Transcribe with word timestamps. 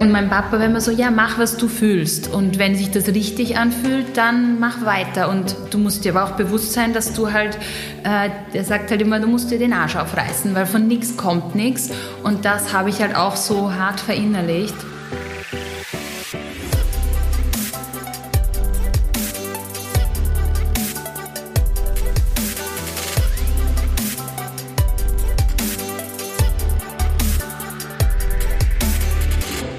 Und 0.00 0.12
mein 0.12 0.28
Papa 0.28 0.52
war 0.52 0.64
immer 0.64 0.80
so, 0.80 0.92
ja, 0.92 1.10
mach, 1.10 1.38
was 1.38 1.56
du 1.56 1.66
fühlst. 1.66 2.28
Und 2.32 2.60
wenn 2.60 2.76
sich 2.76 2.92
das 2.92 3.08
richtig 3.08 3.58
anfühlt, 3.58 4.16
dann 4.16 4.60
mach 4.60 4.84
weiter. 4.84 5.28
Und 5.28 5.56
du 5.70 5.78
musst 5.78 6.04
dir 6.04 6.14
aber 6.16 6.24
auch 6.24 6.36
bewusst 6.36 6.72
sein, 6.72 6.92
dass 6.92 7.14
du 7.14 7.32
halt, 7.32 7.58
äh, 8.04 8.30
der 8.54 8.64
sagt 8.64 8.92
halt 8.92 9.02
immer, 9.02 9.18
du 9.18 9.26
musst 9.26 9.50
dir 9.50 9.58
den 9.58 9.72
Arsch 9.72 9.96
aufreißen, 9.96 10.54
weil 10.54 10.66
von 10.66 10.86
nichts 10.86 11.16
kommt 11.16 11.56
nichts. 11.56 11.90
Und 12.22 12.44
das 12.44 12.72
habe 12.72 12.90
ich 12.90 13.00
halt 13.00 13.16
auch 13.16 13.34
so 13.34 13.74
hart 13.74 13.98
verinnerlicht. 13.98 14.76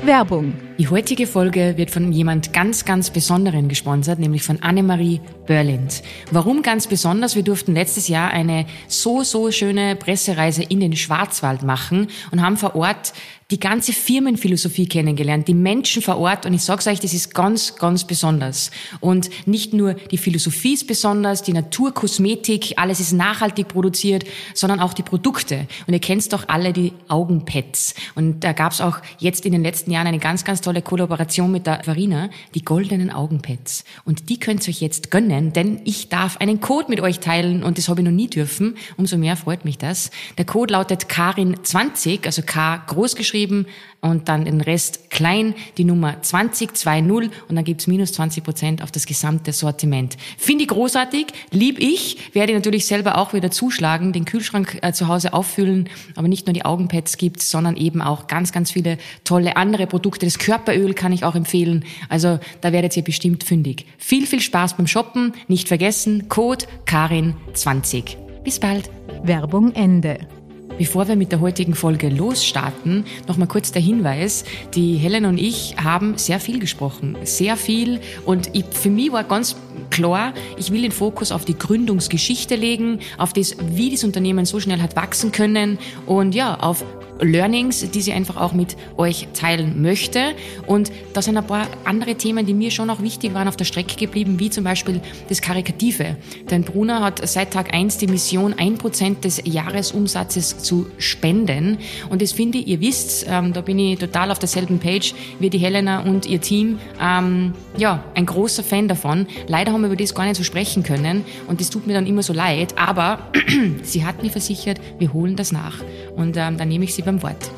Werbung. 0.09 0.69
Die 0.80 0.88
heutige 0.88 1.28
Folge 1.28 1.74
wird 1.76 1.92
von 1.92 2.14
jemand 2.14 2.54
ganz, 2.54 2.86
ganz 2.86 3.10
Besonderen 3.10 3.68
gesponsert, 3.68 4.18
nämlich 4.18 4.44
von 4.44 4.64
Annemarie 4.64 5.20
Berlind. 5.46 6.04
Warum 6.32 6.62
ganz 6.62 6.88
besonders? 6.88 7.36
Wir 7.36 7.44
durften 7.44 7.74
letztes 7.74 8.08
Jahr 8.08 8.32
eine 8.32 8.66
so, 8.88 9.24
so 9.24 9.52
schöne 9.52 9.98
Pressereise 9.98 10.64
in 10.64 10.80
den 10.80 10.96
Schwarzwald 10.96 11.64
machen 11.64 12.08
und 12.32 12.42
haben 12.42 12.55
vor 12.55 12.76
Ort 12.78 13.12
die 13.52 13.60
ganze 13.60 13.94
Firmenphilosophie 13.94 14.88
kennengelernt, 14.88 15.48
die 15.48 15.55
Menschen 15.55 16.04
vor 16.04 16.20
Ort 16.20 16.46
und 16.46 16.54
ich 16.54 16.62
sag's 16.62 16.86
euch, 16.86 17.00
das 17.00 17.16
ist 17.16 17.34
ganz, 17.34 17.76
ganz 17.77 18.04
besonders. 18.04 18.70
Und 19.00 19.32
nicht 19.48 19.74
nur 19.74 19.96
die 19.96 20.20
Philosophie 20.20 20.74
ist 20.74 20.86
besonders, 20.86 21.41
die 21.41 21.54
Naturkosmetik, 21.54 22.76
alles 22.77 23.00
ist 23.00 23.12
nachhaltig 23.12 23.68
produziert, 23.68 24.24
sondern 24.54 24.80
auch 24.80 24.94
die 24.94 25.02
Produkte. 25.02 25.68
Und 25.88 25.94
ihr 25.94 26.00
kennt 26.00 26.32
doch 26.32 26.48
alle 26.48 26.74
die 26.74 26.94
Augenpads. 27.08 27.96
Und 28.14 28.41
da 28.44 28.54
gab's 28.54 28.82
auch 28.82 29.00
jetzt 29.18 29.46
in 29.48 29.52
den 29.52 29.64
letzten 29.64 29.90
Jahren 29.90 30.05
eine 30.05 30.20
ganz, 30.20 30.44
ganz 30.44 30.62
tolle 30.62 30.69
Kollaboration 30.82 31.52
mit 31.52 31.66
der 31.66 31.84
Farina, 31.84 32.30
die 32.55 32.63
goldenen 32.63 33.12
Augenpads. 33.12 33.84
Und 34.05 34.30
die 34.30 34.40
könnt 34.40 34.68
ihr 34.68 34.71
euch 34.71 34.82
jetzt 34.82 35.12
gönnen, 35.12 35.54
denn 35.54 35.82
ich 35.85 36.10
darf 36.10 36.38
einen 36.38 36.62
Code 36.62 36.85
mit 36.90 37.02
euch 37.02 37.20
teilen 37.20 37.63
und 37.63 37.77
das 37.77 37.90
habe 37.90 38.02
ich 38.02 38.05
noch 38.05 38.12
nie 38.13 38.30
dürfen. 38.30 38.76
Umso 38.98 39.18
mehr 39.18 39.35
freut 39.35 39.66
mich 39.66 39.77
das. 39.77 40.12
Der 40.38 40.46
Code 40.46 40.74
lautet 40.74 41.05
Karin20, 41.05 42.26
also 42.26 42.41
K 42.43 42.77
groß 42.88 43.16
geschrieben 43.16 43.66
und 44.02 44.30
dann 44.30 44.46
den 44.46 44.62
Rest 44.62 45.10
klein, 45.10 45.54
die 45.78 45.84
Nummer 45.84 46.22
2020 46.22 47.32
und 47.48 47.55
dann 47.55 47.64
gibt's 47.64 47.88
minus 47.88 48.14
20 48.14 48.44
Prozent 48.44 48.84
auf 48.84 48.92
das 48.92 49.05
gesamte 49.05 49.52
Sortiment. 49.52 50.18
Finde 50.38 50.64
ich 50.64 50.70
großartig, 50.70 51.28
lieb 51.52 51.80
ich, 51.80 52.34
werde 52.34 52.54
natürlich 52.54 52.86
selber 52.86 53.18
auch 53.18 53.34
wieder 53.34 53.52
zuschlagen, 53.52 54.14
den 54.14 54.26
Kühlschrank 54.26 54.80
äh, 54.82 54.94
zu 54.94 55.08
Hause 55.08 55.34
auffüllen, 55.34 55.90
aber 56.16 56.27
nicht 56.27 56.48
nur 56.48 56.54
die 56.54 56.66
Augenpads 56.66 57.18
gibt's, 57.18 57.50
sondern 57.50 57.76
eben 57.76 58.02
auch 58.02 58.27
ganz, 58.27 58.52
ganz 58.52 58.72
viele 58.72 58.98
tolle 59.24 59.58
andere 59.58 59.88
Produkte. 59.88 60.26
Das 60.26 60.40
Körperöl 60.40 60.94
kann 60.94 61.12
ich 61.12 61.24
auch 61.24 61.36
empfehlen, 61.36 61.86
also 62.08 62.40
da 62.62 62.72
werdet 62.72 62.96
ihr 62.96 63.04
bestimmt 63.04 63.44
fündig. 63.44 63.86
Viel, 63.98 64.25
viel 64.25 64.42
Spaß 64.42 64.78
beim 64.78 64.88
Shoppen, 64.88 65.34
nicht 65.47 65.68
vergessen, 65.68 66.30
Code 66.30 66.66
Karin20. 66.86 68.16
Bis 68.44 68.59
bald. 68.59 68.90
Werbung 69.24 69.74
Ende. 69.74 70.38
Bevor 70.80 71.09
wir 71.09 71.18
mit 71.18 71.34
der 71.34 71.41
heutigen 71.41 71.75
Folge 71.75 72.08
losstarten, 72.08 73.03
noch 73.28 73.35
mal 73.35 73.47
kurz 73.47 73.74
der 73.74 73.81
Hinweis. 73.81 74.46
Die 74.75 74.96
Helen 74.96 75.25
und 75.25 75.38
ich 75.38 75.75
haben 75.75 76.18
sehr 76.18 76.40
viel 76.40 76.58
gesprochen. 76.58 77.18
Sehr 77.25 77.58
viel. 77.58 78.00
Und 78.25 78.56
ich, 78.56 78.63
für 78.72 78.90
mich 78.90 79.12
war 79.12 79.25
ganz 79.25 79.58
klar, 79.90 80.34
ich 80.58 80.72
will 80.72 80.81
den 80.81 80.91
Fokus 80.91 81.31
auf 81.31 81.46
die 81.46 81.58
Gründungsgeschichte 81.58 82.56
legen, 82.56 83.00
auf 83.18 83.34
das, 83.34 83.56
wie 83.59 83.91
das 83.91 84.03
Unternehmen 84.03 84.46
so 84.46 84.59
schnell 84.59 84.81
hat 84.81 84.96
wachsen 84.96 85.31
können 85.31 85.80
und 86.06 86.36
ja, 86.36 86.56
auf 86.59 86.84
Learnings, 87.22 87.90
die 87.91 88.02
sie 88.02 88.13
einfach 88.13 88.38
auch 88.38 88.53
mit 88.53 88.75
euch 88.97 89.28
teilen 89.34 89.81
möchte. 89.81 90.34
Und 90.66 90.91
da 91.13 91.22
sind 91.22 91.38
ein 91.38 91.46
paar 91.46 91.68
andere 91.86 92.16
Themen, 92.16 92.46
die 92.46 92.53
mir 92.53 92.72
schon 92.72 92.90
auch 92.90 93.02
wichtig 93.02 93.34
waren, 93.34 93.47
auf 93.47 93.58
der 93.58 93.66
Strecke 93.66 93.96
geblieben, 93.96 94.40
wie 94.40 94.50
zum 94.50 94.63
Beispiel 94.63 95.02
das 95.28 95.41
Karikative. 95.41 96.18
Denn 96.50 96.64
Bruna 96.64 97.02
hat 97.02 97.28
seit 97.28 97.52
Tag 97.52 97.74
eins 97.74 97.98
die 97.98 98.08
Mission, 98.08 98.53
ein 98.58 98.78
Prozent 98.78 99.24
des 99.26 99.42
Jahresumsatzes 99.46 100.59
zu 100.59 100.88
spenden. 100.98 101.78
Und 102.09 102.22
das 102.22 102.32
finde 102.32 102.59
ich, 102.59 102.68
ihr 102.68 102.82
wisst, 102.82 103.26
ähm, 103.30 103.53
da 103.53 103.62
bin 103.62 103.80
ich 103.80 104.00
total 104.00 104.32
auf 104.32 104.40
derselben 104.40 104.80
Page 104.80 105.14
wie 105.40 105.50
die 105.50 105.58
Helena 105.58 106.02
und 106.02 106.26
ihr 106.26 106.42
Team. 106.42 106.80
Ähm, 107.02 107.53
ja, 107.78 108.03
ein 108.16 108.26
großer 108.26 108.64
Fan 108.64 108.88
davon. 108.88 109.28
Leider 109.48 109.69
haben 109.72 109.81
wir 109.81 109.88
über 109.88 109.96
das 109.96 110.13
gar 110.13 110.25
nicht 110.25 110.35
so 110.35 110.44
sprechen 110.44 110.84
können 110.84 111.25
und 111.47 111.59
das 111.59 111.69
tut 111.69 111.88
mir 111.88 111.94
dann 111.94 112.07
immer 112.07 112.24
so 112.24 112.34
leid. 112.34 112.78
Aber 112.78 113.19
sie 113.84 114.06
hat 114.06 114.24
mir 114.24 114.30
versichert, 114.30 114.80
wir 114.97 115.13
holen 115.13 115.35
das 115.35 115.52
nach. 115.52 115.84
Und 116.16 116.38
ähm, 116.38 116.57
dann 116.57 116.68
nehme 116.68 116.85
ich 116.85 116.94
sie 116.94 117.02
beim 117.02 117.22
Wort. 117.22 117.52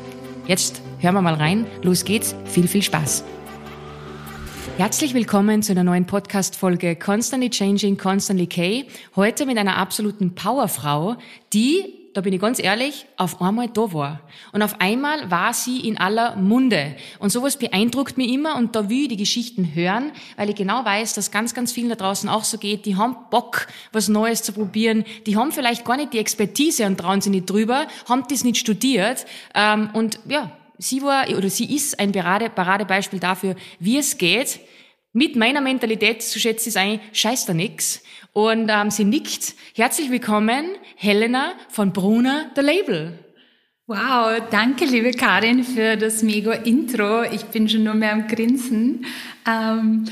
Jetzt 0.46 0.82
hören 0.98 1.14
wir 1.14 1.22
mal 1.22 1.34
rein. 1.34 1.66
Los 1.82 2.04
geht's. 2.04 2.34
Viel, 2.44 2.68
viel 2.68 2.82
Spaß. 2.82 3.24
Herzlich 4.78 5.14
willkommen 5.14 5.62
zu 5.62 5.72
einer 5.72 5.84
neuen 5.84 6.06
Podcast-Folge 6.06 6.96
Constantly 6.96 7.50
Changing, 7.50 7.98
Constantly 7.98 8.46
K. 8.46 8.86
Heute 9.14 9.44
mit 9.44 9.58
einer 9.58 9.76
absoluten 9.76 10.34
Powerfrau, 10.34 11.16
die 11.52 12.01
da 12.14 12.20
bin 12.20 12.32
ich 12.32 12.40
ganz 12.40 12.58
ehrlich, 12.58 13.06
auf 13.16 13.40
einmal 13.40 13.68
da 13.68 13.92
war. 13.92 14.20
Und 14.52 14.62
auf 14.62 14.80
einmal 14.80 15.30
war 15.30 15.54
sie 15.54 15.80
in 15.80 15.98
aller 15.98 16.36
Munde. 16.36 16.96
Und 17.18 17.30
sowas 17.30 17.56
beeindruckt 17.56 18.18
mich 18.18 18.30
immer 18.30 18.56
und 18.56 18.76
da 18.76 18.88
will 18.88 19.02
ich 19.02 19.08
die 19.08 19.16
Geschichten 19.16 19.74
hören, 19.74 20.12
weil 20.36 20.50
ich 20.50 20.56
genau 20.56 20.84
weiß, 20.84 21.14
dass 21.14 21.30
ganz, 21.30 21.54
ganz 21.54 21.72
vielen 21.72 21.88
da 21.88 21.94
draußen 21.94 22.28
auch 22.28 22.44
so 22.44 22.58
geht, 22.58 22.86
die 22.86 22.96
haben 22.96 23.16
Bock, 23.30 23.66
was 23.92 24.08
Neues 24.08 24.42
zu 24.42 24.52
probieren, 24.52 25.04
die 25.26 25.36
haben 25.36 25.52
vielleicht 25.52 25.84
gar 25.84 25.96
nicht 25.96 26.12
die 26.12 26.18
Expertise 26.18 26.86
und 26.86 26.98
trauen 26.98 27.20
sich 27.20 27.32
nicht 27.32 27.48
drüber, 27.48 27.86
haben 28.08 28.24
das 28.28 28.44
nicht 28.44 28.58
studiert 28.58 29.24
ähm, 29.54 29.90
und 29.92 30.18
ja, 30.28 30.52
sie 30.78 31.02
war 31.02 31.28
oder 31.28 31.48
sie 31.48 31.74
ist 31.74 31.98
ein 31.98 32.12
Paradebeispiel 32.12 33.20
dafür, 33.20 33.56
wie 33.78 33.98
es 33.98 34.18
geht, 34.18 34.60
mit 35.14 35.36
meiner 35.36 35.60
Mentalität 35.60 36.22
zu 36.22 36.40
schätzen 36.40 36.70
ist 36.70 36.76
eigentlich, 36.76 37.00
scheiß 37.12 37.44
da 37.44 37.52
nix. 37.52 38.02
Und 38.32 38.70
ähm, 38.70 38.90
sie 38.90 39.04
nickt. 39.04 39.54
Herzlich 39.74 40.10
willkommen, 40.10 40.64
Helena 40.96 41.52
von 41.68 41.92
Bruna, 41.92 42.50
The 42.54 42.62
Label. 42.62 43.18
Wow, 43.86 44.40
danke 44.50 44.86
liebe 44.86 45.10
Karin 45.10 45.64
für 45.64 45.98
das 45.98 46.22
mega 46.22 46.52
Intro. 46.52 47.24
Ich 47.24 47.44
bin 47.46 47.68
schon 47.68 47.84
nur 47.84 47.92
mehr 47.92 48.12
am 48.12 48.26
Grinsen. 48.28 49.04
Ähm, 49.46 50.06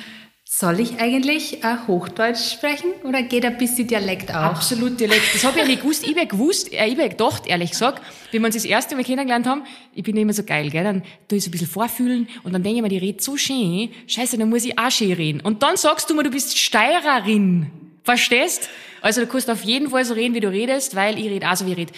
soll 0.44 0.80
ich 0.80 1.00
eigentlich 1.00 1.64
äh, 1.64 1.76
Hochdeutsch 1.86 2.52
sprechen 2.52 2.90
oder 3.04 3.22
geht 3.22 3.46
ein 3.46 3.56
bisschen 3.56 3.86
Dialekt 3.86 4.30
auch? 4.30 4.42
Absolut 4.42 5.00
Dialekt. 5.00 5.34
Das 5.34 5.44
habe 5.44 5.56
ich 5.56 5.62
ja 5.62 5.68
nicht 5.68 5.80
gewusst. 5.80 6.06
Ich 6.06 6.14
habe 6.14 6.26
gewusst, 6.26 6.70
äh, 6.74 6.88
ich 6.88 6.98
habe 6.98 7.08
gedacht, 7.08 7.46
ehrlich 7.46 7.70
gesagt, 7.70 8.02
wie 8.32 8.38
wir 8.38 8.44
uns 8.44 8.54
das 8.56 8.66
erste 8.66 8.96
Mal 8.96 9.04
kennengelernt 9.04 9.46
haben, 9.46 9.62
ich 9.94 10.02
bin 10.02 10.14
immer 10.18 10.34
so 10.34 10.42
geil, 10.42 10.68
gell? 10.68 10.84
Dann 10.84 11.02
tue 11.26 11.38
ich 11.38 11.44
so 11.44 11.48
ein 11.48 11.52
bisschen 11.52 11.68
vorfühlen 11.68 12.28
und 12.42 12.52
dann 12.52 12.62
denke 12.62 12.76
ich 12.76 12.82
mir, 12.82 12.90
die 12.90 12.98
redet 12.98 13.22
so 13.22 13.38
schön. 13.38 13.88
Scheiße, 14.06 14.36
dann 14.36 14.50
muss 14.50 14.66
ich 14.66 14.78
auch 14.78 14.90
schön 14.90 15.12
reden. 15.14 15.40
Und 15.40 15.62
dann 15.62 15.78
sagst 15.78 16.10
du 16.10 16.14
mir, 16.14 16.24
du 16.24 16.30
bist 16.30 16.58
Steirerin. 16.58 17.70
Verstehst? 18.02 18.68
Also 19.02 19.20
du 19.22 19.26
kannst 19.26 19.50
auf 19.50 19.62
jeden 19.62 19.90
Fall 19.90 20.04
so 20.04 20.14
reden, 20.14 20.34
wie 20.34 20.40
du 20.40 20.48
redest, 20.48 20.94
weil 20.94 21.18
ich 21.18 21.26
rede 21.26 21.48
auch 21.48 21.56
so, 21.56 21.66
wie 21.66 21.72
ich 21.72 21.78
rede. 21.78 21.92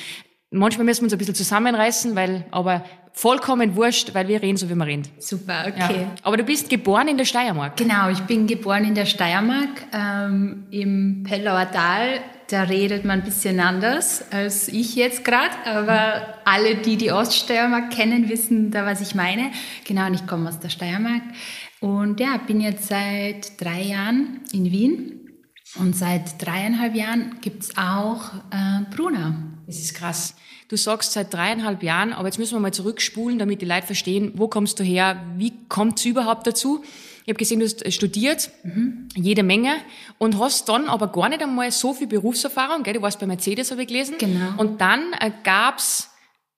Manchmal 0.50 0.84
müssen 0.84 1.00
wir 1.00 1.04
uns 1.04 1.12
ein 1.14 1.18
bisschen 1.18 1.34
zusammenreißen, 1.34 2.14
weil, 2.14 2.44
aber 2.50 2.84
vollkommen 3.12 3.76
wurscht, 3.76 4.14
weil 4.14 4.28
wir 4.28 4.42
reden 4.42 4.56
so, 4.56 4.68
wie 4.68 4.74
wir 4.74 4.86
reden. 4.86 5.08
Super, 5.18 5.64
okay. 5.66 6.02
Ja. 6.02 6.14
Aber 6.22 6.36
du 6.36 6.44
bist 6.44 6.68
geboren 6.68 7.08
in 7.08 7.16
der 7.16 7.24
Steiermark. 7.24 7.76
Genau, 7.76 8.10
ich 8.10 8.20
bin 8.20 8.46
geboren 8.46 8.84
in 8.84 8.94
der 8.94 9.06
Steiermark, 9.06 9.82
ähm, 9.92 10.66
im 10.70 11.24
Pellauer 11.26 11.70
Tal. 11.70 12.20
Da 12.48 12.64
redet 12.64 13.04
man 13.04 13.20
ein 13.20 13.24
bisschen 13.24 13.60
anders 13.60 14.30
als 14.30 14.68
ich 14.68 14.94
jetzt 14.94 15.24
gerade, 15.24 15.54
aber 15.64 16.38
alle, 16.44 16.74
die 16.74 16.98
die 16.98 17.10
Oststeiermark 17.10 17.91
kennen, 17.91 18.28
wissen 18.28 18.70
da, 18.70 18.84
was 18.84 19.00
ich 19.00 19.14
meine. 19.14 19.52
Genau, 19.86 20.06
und 20.06 20.14
ich 20.14 20.26
komme 20.26 20.50
aus 20.50 20.60
der 20.60 20.68
Steiermark 20.68 21.22
und 21.80 22.20
ja, 22.20 22.36
bin 22.46 22.60
jetzt 22.60 22.88
seit 22.88 23.58
drei 23.58 23.80
Jahren 23.80 24.41
in 24.52 24.70
Wien 24.70 25.22
und 25.77 25.97
seit 25.97 26.44
dreieinhalb 26.44 26.94
Jahren 26.94 27.38
gibt's 27.41 27.77
auch 27.77 28.34
äh, 28.50 28.84
Bruna. 28.94 29.37
Das 29.66 29.78
ist 29.78 29.94
krass. 29.94 30.34
Du 30.69 30.77
sagst 30.77 31.12
seit 31.12 31.33
dreieinhalb 31.33 31.83
Jahren, 31.83 32.12
aber 32.12 32.28
jetzt 32.28 32.38
müssen 32.38 32.55
wir 32.55 32.60
mal 32.60 32.72
zurückspulen, 32.72 33.38
damit 33.38 33.62
die 33.62 33.66
Leute 33.66 33.87
verstehen, 33.87 34.33
wo 34.36 34.48
kommst 34.48 34.80
du 34.80 34.84
her, 34.84 35.22
wie 35.36 35.53
kommt's 35.69 36.04
überhaupt 36.04 36.47
dazu? 36.47 36.83
Ich 37.24 37.28
habe 37.28 37.39
gesehen, 37.39 37.60
du 37.60 37.66
hast 37.66 37.92
studiert, 37.92 38.51
mhm. 38.65 39.09
jede 39.15 39.42
Menge, 39.42 39.77
und 40.19 40.39
hast 40.39 40.69
dann 40.69 40.89
aber 40.89 41.09
gar 41.09 41.28
nicht 41.28 41.42
einmal 41.42 41.71
so 41.71 41.95
viel 41.95 42.07
Berufserfahrung. 42.07 42.83
Gell? 42.83 42.95
Du 42.95 43.03
warst 43.03 43.21
bei 43.21 43.27
Mercedes, 43.27 43.71
habe 43.71 43.83
ich 43.83 43.89
gelesen. 43.89 44.16
Genau. 44.18 44.54
Und 44.57 44.80
dann 44.80 45.13
äh, 45.21 45.30
gab's 45.45 46.10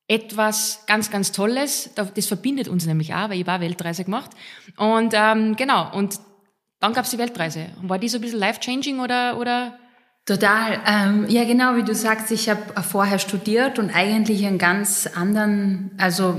etwas 0.08 0.84
ganz, 0.86 1.10
ganz 1.10 1.32
Tolles. 1.32 1.90
Das 1.94 2.26
verbindet 2.26 2.68
uns 2.68 2.86
nämlich 2.86 3.14
auch, 3.14 3.30
weil 3.30 3.40
ich 3.40 3.46
war 3.46 3.60
Weltreise 3.60 4.04
gemacht. 4.04 4.30
Und 4.76 5.12
ähm, 5.14 5.56
genau, 5.56 5.94
und 5.94 6.18
dann 6.84 6.92
gab 6.92 7.06
es 7.06 7.12
die 7.12 7.18
Weltreise. 7.18 7.66
War 7.80 7.98
die 7.98 8.10
so 8.10 8.18
ein 8.18 8.20
bisschen 8.20 8.40
life-changing 8.40 9.00
oder, 9.00 9.38
oder? 9.38 9.78
Total. 10.26 10.80
Ähm, 10.86 11.26
ja, 11.28 11.44
genau, 11.44 11.76
wie 11.76 11.82
du 11.82 11.94
sagst, 11.94 12.30
ich 12.30 12.50
habe 12.50 12.60
vorher 12.82 13.18
studiert 13.18 13.78
und 13.78 13.88
eigentlich 13.88 14.44
einen 14.46 14.58
ganz 14.58 15.06
anderen, 15.06 15.92
also 15.96 16.38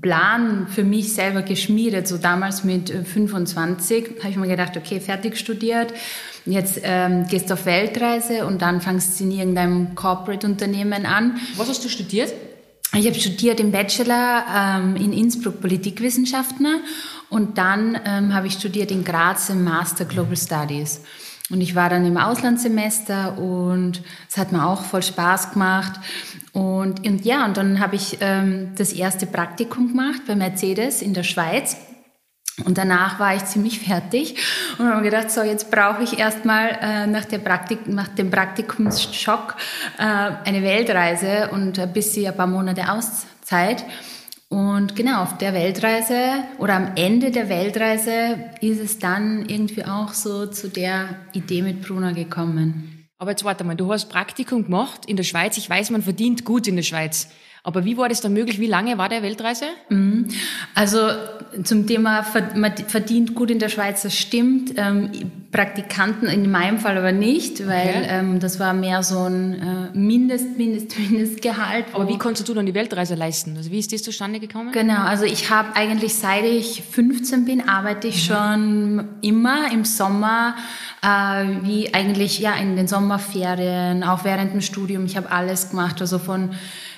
Plan 0.00 0.66
für 0.68 0.82
mich 0.82 1.12
selber 1.12 1.42
geschmiedet. 1.42 2.08
So 2.08 2.18
damals 2.18 2.64
mit 2.64 2.90
25 2.90 4.16
habe 4.18 4.30
ich 4.30 4.36
mir 4.36 4.48
gedacht, 4.48 4.76
okay, 4.76 4.98
fertig 4.98 5.36
studiert. 5.36 5.94
Jetzt 6.46 6.80
ähm, 6.82 7.28
gehst 7.28 7.50
du 7.50 7.54
auf 7.54 7.64
Weltreise 7.64 8.44
und 8.44 8.62
dann 8.62 8.80
fangst 8.80 9.20
du 9.20 9.24
in 9.24 9.30
irgendeinem 9.30 9.94
Corporate-Unternehmen 9.94 11.06
an. 11.06 11.38
Was 11.56 11.68
hast 11.68 11.84
du 11.84 11.88
studiert? 11.88 12.32
ich 12.98 13.06
habe 13.06 13.18
studiert 13.18 13.60
im 13.60 13.72
Bachelor 13.72 14.44
ähm, 14.54 14.96
in 14.96 15.12
Innsbruck 15.12 15.60
Politikwissenschaften 15.60 16.66
und 17.28 17.58
dann 17.58 17.98
ähm, 18.04 18.34
habe 18.34 18.46
ich 18.46 18.54
studiert 18.54 18.90
in 18.90 19.04
Graz 19.04 19.48
im 19.50 19.64
Master 19.64 20.04
Global 20.04 20.36
Studies. 20.36 21.02
Und 21.48 21.60
ich 21.60 21.76
war 21.76 21.88
dann 21.88 22.04
im 22.04 22.16
Auslandssemester 22.16 23.38
und 23.38 24.02
es 24.28 24.36
hat 24.36 24.50
mir 24.50 24.66
auch 24.66 24.82
voll 24.82 25.02
Spaß 25.02 25.52
gemacht. 25.52 26.00
Und, 26.52 27.06
und 27.06 27.24
ja, 27.24 27.44
und 27.44 27.56
dann 27.56 27.78
habe 27.78 27.94
ich 27.94 28.18
ähm, 28.20 28.72
das 28.76 28.92
erste 28.92 29.26
Praktikum 29.26 29.88
gemacht 29.88 30.22
bei 30.26 30.34
Mercedes 30.34 31.02
in 31.02 31.14
der 31.14 31.22
Schweiz. 31.22 31.76
Und 32.64 32.78
danach 32.78 33.20
war 33.20 33.36
ich 33.36 33.44
ziemlich 33.44 33.80
fertig 33.80 34.36
und 34.78 34.88
habe 34.88 35.02
gedacht, 35.02 35.30
so 35.30 35.42
jetzt 35.42 35.70
brauche 35.70 36.02
ich 36.02 36.18
erstmal 36.18 36.70
äh, 36.80 37.06
nach, 37.06 37.28
Praktik 37.44 37.86
nach 37.86 38.08
dem 38.08 38.30
Praktikumsschock 38.30 39.56
äh, 39.98 40.02
eine 40.02 40.62
Weltreise 40.62 41.50
und 41.52 41.78
ein 41.78 41.92
bisschen 41.92 42.26
ein 42.26 42.36
paar 42.36 42.46
Monate 42.46 42.90
Auszeit. 42.90 43.84
Und 44.48 44.94
genau, 44.94 45.22
auf 45.22 45.38
der 45.38 45.54
Weltreise 45.54 46.44
oder 46.58 46.74
am 46.74 46.92
Ende 46.94 47.32
der 47.32 47.48
Weltreise 47.48 48.38
ist 48.60 48.80
es 48.80 48.98
dann 48.98 49.48
irgendwie 49.48 49.84
auch 49.84 50.12
so 50.12 50.46
zu 50.46 50.68
der 50.68 51.16
Idee 51.32 51.62
mit 51.62 51.82
Bruna 51.82 52.12
gekommen. 52.12 53.08
Aber 53.18 53.30
jetzt 53.30 53.44
warte 53.44 53.64
mal, 53.64 53.74
du 53.74 53.92
hast 53.92 54.08
Praktikum 54.08 54.64
gemacht 54.64 55.06
in 55.06 55.16
der 55.16 55.24
Schweiz. 55.24 55.56
Ich 55.56 55.68
weiß, 55.68 55.90
man 55.90 56.02
verdient 56.02 56.44
gut 56.44 56.68
in 56.68 56.76
der 56.76 56.82
Schweiz. 56.82 57.28
Aber 57.66 57.84
wie 57.84 57.96
war 57.96 58.08
das 58.08 58.20
dann 58.20 58.32
möglich? 58.32 58.60
Wie 58.60 58.68
lange 58.68 58.96
war 58.96 59.08
der 59.08 59.24
Weltreise? 59.24 59.64
Mhm. 59.88 60.28
Also 60.76 60.98
zum 61.64 61.84
Thema 61.88 62.24
man 62.54 62.72
verdient 62.76 63.34
gut 63.34 63.50
in 63.50 63.58
der 63.58 63.68
Schweiz, 63.68 64.02
das 64.02 64.16
stimmt. 64.16 64.74
Ähm, 64.76 65.10
Praktikanten 65.50 66.28
in 66.28 66.48
meinem 66.48 66.78
Fall 66.78 66.96
aber 66.96 67.10
nicht, 67.10 67.66
weil 67.66 67.88
okay. 67.88 68.06
ähm, 68.08 68.38
das 68.38 68.60
war 68.60 68.72
mehr 68.72 69.02
so 69.02 69.24
ein 69.24 69.54
äh, 69.54 69.98
Mindest, 69.98 70.56
Mindest, 70.56 70.96
Mindestgehalt. 71.10 71.86
Aber 71.92 72.08
wie 72.08 72.18
konntest 72.18 72.48
du 72.48 72.54
dann 72.54 72.66
die 72.66 72.74
Weltreise 72.74 73.16
leisten? 73.16 73.56
Also 73.56 73.72
wie 73.72 73.80
ist 73.80 73.92
das 73.92 74.04
zustande 74.04 74.38
gekommen? 74.38 74.70
Genau, 74.70 75.02
also 75.02 75.24
ich 75.24 75.50
habe 75.50 75.74
eigentlich 75.74 76.14
seit 76.14 76.44
ich 76.44 76.84
15 76.88 77.46
bin, 77.46 77.68
arbeite 77.68 78.06
ich 78.06 78.28
mhm. 78.30 78.34
schon 78.34 79.04
immer 79.22 79.72
im 79.72 79.84
Sommer, 79.84 80.54
äh, 81.02 81.08
wie 81.62 81.92
eigentlich 81.92 82.38
ja 82.38 82.54
in 82.54 82.76
den 82.76 82.86
Sommerferien, 82.86 84.04
auch 84.04 84.24
während 84.24 84.52
dem 84.52 84.60
Studium. 84.60 85.04
Ich 85.06 85.16
habe 85.16 85.32
alles 85.32 85.70
gemacht, 85.70 86.00
also 86.00 86.20
von 86.20 86.50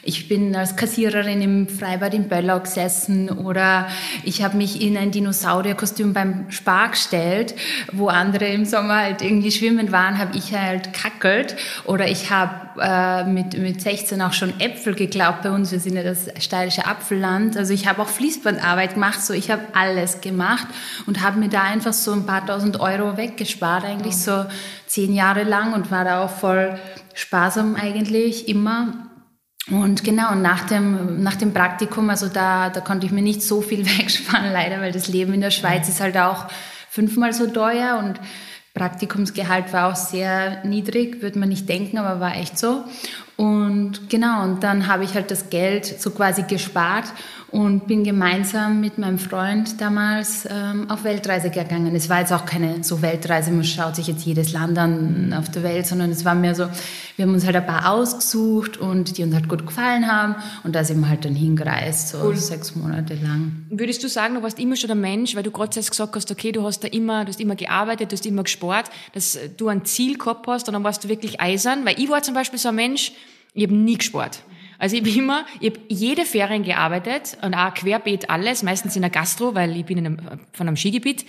ich 0.03 0.29
bin 0.29 0.55
als 0.55 0.77
Kassiererin 0.77 1.43
im 1.43 1.69
Freibad 1.69 2.15
in 2.15 2.29
Böllau 2.29 2.61
gesessen 2.61 3.29
oder 3.31 3.89
ich 4.25 4.43
habe 4.43 4.57
mich 4.57 4.81
in 4.81 4.97
ein 4.97 5.11
Dinosaurierkostüm 5.11 6.13
beim 6.13 6.51
Spar 6.51 6.91
gestellt, 6.91 7.55
wo 7.93 8.09
andere 8.09 8.47
im 8.47 8.65
Sommer 8.65 8.97
halt 8.97 9.23
irgendwie 9.23 9.51
schwimmen 9.51 9.93
waren, 9.93 10.19
habe 10.19 10.37
ich 10.37 10.55
halt 10.55 10.93
kackelt 10.93 11.57
oder 11.85 12.09
ich 12.09 12.31
habe 12.31 12.69
äh, 12.81 13.25
mit, 13.25 13.59
mit 13.59 13.81
16 13.81 14.23
auch 14.23 14.33
schon 14.33 14.59
Äpfel 14.61 14.95
geglaubt 14.95 15.43
bei 15.43 15.51
uns. 15.51 15.73
Wir 15.73 15.81
sind 15.81 15.97
ja 15.97 16.03
das 16.03 16.29
steirische 16.39 16.87
Apfelland. 16.87 17.57
Also 17.57 17.73
ich 17.73 17.87
habe 17.87 18.03
auch 18.03 18.09
Fließbandarbeit 18.09 18.95
gemacht, 18.95 19.23
so 19.23 19.35
ich 19.35 19.51
habe 19.51 19.63
alles 19.75 20.21
gemacht 20.21 20.69
und 21.07 21.23
habe 21.23 21.39
mir 21.39 21.49
da 21.49 21.63
einfach 21.63 21.93
so 21.93 22.13
ein 22.13 22.25
paar 22.27 22.47
tausend 22.47 22.81
Euro 22.81 23.17
weggespart, 23.17 23.85
eigentlich 23.85 24.17
so 24.17 24.45
zehn 24.87 25.13
Jahre 25.13 25.45
lang 25.45 25.73
und 25.73 25.91
war 25.91 26.05
da 26.05 26.25
auch 26.25 26.31
voll 26.31 26.79
sparsam 27.15 27.75
eigentlich 27.75 28.49
immer. 28.49 29.08
Und 29.71 30.03
genau, 30.03 30.33
und 30.33 30.43
nach 30.43 30.67
dem, 30.67 31.23
nach 31.23 31.37
dem 31.37 31.53
Praktikum, 31.53 32.09
also 32.09 32.29
da, 32.29 32.71
da 32.71 32.81
konnte 32.81 33.07
ich 33.07 33.13
mir 33.13 33.23
nicht 33.23 33.43
so 33.43 33.61
viel 33.61 33.85
wegsparen, 33.99 34.53
leider, 34.53 34.81
weil 34.81 34.93
das 34.93 35.09
Leben 35.09 35.35
in 35.35 35.41
der 35.41 35.51
Schweiz 35.51 35.89
ist 35.89 36.01
halt 36.01 36.17
auch 36.17 36.47
fünfmal 36.89 37.33
so 37.33 37.47
teuer 37.47 37.99
und 37.99 38.19
Praktikumsgehalt 38.75 39.73
war 39.73 39.91
auch 39.91 39.97
sehr 39.97 40.65
niedrig, 40.65 41.21
würde 41.21 41.39
man 41.39 41.49
nicht 41.49 41.69
denken, 41.69 41.99
aber 41.99 42.21
war 42.21 42.37
echt 42.37 42.59
so. 42.59 42.85
Und 43.39 44.11
genau, 44.11 44.43
und 44.43 44.65
dann 44.65 44.89
habe 44.89 45.05
ich 45.05 45.15
halt 45.15 45.31
das 45.31 45.49
Geld 45.49 45.87
so 45.87 46.11
quasi 46.11 46.43
gespart 46.43 47.05
und 47.53 47.87
bin 47.87 48.03
gemeinsam 48.03 48.81
mit 48.81 48.99
meinem 48.99 49.21
Freund 49.21 49.81
damals 49.81 50.47
ähm, 50.51 50.91
auf 50.91 51.05
Weltreise 51.05 51.49
gegangen. 51.49 51.95
Es 51.95 52.09
war 52.09 52.19
jetzt 52.19 52.33
auch 52.33 52.45
keine 52.45 52.83
so 52.83 53.01
Weltreise, 53.01 53.53
man 53.53 53.63
schaut 53.63 53.95
sich 53.95 54.09
jetzt 54.09 54.27
jedes 54.27 54.53
Land 54.53 54.77
an 54.77 55.33
auf 55.39 55.49
der 55.53 55.63
Welt, 55.63 55.87
sondern 55.87 56.11
es 56.11 56.25
war 56.25 56.35
mehr 56.35 56.57
so, 56.57 56.69
wir 57.15 57.25
haben 57.25 57.33
uns 57.33 57.47
halt 57.47 57.55
ein 57.55 57.65
paar 57.65 57.93
ausgesucht 57.93 58.77
und 58.77 59.17
die 59.17 59.23
uns 59.23 59.33
halt 59.35 59.49
gut 59.49 59.65
gefallen 59.65 60.11
haben 60.11 60.35
und 60.65 60.75
da 60.75 60.83
sind 60.83 60.99
wir 60.99 61.09
halt 61.09 61.25
dann 61.25 61.37
hingereist, 61.37 62.09
so 62.09 62.19
cool. 62.25 62.37
sechs 62.37 62.75
Monate 62.75 63.15
lang. 63.15 63.65
Würdest 63.71 64.03
du 64.03 64.09
sagen, 64.09 64.35
du 64.35 64.43
warst 64.43 64.59
immer 64.59 64.75
schon 64.75 64.91
ein 64.91 65.01
Mensch, 65.01 65.37
weil 65.37 65.45
du 65.45 65.53
gerade 65.53 65.79
gesagt 65.79 66.17
hast, 66.17 66.31
okay, 66.33 66.51
du 66.51 66.65
hast 66.65 66.81
da 66.81 66.89
immer, 66.89 67.25
du 67.25 67.29
hast 67.29 67.41
immer 67.41 67.55
gearbeitet, 67.55 68.11
du 68.11 68.17
hast 68.17 68.27
immer 68.27 68.43
gesport, 68.43 68.91
dass 69.13 69.39
du 69.57 69.69
ein 69.69 69.85
Ziel 69.85 70.19
gehabt 70.19 70.45
hast 70.49 70.67
und 70.69 70.75
dann 70.75 70.83
warst 70.83 71.05
du 71.05 71.09
wirklich 71.09 71.41
eisern, 71.41 71.87
weil 71.87 72.01
ich 72.01 72.11
war 72.11 72.21
zum 72.21 72.35
Beispiel 72.35 72.59
so 72.59 72.71
ein 72.71 72.75
Mensch, 72.75 73.13
ich 73.55 73.65
habe 73.65 73.75
nie 73.75 73.99
gespart. 73.99 74.43
Also 74.79 74.97
ich 74.97 75.03
bin 75.03 75.17
immer, 75.17 75.45
ich 75.61 75.71
habe 75.71 75.81
jede 75.89 76.25
Ferien 76.25 76.63
gearbeitet 76.63 77.37
und 77.43 77.55
auch 77.55 77.75
querbeet 77.75 78.31
alles, 78.31 78.63
meistens 78.63 78.95
in 78.95 79.03
der 79.03 79.11
Gastro, 79.11 79.55
weil 79.55 79.77
ich 79.77 79.85
bin 79.85 79.99
in 79.99 80.07
einem, 80.07 80.41
von 80.53 80.69
einem 80.69 80.77
Skigebiet. 80.77 81.25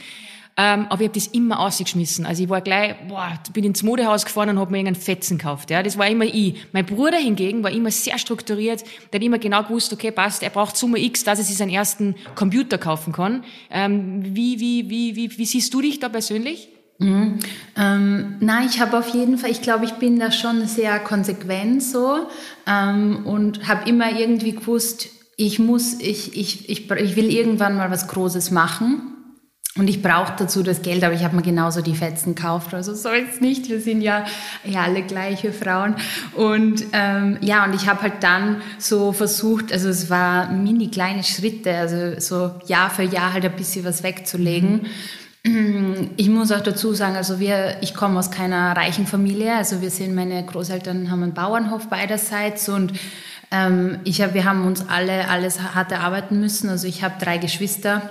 Ähm, 0.62 0.88
aber 0.90 1.02
ich 1.02 1.08
habe 1.08 1.20
das 1.20 1.28
immer 1.28 1.60
ausgeschmissen. 1.62 2.26
Also 2.26 2.44
ich 2.44 2.50
war 2.50 2.60
gleich, 2.60 2.96
boah, 3.08 3.40
bin 3.54 3.64
ins 3.64 3.82
Modehaus 3.82 4.26
gefahren 4.26 4.50
und 4.50 4.60
habe 4.60 4.72
mir 4.72 4.80
irgendeinen 4.80 5.02
Fetzen 5.02 5.38
gekauft. 5.38 5.72
Ja, 5.72 5.82
das 5.82 5.98
war 5.98 6.08
immer 6.08 6.26
ich. 6.26 6.56
Mein 6.74 6.86
Bruder 6.86 7.18
hingegen 7.18 7.64
war 7.64 7.72
immer 7.72 7.92
sehr 7.92 8.18
strukturiert. 8.18 8.84
Der 9.14 9.20
hat 9.20 9.26
immer 9.26 9.40
genau 9.40 9.64
gewusst, 9.64 9.94
okay, 9.94 10.12
passt, 10.12 10.44
er 10.44 10.50
braucht 10.50 10.76
Summe 10.76 11.00
X, 11.00 11.24
dass 11.24 11.40
er 11.40 11.46
sich 11.46 11.56
seinen 11.56 11.72
ersten 11.72 12.16
Computer 12.36 12.78
kaufen 12.78 13.14
kann. 13.14 13.46
Ähm, 13.72 14.36
wie, 14.36 14.60
wie, 14.60 14.90
wie, 14.90 15.16
wie, 15.16 15.38
wie 15.38 15.46
siehst 15.46 15.74
du 15.74 15.82
dich 15.82 16.00
da 16.00 16.10
persönlich? 16.10 16.68
Mhm. 17.00 17.40
Ähm, 17.78 18.36
nein, 18.42 18.68
ich 18.70 18.80
habe 18.80 18.98
auf 18.98 19.08
jeden 19.10 19.38
Fall, 19.38 19.50
ich 19.50 19.62
glaube, 19.62 19.86
ich 19.86 19.94
bin 19.94 20.20
da 20.20 20.32
schon 20.32 20.68
sehr 20.68 21.00
konsequent 21.00 21.82
so 21.82 22.28
ähm, 22.68 23.26
und 23.26 23.68
habe 23.68 23.90
immer 23.90 24.12
irgendwie 24.12 24.52
gewusst, 24.52 25.10
ich 25.38 25.60
muss, 25.60 26.00
ich, 26.02 26.38
ich, 26.38 26.70
ich, 26.70 26.92
ich 26.92 27.16
will 27.16 27.32
irgendwann 27.32 27.78
mal 27.78 27.90
was 27.90 28.10
Großes 28.10 28.52
machen. 28.52 29.16
Und 29.78 29.88
ich 29.88 30.02
brauche 30.02 30.34
dazu 30.38 30.62
das 30.62 30.82
Geld, 30.82 31.04
aber 31.06 31.14
ich 31.14 31.24
habe 31.24 31.38
mir 31.38 31.42
genauso 31.42 31.82
die 31.82 31.96
Fetzen 31.96 32.36
gekauft. 32.36 32.74
Also 32.74 32.94
so 32.94 33.10
jetzt 33.14 33.40
nicht. 33.40 33.70
Wir 33.70 33.80
sind 33.80 34.02
ja, 34.02 34.26
ja 34.66 34.82
alle 34.82 35.04
gleiche 35.04 35.54
Frauen. 35.54 35.96
Und 36.36 36.84
ähm, 36.92 37.38
ja, 37.40 37.64
und 37.64 37.74
ich 37.74 37.88
habe 37.88 38.02
halt 38.02 38.22
dann 38.22 38.62
so 38.78 39.14
versucht, 39.14 39.72
also 39.72 39.88
es 39.88 40.10
war 40.10 40.52
mini 40.52 40.90
kleine 40.90 41.24
Schritte, 41.24 41.74
also 41.74 42.20
so 42.20 42.52
Jahr 42.66 42.90
für 42.90 43.04
Jahr 43.04 43.32
halt 43.32 43.46
ein 43.46 43.56
bisschen 43.56 43.86
was 43.86 44.04
wegzulegen. 44.04 44.82
Mhm. 44.82 44.86
Ich 45.44 46.28
muss 46.30 46.52
auch 46.52 46.62
dazu 46.62 46.94
sagen, 46.94 47.16
also 47.16 47.40
wir, 47.40 47.78
ich 47.82 47.94
komme 47.94 48.20
aus 48.20 48.30
keiner 48.30 48.76
reichen 48.76 49.08
Familie. 49.08 49.56
Also 49.56 49.82
wir 49.82 49.90
sind, 49.90 50.14
meine 50.14 50.46
Großeltern 50.46 51.10
haben 51.10 51.24
einen 51.24 51.34
Bauernhof 51.34 51.88
beiderseits 51.88 52.68
und 52.68 52.94
ähm, 53.52 54.00
ich 54.04 54.22
hab, 54.22 54.34
wir 54.34 54.44
haben 54.44 54.66
uns 54.66 54.88
alle 54.90 55.30
alles 55.30 55.60
hart 55.62 55.92
erarbeiten 55.92 56.40
müssen. 56.42 56.70
Also 56.70 56.88
ich 56.88 57.04
habe 57.04 57.16
drei 57.24 57.38
Geschwister 57.38 58.02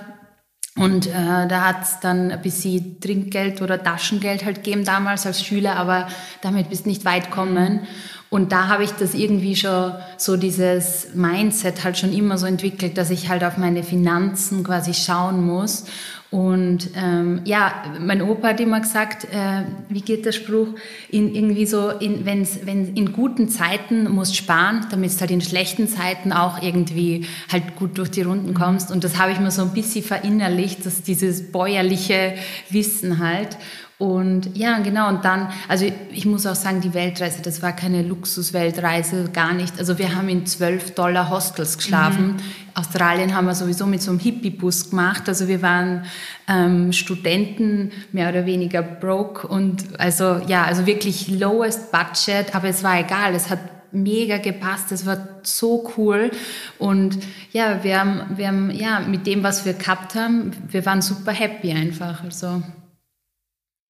und 0.75 1.07
äh, 1.07 1.47
da 1.47 1.65
hat 1.65 1.83
es 1.83 1.99
dann 1.99 2.31
ein 2.31 2.41
bisschen 2.41 2.99
Trinkgeld 2.99 3.61
oder 3.61 3.81
Taschengeld 3.81 4.45
halt 4.45 4.63
gegeben 4.63 4.85
damals 4.85 5.25
als 5.25 5.43
Schüler, 5.43 5.75
aber 5.75 6.07
damit 6.41 6.69
bist 6.69 6.87
nicht 6.87 7.05
weit 7.05 7.31
kommen. 7.31 7.81
Und 8.29 8.51
da 8.51 8.67
habe 8.67 8.83
ich 8.83 8.91
das 8.91 9.13
irgendwie 9.13 9.55
schon, 9.55 9.93
so 10.17 10.37
dieses 10.37 11.15
Mindset 11.15 11.83
halt 11.83 11.97
schon 11.97 12.13
immer 12.13 12.37
so 12.37 12.45
entwickelt, 12.45 12.97
dass 12.97 13.09
ich 13.09 13.27
halt 13.27 13.43
auf 13.43 13.57
meine 13.57 13.83
Finanzen 13.83 14.63
quasi 14.63 14.93
schauen 14.93 15.45
muss. 15.45 15.85
Und 16.31 16.91
ähm, 16.95 17.41
ja, 17.45 17.83
mein 17.99 18.21
Opa 18.21 18.49
hat 18.49 18.59
immer 18.59 18.79
gesagt, 18.79 19.25
äh, 19.25 19.63
wie 19.89 20.01
geht 20.01 20.25
der 20.25 20.31
Spruch, 20.31 20.67
in, 21.09 21.33
irgendwie 21.33 21.65
so, 21.65 21.89
in, 21.89 22.23
wenn's, 22.23 22.59
wenn 22.65 22.93
in 22.95 23.13
guten 23.13 23.49
Zeiten 23.49 24.07
musst 24.11 24.35
sparen, 24.35 24.85
damit 24.91 25.11
du 25.15 25.19
halt 25.21 25.31
in 25.31 25.41
schlechten 25.41 25.87
Zeiten 25.87 26.31
auch 26.31 26.61
irgendwie 26.61 27.25
halt 27.51 27.75
gut 27.75 27.97
durch 27.97 28.11
die 28.11 28.21
Runden 28.21 28.53
kommst. 28.53 28.91
Und 28.91 29.03
das 29.03 29.17
habe 29.17 29.31
ich 29.31 29.39
mir 29.39 29.49
so 29.49 29.63
ein 29.63 29.73
bisschen 29.73 30.03
verinnerlicht, 30.03 30.85
dass 30.85 31.01
dieses 31.01 31.51
bäuerliche 31.51 32.35
Wissen 32.69 33.17
halt. 33.17 33.57
Und 33.99 34.55
ja, 34.57 34.79
genau, 34.79 35.09
und 35.09 35.25
dann, 35.25 35.49
also 35.67 35.85
ich 36.13 36.25
muss 36.25 36.45
auch 36.45 36.55
sagen, 36.55 36.79
die 36.79 36.93
Weltreise, 36.93 37.41
das 37.41 37.61
war 37.61 37.73
keine 37.73 38.01
Luxusweltreise, 38.01 39.25
gar 39.33 39.51
nicht. 39.51 39.77
Also 39.77 39.97
wir 39.97 40.15
haben 40.15 40.29
in 40.29 40.45
12 40.45 40.95
Dollar 40.95 41.29
Hostels 41.29 41.77
geschlafen. 41.77 42.27
Mhm. 42.27 42.35
Australien 42.75 43.35
haben 43.35 43.47
wir 43.47 43.55
sowieso 43.55 43.85
mit 43.85 44.01
so 44.01 44.11
einem 44.11 44.21
Hippie-Bus 44.21 44.91
gemacht. 44.91 45.27
Also 45.27 45.49
wir 45.49 45.61
waren 45.61 46.05
ähm, 46.47 46.93
Studenten, 46.93 47.91
mehr 48.13 48.29
oder 48.29 48.45
weniger 48.45 48.81
broke 48.81 49.45
und 49.45 49.99
also 49.99 50.39
ja, 50.47 50.63
also 50.63 50.85
wirklich 50.85 51.27
lowest 51.27 51.91
budget, 51.91 52.55
aber 52.55 52.69
es 52.69 52.81
war 52.85 53.01
egal, 53.01 53.35
es 53.35 53.49
hat 53.49 53.59
mega 53.91 54.37
gepasst, 54.37 54.93
es 54.93 55.05
war 55.05 55.17
so 55.43 55.91
cool 55.97 56.31
und 56.77 57.17
ja, 57.51 57.83
wir 57.83 57.99
haben, 57.99 58.21
wir 58.37 58.47
haben 58.47 58.71
ja 58.71 59.01
mit 59.01 59.27
dem, 59.27 59.43
was 59.43 59.65
wir 59.65 59.73
gehabt 59.73 60.15
haben, 60.15 60.51
wir 60.69 60.85
waren 60.85 61.01
super 61.01 61.33
happy 61.33 61.73
einfach. 61.73 62.23
Also 62.23 62.61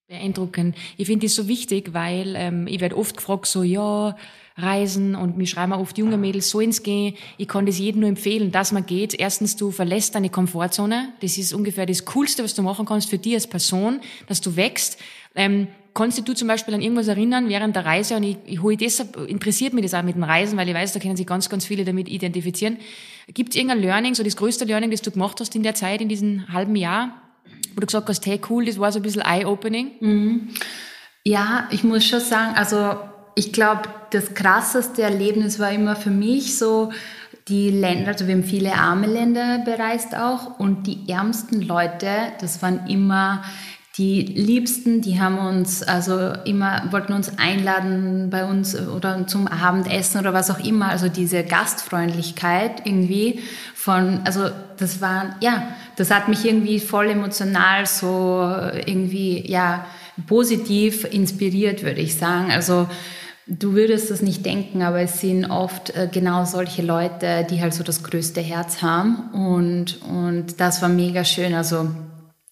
Beeindruckend. 0.10 0.76
Ich 0.98 1.06
finde 1.06 1.28
das 1.28 1.36
so 1.36 1.48
wichtig, 1.48 1.94
weil 1.94 2.34
ähm, 2.36 2.66
ich 2.66 2.80
werde 2.80 2.98
oft 2.98 3.16
gefragt, 3.16 3.46
so, 3.46 3.62
ja, 3.62 4.18
Reisen 4.58 5.14
und 5.14 5.38
mir 5.38 5.46
schreiben 5.46 5.72
auch 5.72 5.82
oft 5.82 6.00
junge 6.00 6.18
Mädels, 6.18 6.50
so 6.50 6.60
ins 6.60 6.82
Gehen. 6.82 7.14
Ich 7.38 7.48
kann 7.48 7.68
das 7.68 7.78
jedem 7.78 8.02
nur 8.02 8.10
empfehlen, 8.10 8.52
dass 8.52 8.72
man 8.72 8.88
geht. 8.88 9.14
Erstens, 9.14 9.56
du 9.56 9.70
verlässt 9.70 10.16
deine 10.16 10.32
Komfortzone. 10.32 11.10
Das 11.22 11.38
ist 11.38 11.54
ungefähr 11.54 11.86
das 11.86 12.06
Coolste, 12.06 12.44
was 12.44 12.56
du 12.56 12.64
machen 12.64 12.88
kannst 12.88 13.08
für 13.08 13.20
dich 13.20 13.36
als 13.36 13.46
Person, 13.46 14.00
dass 14.26 14.42
du 14.42 14.56
wächst. 14.56 14.98
Ähm, 15.36 15.68
kannst 15.94 16.28
du 16.28 16.34
zum 16.34 16.48
Beispiel 16.48 16.74
an 16.74 16.82
irgendwas 16.82 17.08
erinnern 17.08 17.48
während 17.48 17.76
der 17.76 17.86
Reise 17.86 18.16
und 18.16 18.24
ich, 18.24 18.38
ich 18.48 18.64
hole 18.64 18.78
deshalb, 18.78 19.16
interessiert 19.30 19.74
mich 19.74 19.84
das 19.84 19.94
auch 19.94 20.02
mit 20.02 20.16
dem 20.16 20.24
Reisen, 20.24 20.58
weil 20.58 20.68
ich 20.68 20.74
weiß, 20.74 20.92
da 20.92 21.00
können 21.00 21.18
sich 21.18 21.28
ganz, 21.28 21.50
ganz 21.50 21.68
viele 21.68 21.86
damit 21.86 22.10
identifizieren. 22.10 22.78
Gibt 23.32 23.52
es 23.52 23.58
irgendein 23.58 23.82
Learning, 23.82 24.16
so 24.16 24.24
das 24.24 24.36
größte 24.36 24.66
Learning, 24.66 24.90
das 24.90 25.04
du 25.04 25.12
gemacht 25.12 25.40
hast 25.40 25.56
in 25.56 25.62
der 25.62 25.76
Zeit, 25.76 26.02
in 26.02 26.10
diesem 26.10 26.52
halben 26.52 26.76
Jahr, 26.76 27.29
wo 27.74 27.80
du 27.80 27.86
gesagt 27.86 28.10
hast, 28.10 28.26
hey 28.26 28.40
cool, 28.50 28.66
das 28.66 28.80
war 28.80 28.92
so 28.92 29.00
ein 29.00 29.04
bisschen 29.04 29.22
eye-opening? 29.22 29.92
Mhm. 30.00 30.50
Ja, 31.26 31.68
ich 31.72 31.84
muss 31.84 32.06
schon 32.06 32.20
sagen, 32.20 32.56
also 32.56 32.98
ich 33.36 33.54
glaube, 33.54 33.84
das 34.12 34.34
krasseste 34.34 35.02
Erlebnis 35.02 35.60
war 35.60 35.72
immer 35.72 35.96
für 35.96 36.10
mich 36.10 36.58
so, 36.58 36.92
die 37.50 37.72
Länder, 37.72 38.10
also 38.10 38.28
wir 38.28 38.36
haben 38.36 38.44
viele 38.44 38.74
arme 38.74 39.08
Länder 39.08 39.60
bereist 39.66 40.16
auch 40.16 40.60
und 40.60 40.86
die 40.86 41.10
ärmsten 41.10 41.62
Leute, 41.62 42.08
das 42.40 42.62
waren 42.62 42.86
immer 42.88 43.44
die 44.00 44.22
Liebsten, 44.22 45.02
die 45.02 45.20
haben 45.20 45.38
uns 45.38 45.84
also 45.84 46.32
immer, 46.46 46.84
wollten 46.90 47.12
uns 47.12 47.38
einladen 47.38 48.30
bei 48.30 48.46
uns 48.46 48.74
oder 48.80 49.28
zum 49.28 49.46
Abendessen 49.48 50.22
oder 50.22 50.34
was 50.34 50.50
auch 50.50 50.64
immer. 50.64 50.88
Also 50.88 51.10
diese 51.10 51.44
Gastfreundlichkeit 51.44 52.86
irgendwie 52.86 53.42
von, 53.76 54.22
also 54.24 54.50
das 54.78 55.02
war, 55.02 55.36
ja, 55.42 55.68
das 55.98 56.12
hat 56.12 56.30
mich 56.30 56.46
irgendwie 56.46 56.80
voll 56.80 57.10
emotional 57.10 57.86
so 57.86 58.50
irgendwie, 58.86 59.46
ja, 59.52 59.86
positiv 60.28 61.04
inspiriert, 61.04 61.84
würde 61.84 62.00
ich 62.00 62.16
sagen. 62.16 62.52
Also, 62.52 62.88
Du 63.52 63.74
würdest 63.74 64.12
das 64.12 64.22
nicht 64.22 64.46
denken, 64.46 64.84
aber 64.84 65.00
es 65.00 65.22
sind 65.22 65.46
oft 65.50 65.90
äh, 65.96 66.08
genau 66.12 66.46
solche 66.46 66.84
Leute, 66.84 67.48
die 67.50 67.60
halt 67.60 67.74
so 67.74 67.84
das 67.84 68.04
größte 68.04 68.42
Herz 68.42 68.84
haben. 68.84 69.32
Und, 69.34 70.00
und 70.04 70.60
das 70.60 70.84
war 70.84 70.90
mega 70.90 71.26
schön. 71.26 71.56
Also 71.56 71.88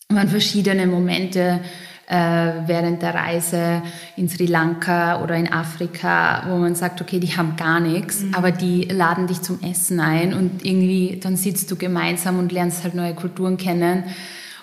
waren 0.10 0.30
verschiedene 0.30 0.88
Momente 0.88 1.60
äh, 2.08 2.16
während 2.16 3.02
der 3.02 3.14
Reise 3.14 3.82
in 4.16 4.30
Sri 4.30 4.46
Lanka 4.46 5.22
oder 5.22 5.36
in 5.36 5.52
Afrika, 5.52 6.44
wo 6.48 6.56
man 6.56 6.76
sagt, 6.76 7.02
okay, 7.02 7.20
die 7.20 7.36
haben 7.36 7.58
gar 7.58 7.82
nichts, 7.82 8.22
mhm. 8.22 8.34
aber 8.34 8.52
die 8.52 8.86
laden 8.86 9.28
dich 9.28 9.42
zum 9.42 9.62
Essen 9.62 10.00
ein 10.00 10.34
und 10.34 10.64
irgendwie 10.64 11.20
dann 11.22 11.36
sitzt 11.36 11.70
du 11.72 11.76
gemeinsam 11.76 12.40
und 12.40 12.54
lernst 12.54 12.86
halt 12.86 12.96
neue 12.96 13.16
Kulturen 13.16 13.58
kennen 13.58 14.06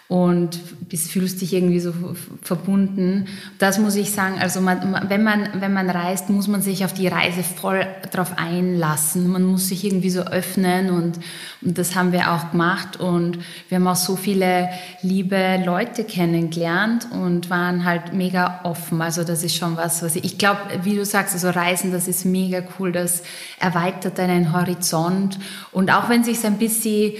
und 0.07 0.61
bist, 0.89 1.11
fühlst 1.11 1.41
dich 1.41 1.55
irgendwie 1.55 1.81
so 1.81 1.95
verbunden. 2.43 3.27
Das 3.59 3.79
muss 3.79 3.97
ich 3.97 4.11
sagen, 4.11 4.37
also 4.39 4.61
man, 4.61 5.07
wenn, 5.09 5.23
man, 5.23 5.49
wenn 5.61 5.73
man 5.73 5.89
reist, 5.89 6.29
muss 6.29 6.47
man 6.47 6.61
sich 6.61 6.85
auf 6.85 6.93
die 6.93 7.09
Reise 7.09 7.43
voll 7.43 7.87
drauf 8.13 8.33
einlassen. 8.37 9.29
Man 9.29 9.45
muss 9.45 9.69
sich 9.69 9.83
irgendwie 9.83 10.11
so 10.11 10.21
öffnen 10.21 10.91
und, 10.91 11.21
und 11.63 11.79
das 11.79 11.97
haben 11.97 12.13
wir 12.13 12.33
auch 12.33 12.51
gemacht 12.51 13.01
und 13.01 13.39
wir 13.71 13.77
haben 13.77 13.87
auch 13.87 13.97
so 13.97 14.15
viele 14.15 14.69
liebe 15.01 15.63
Leute 15.65 16.05
kennengelernt 16.05 17.09
und 17.11 17.49
waren 17.49 17.87
halt 17.87 18.13
mega 18.13 18.61
offen. 18.65 19.01
Also 19.01 19.25
das 19.25 19.43
ist 19.43 19.57
schon 19.57 19.79
was, 19.79 20.03
was 20.03 20.17
ich, 20.17 20.25
ich 20.25 20.39
glaube, 20.39 20.61
wie 20.83 20.97
du 20.97 21.05
sagst, 21.07 21.33
also 21.33 21.49
Reisen, 21.49 21.93
das 21.93 22.09
ist 22.09 22.27
mega 22.27 22.63
cool, 22.79 22.93
das 22.93 23.23
erweitert 23.59 24.19
deinen 24.19 24.53
Horizont 24.53 25.39
und 25.73 25.91
auch 25.91 26.11
wenn 26.11 26.25
sich 26.25 26.45
ein 26.45 26.59
bisschen 26.59 27.15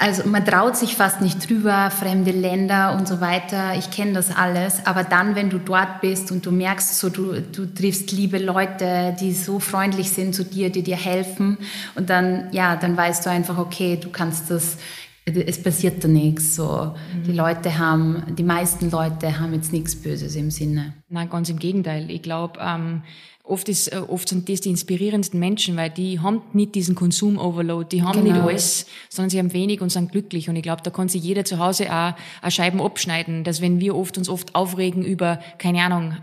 also 0.00 0.26
man 0.26 0.42
traut 0.46 0.78
sich 0.78 0.96
fast 0.96 1.20
nicht 1.20 1.46
drüber, 1.48 1.90
fremde 1.90 2.30
Länder 2.30 2.96
und 2.96 3.06
so 3.06 3.20
weiter. 3.20 3.76
Ich 3.76 3.90
kenne 3.90 4.14
das 4.14 4.34
alles. 4.34 4.86
Aber 4.86 5.04
dann, 5.04 5.34
wenn 5.34 5.50
du 5.50 5.58
dort 5.58 6.00
bist 6.00 6.32
und 6.32 6.46
du 6.46 6.50
merkst, 6.50 6.98
so 6.98 7.10
du, 7.10 7.42
du 7.42 7.66
triffst 7.66 8.10
liebe 8.10 8.38
Leute, 8.38 9.14
die 9.20 9.34
so 9.34 9.58
freundlich 9.60 10.10
sind 10.10 10.34
zu 10.34 10.42
dir, 10.42 10.70
die 10.70 10.82
dir 10.82 10.96
helfen. 10.96 11.58
Und 11.96 12.08
dann, 12.08 12.48
ja, 12.50 12.76
dann 12.76 12.96
weißt 12.96 13.26
du 13.26 13.30
einfach, 13.30 13.58
okay, 13.58 13.98
du 14.00 14.08
kannst 14.08 14.50
das, 14.50 14.78
es 15.26 15.62
passiert 15.62 16.02
da 16.02 16.08
nichts. 16.08 16.56
So, 16.56 16.94
mhm. 17.14 17.24
die 17.24 17.32
Leute 17.32 17.78
haben, 17.78 18.22
die 18.38 18.42
meisten 18.42 18.90
Leute 18.90 19.38
haben 19.38 19.52
jetzt 19.52 19.70
nichts 19.70 19.96
Böses 19.96 20.34
im 20.34 20.50
Sinne. 20.50 20.94
Nein, 21.10 21.28
ganz 21.28 21.50
im 21.50 21.58
Gegenteil. 21.58 22.10
Ich 22.10 22.22
glaube, 22.22 22.58
ähm, 22.58 23.02
oft, 23.50 23.68
ist, 23.68 23.88
äh, 23.88 23.96
oft 23.96 24.28
sind 24.28 24.48
das 24.48 24.60
die 24.60 24.70
inspirierendsten 24.70 25.38
Menschen, 25.38 25.76
weil 25.76 25.90
die 25.90 26.20
haben 26.20 26.42
nicht 26.52 26.74
diesen 26.74 26.94
Konsum-Overload, 26.94 27.88
die 27.90 28.02
haben 28.02 28.24
genau. 28.24 28.36
nicht 28.36 28.42
alles, 28.42 28.86
sondern 29.08 29.30
sie 29.30 29.38
haben 29.38 29.52
wenig 29.52 29.80
und 29.80 29.90
sind 29.90 30.12
glücklich. 30.12 30.48
Und 30.48 30.56
ich 30.56 30.62
glaube, 30.62 30.82
da 30.82 30.90
kann 30.90 31.08
sich 31.08 31.22
jeder 31.22 31.44
zu 31.44 31.58
Hause 31.58 31.92
auch, 31.92 32.14
auch 32.42 32.50
Scheiben 32.50 32.80
abschneiden, 32.80 33.44
dass 33.44 33.60
wenn 33.60 33.80
wir 33.80 33.96
oft 33.96 34.16
uns 34.16 34.28
oft 34.28 34.54
aufregen 34.54 35.04
über, 35.04 35.40
keine 35.58 35.82
Ahnung, 35.82 36.16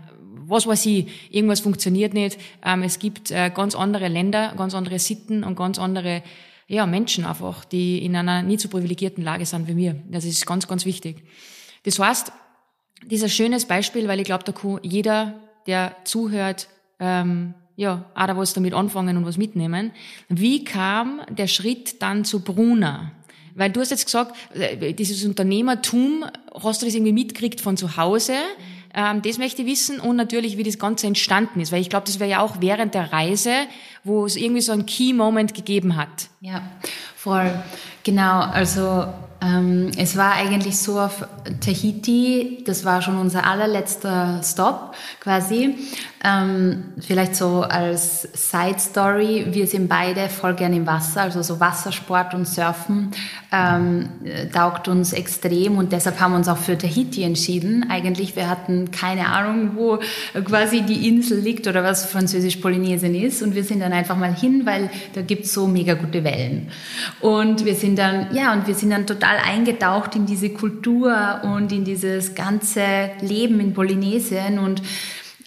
was 0.48 0.66
weiß 0.66 0.86
ich, 0.86 1.06
irgendwas 1.30 1.60
funktioniert 1.60 2.14
nicht. 2.14 2.38
Ähm, 2.64 2.82
es 2.82 2.98
gibt 2.98 3.30
äh, 3.30 3.50
ganz 3.54 3.74
andere 3.74 4.08
Länder, 4.08 4.54
ganz 4.56 4.74
andere 4.74 4.98
Sitten 4.98 5.44
und 5.44 5.56
ganz 5.56 5.78
andere 5.78 6.22
ja, 6.66 6.86
Menschen 6.86 7.24
einfach, 7.24 7.64
die 7.64 8.04
in 8.04 8.16
einer 8.16 8.42
nicht 8.42 8.60
so 8.60 8.68
privilegierten 8.68 9.22
Lage 9.22 9.46
sind 9.46 9.68
wie 9.68 9.76
wir. 9.76 10.02
Das 10.10 10.24
ist 10.24 10.46
ganz, 10.46 10.66
ganz 10.66 10.84
wichtig. 10.84 11.22
Das 11.84 11.98
heißt, 11.98 12.32
dieser 13.06 13.28
schönes 13.28 13.66
Beispiel, 13.66 14.08
weil 14.08 14.20
ich 14.20 14.26
glaube, 14.26 14.44
da 14.44 14.52
kann 14.52 14.80
jeder, 14.82 15.34
der 15.66 15.96
zuhört, 16.04 16.68
ähm, 17.00 17.54
ja, 17.76 18.04
auch 18.14 18.26
da 18.26 18.36
was 18.36 18.54
damit 18.54 18.74
anfangen 18.74 19.16
und 19.16 19.24
was 19.24 19.38
mitnehmen. 19.38 19.92
Wie 20.28 20.64
kam 20.64 21.20
der 21.30 21.46
Schritt 21.46 22.02
dann 22.02 22.24
zu 22.24 22.40
Bruna? 22.40 23.12
Weil 23.54 23.70
du 23.70 23.80
hast 23.80 23.90
jetzt 23.90 24.06
gesagt, 24.06 24.36
äh, 24.54 24.92
dieses 24.94 25.24
Unternehmertum, 25.24 26.24
hast 26.54 26.82
du 26.82 26.86
das 26.86 26.94
irgendwie 26.94 27.12
mitgekriegt 27.12 27.60
von 27.60 27.76
zu 27.76 27.96
Hause? 27.96 28.34
Ähm, 28.94 29.22
das 29.22 29.38
möchte 29.38 29.62
ich 29.62 29.68
wissen 29.68 30.00
und 30.00 30.16
natürlich, 30.16 30.56
wie 30.56 30.62
das 30.62 30.78
Ganze 30.78 31.06
entstanden 31.06 31.60
ist, 31.60 31.72
weil 31.72 31.80
ich 31.80 31.90
glaube, 31.90 32.06
das 32.06 32.18
wäre 32.18 32.30
ja 32.30 32.40
auch 32.40 32.60
während 32.60 32.94
der 32.94 33.12
Reise, 33.12 33.52
wo 34.08 34.26
es 34.26 34.34
irgendwie 34.34 34.62
so 34.62 34.72
einen 34.72 34.86
Key-Moment 34.86 35.54
gegeben 35.54 35.96
hat. 35.96 36.28
Ja, 36.40 36.62
voll. 37.14 37.52
Genau, 38.02 38.40
also 38.40 39.06
ähm, 39.40 39.90
es 39.96 40.16
war 40.16 40.32
eigentlich 40.32 40.78
so 40.78 40.98
auf 40.98 41.26
Tahiti, 41.60 42.64
das 42.66 42.84
war 42.84 43.02
schon 43.02 43.18
unser 43.18 43.46
allerletzter 43.46 44.40
Stop 44.42 44.94
quasi. 45.20 45.76
Ähm, 46.24 46.94
vielleicht 46.98 47.36
so 47.36 47.62
als 47.62 48.22
Side 48.22 48.80
Story, 48.80 49.46
wir 49.50 49.68
sind 49.68 49.88
beide 49.88 50.28
voll 50.28 50.54
gern 50.54 50.72
im 50.72 50.84
Wasser, 50.84 51.22
also 51.22 51.42
so 51.42 51.60
Wassersport 51.60 52.34
und 52.34 52.48
Surfen 52.48 53.12
ähm, 53.52 54.08
taugt 54.52 54.88
uns 54.88 55.12
extrem 55.12 55.78
und 55.78 55.92
deshalb 55.92 56.18
haben 56.18 56.32
wir 56.32 56.38
uns 56.38 56.48
auch 56.48 56.56
für 56.56 56.76
Tahiti 56.76 57.22
entschieden. 57.22 57.86
Eigentlich, 57.88 58.34
wir 58.34 58.50
hatten 58.50 58.90
keine 58.90 59.28
Ahnung, 59.28 59.76
wo 59.76 60.00
quasi 60.44 60.82
die 60.82 61.06
Insel 61.06 61.38
liegt 61.38 61.68
oder 61.68 61.84
was 61.84 62.06
Französisch-Polynesien 62.06 63.14
ist 63.14 63.40
und 63.42 63.54
wir 63.54 63.62
sind 63.62 63.78
dann 63.80 63.92
einfach 63.98 64.16
mal 64.16 64.34
hin, 64.34 64.64
weil 64.64 64.90
da 65.14 65.22
gibt's 65.22 65.52
so 65.52 65.66
mega 65.66 65.94
gute 65.94 66.24
Wellen. 66.24 66.68
Und 67.20 67.64
wir 67.64 67.74
sind 67.74 67.98
dann, 67.98 68.34
ja, 68.34 68.52
und 68.52 68.66
wir 68.66 68.74
sind 68.74 68.90
dann 68.90 69.06
total 69.06 69.36
eingetaucht 69.44 70.16
in 70.16 70.26
diese 70.26 70.50
Kultur 70.50 71.40
und 71.42 71.72
in 71.72 71.84
dieses 71.84 72.34
ganze 72.34 73.10
Leben 73.20 73.60
in 73.60 73.74
Polynesien 73.74 74.58
und 74.58 74.82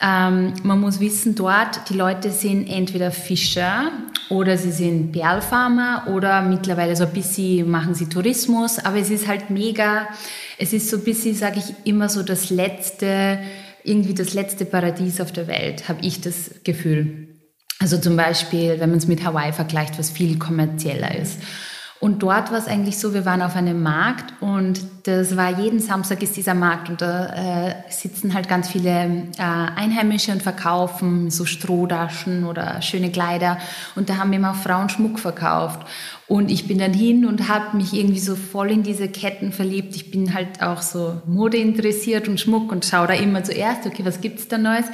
ähm, 0.04 0.54
man 0.64 0.80
muss 0.80 1.00
wissen, 1.00 1.36
dort, 1.36 1.90
die 1.90 1.94
Leute 1.94 2.32
sind 2.32 2.68
entweder 2.68 3.12
Fischer 3.12 3.92
oder 4.30 4.58
sie 4.58 4.72
sind 4.72 5.12
Perlfarmer 5.12 6.08
oder 6.08 6.42
mittlerweile 6.42 6.96
so 6.96 7.04
ein 7.04 7.14
bisschen 7.14 7.70
machen 7.70 7.94
sie 7.94 8.10
Tourismus, 8.10 8.80
aber 8.80 8.98
es 8.98 9.12
ist 9.12 9.28
halt 9.28 9.52
mega, 9.52 10.08
es 10.58 10.74
ist 10.74 10.90
so 10.90 10.98
ein 10.98 11.04
bisschen, 11.04 11.36
sage 11.36 11.60
ich 11.60 11.88
immer 11.88 12.10
so 12.10 12.24
das 12.24 12.50
letzte, 12.50 13.40
irgendwie 13.84 14.16
das 14.16 14.34
letzte 14.34 14.66
Paradies 14.66 15.22
auf 15.22 15.32
der 15.32 15.48
Welt, 15.48 15.88
habe 15.88 16.00
ich 16.02 16.20
das 16.20 16.52
Gefühl. 16.64 17.28
Also 17.82 17.98
zum 17.98 18.16
Beispiel, 18.16 18.80
wenn 18.80 18.92
man 18.92 19.00
es 19.00 19.08
mit 19.08 19.26
Hawaii 19.26 19.52
vergleicht, 19.52 19.98
was 19.98 20.12
viel 20.12 20.38
kommerzieller 20.38 21.16
ist. 21.16 21.40
Und 22.00 22.24
dort 22.24 22.52
war 22.52 22.58
es 22.58 22.68
eigentlich 22.68 22.98
so, 22.98 23.14
wir 23.14 23.26
waren 23.26 23.44
auf 23.44 23.56
einem 23.56 23.84
Markt 23.84 24.34
und 24.42 24.82
das 25.04 25.38
war 25.38 25.60
jeden 25.60 25.80
Samstag 25.80 26.24
ist 26.24 26.36
dieser 26.36 26.56
Markt 26.56 26.90
und 26.90 27.00
da 27.00 27.28
äh, 27.68 27.76
sitzen 27.90 28.34
halt 28.34 28.50
ganz 28.50 28.70
viele 28.70 29.28
äh, 29.38 29.42
Einheimische 29.76 30.32
und 30.32 30.42
verkaufen 30.42 31.30
so 31.30 31.46
Strohdaschen 31.46 32.46
oder 32.46 32.82
schöne 32.82 33.12
Kleider 33.12 33.60
und 33.96 34.10
da 34.10 34.18
haben 34.18 34.34
immer 34.34 34.56
Frauen 34.56 34.90
Schmuck 34.90 35.20
verkauft. 35.20 35.82
Und 36.32 36.50
ich 36.50 36.66
bin 36.66 36.78
dann 36.78 36.94
hin 36.94 37.26
und 37.26 37.50
habe 37.50 37.76
mich 37.76 37.92
irgendwie 37.92 38.22
so 38.22 38.38
voll 38.38 38.72
in 38.72 38.84
diese 38.84 39.10
Ketten 39.10 39.52
verliebt. 39.52 39.98
Ich 39.98 40.12
bin 40.12 40.34
halt 40.34 40.64
auch 40.64 40.82
so 40.82 41.22
Mode 41.26 41.58
interessiert 41.58 42.30
und 42.30 42.40
Schmuck 42.40 42.72
und 42.72 42.86
schaue 42.86 43.08
da 43.08 43.16
immer 43.16 43.44
zuerst, 43.44 43.86
okay, 43.86 44.06
was 44.06 44.22
gibt's 44.22 44.48
da 44.48 44.58
Neues? 44.58 44.86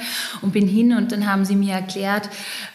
Und 0.42 0.52
bin 0.52 0.66
hin 0.66 0.96
und 0.96 1.12
dann 1.12 1.30
haben 1.30 1.44
sie 1.44 1.54
mir 1.54 1.74
erklärt, 1.74 2.28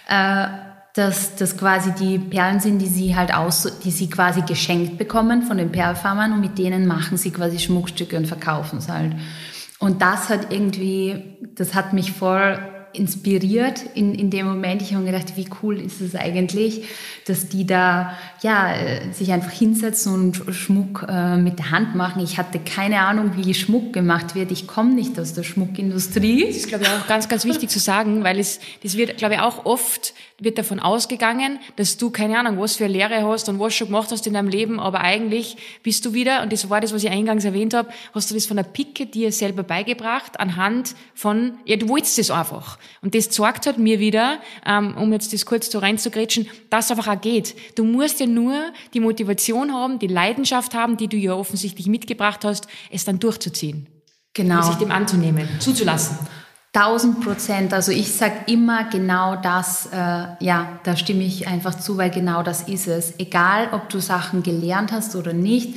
äh, 0.08 0.48
dass 0.93 1.36
das 1.36 1.58
quasi 1.58 1.91
die 1.91 2.17
Perlen 2.17 2.62
sind, 2.62 2.79
die 2.79 2.88
sie 2.88 3.17
halt 3.17 3.34
aus, 3.36 3.79
die 3.84 3.91
sie 3.91 4.10
quasi 4.10 4.43
geschenkt 4.43 4.98
bekommen 4.98 5.41
von 5.41 5.58
den 5.58 5.74
Perlfarmern 5.74 6.32
und 6.32 6.39
mit 6.39 6.58
denen 6.58 6.88
machen 6.88 7.17
sie 7.17 7.32
quasi 7.32 7.60
Schmuckstücke 7.60 8.15
und 8.15 8.27
verkaufen 8.27 8.77
es 8.77 8.88
halt. 8.88 9.13
Und 9.79 10.01
das 10.01 10.29
hat 10.29 10.53
irgendwie, 10.53 11.38
das 11.55 11.74
hat 11.75 11.91
mich 11.91 12.13
voll 12.13 12.58
inspiriert 12.93 13.83
in, 13.95 14.13
in 14.13 14.29
dem 14.29 14.45
Moment. 14.45 14.81
Ich 14.81 14.93
habe 14.93 15.03
mir 15.03 15.12
gedacht, 15.12 15.35
wie 15.35 15.47
cool 15.62 15.79
ist 15.79 16.01
es 16.01 16.15
eigentlich, 16.15 16.83
dass 17.25 17.50
die 17.50 17.65
da 17.65 18.17
ja, 18.41 18.75
sich 19.12 19.31
einfach 19.31 19.51
hinsetzen 19.51 20.13
und 20.13 20.53
Schmuck 20.53 21.05
äh, 21.07 21.38
mit 21.38 21.59
der 21.59 21.71
Hand 21.71 21.95
machen. 21.95 22.21
Ich 22.23 22.38
hatte 22.38 22.59
keine 22.59 23.00
Ahnung, 23.00 23.31
wie 23.35 23.53
Schmuck 23.53 23.93
gemacht 23.93 24.35
wird. 24.35 24.51
Ich 24.51 24.67
komme 24.67 24.93
nicht 24.93 25.19
aus 25.19 25.33
der 25.33 25.43
Schmuckindustrie. 25.43 26.45
Das 26.47 26.57
ist, 26.57 26.67
glaube 26.67 26.83
ich, 26.83 26.89
auch 26.89 27.07
ganz, 27.07 27.27
ganz 27.27 27.45
wichtig 27.45 27.69
zu 27.69 27.79
sagen, 27.79 28.23
weil 28.23 28.39
es, 28.39 28.59
das 28.83 28.95
wird, 28.95 29.17
glaube 29.17 29.35
ich, 29.35 29.39
auch 29.39 29.65
oft 29.65 30.13
wird 30.43 30.57
davon 30.57 30.79
ausgegangen, 30.79 31.59
dass 31.75 31.97
du 31.97 32.09
keine 32.09 32.38
Ahnung, 32.38 32.59
was 32.59 32.75
für 32.75 32.85
eine 32.85 32.93
Lehre 32.93 33.23
hast 33.23 33.50
und 33.50 33.59
was 33.59 33.75
schon 33.75 33.88
gemacht 33.88 34.12
hast 34.12 34.27
in 34.27 34.33
deinem 34.33 34.50
Leben, 34.50 34.79
aber 34.79 35.01
eigentlich 35.01 35.57
bist 35.83 36.05
du 36.05 36.13
wieder, 36.13 36.41
und 36.43 36.51
das 36.51 36.69
war 36.69 36.81
das, 36.81 36.93
was 36.93 37.03
ich 37.03 37.09
eingangs 37.09 37.45
erwähnt 37.45 37.73
habe, 37.73 37.89
hast 38.13 38.29
du 38.29 38.35
das 38.35 38.45
von 38.45 38.57
der 38.57 38.63
Picke 38.63 39.05
dir 39.05 39.31
selber 39.31 39.63
beigebracht, 39.63 40.39
anhand 40.39 40.95
von, 41.13 41.57
ja, 41.65 41.75
du 41.75 41.88
wolltest 41.89 42.19
es 42.19 42.31
einfach. 42.31 42.77
Und 43.01 43.15
das 43.15 43.29
zeigt 43.29 43.65
halt 43.65 43.77
mir 43.77 44.00
wieder, 44.00 44.39
ähm, 44.65 44.95
um 44.97 45.12
jetzt 45.13 45.33
das 45.33 45.45
kurz 45.45 45.71
so 45.71 45.79
reinzugrätschen, 45.79 46.47
dass 46.69 46.85
es 46.85 46.91
einfach 46.91 47.07
auch 47.07 47.21
geht. 47.21 47.55
Du 47.75 47.83
musst 47.83 48.19
ja 48.19 48.25
nur 48.25 48.55
die 48.93 49.00
Motivation 49.00 49.73
haben, 49.73 50.00
die 50.00 50.07
Leidenschaft 50.07 50.73
haben, 50.73 50.97
die 50.97 51.07
du 51.07 51.17
ja 51.17 51.33
offensichtlich 51.33 51.88
mitgebracht 51.88 52.43
hast, 52.43 52.67
es 52.91 53.05
dann 53.05 53.19
durchzuziehen. 53.19 53.88
Genau. 54.33 54.57
Und 54.57 54.63
sich 54.63 54.75
dem 54.75 54.91
anzunehmen, 54.91 55.47
zuzulassen. 55.59 56.17
Tausend 56.73 57.21
Prozent. 57.21 57.71
Also 57.71 57.91
ich 57.91 58.11
sage 58.13 58.33
immer 58.47 58.89
genau 58.89 59.35
das, 59.35 59.85
äh, 59.93 60.25
ja, 60.39 60.79
da 60.83 60.97
stimme 60.97 61.23
ich 61.23 61.47
einfach 61.47 61.75
zu, 61.75 61.97
weil 61.97 62.09
genau 62.09 62.41
das 62.41 62.63
ist 62.63 62.87
es. 62.87 63.13
Egal, 63.19 63.69
ob 63.73 63.89
du 63.89 63.99
Sachen 63.99 64.41
gelernt 64.41 64.91
hast 64.91 65.15
oder 65.15 65.33
nicht, 65.33 65.75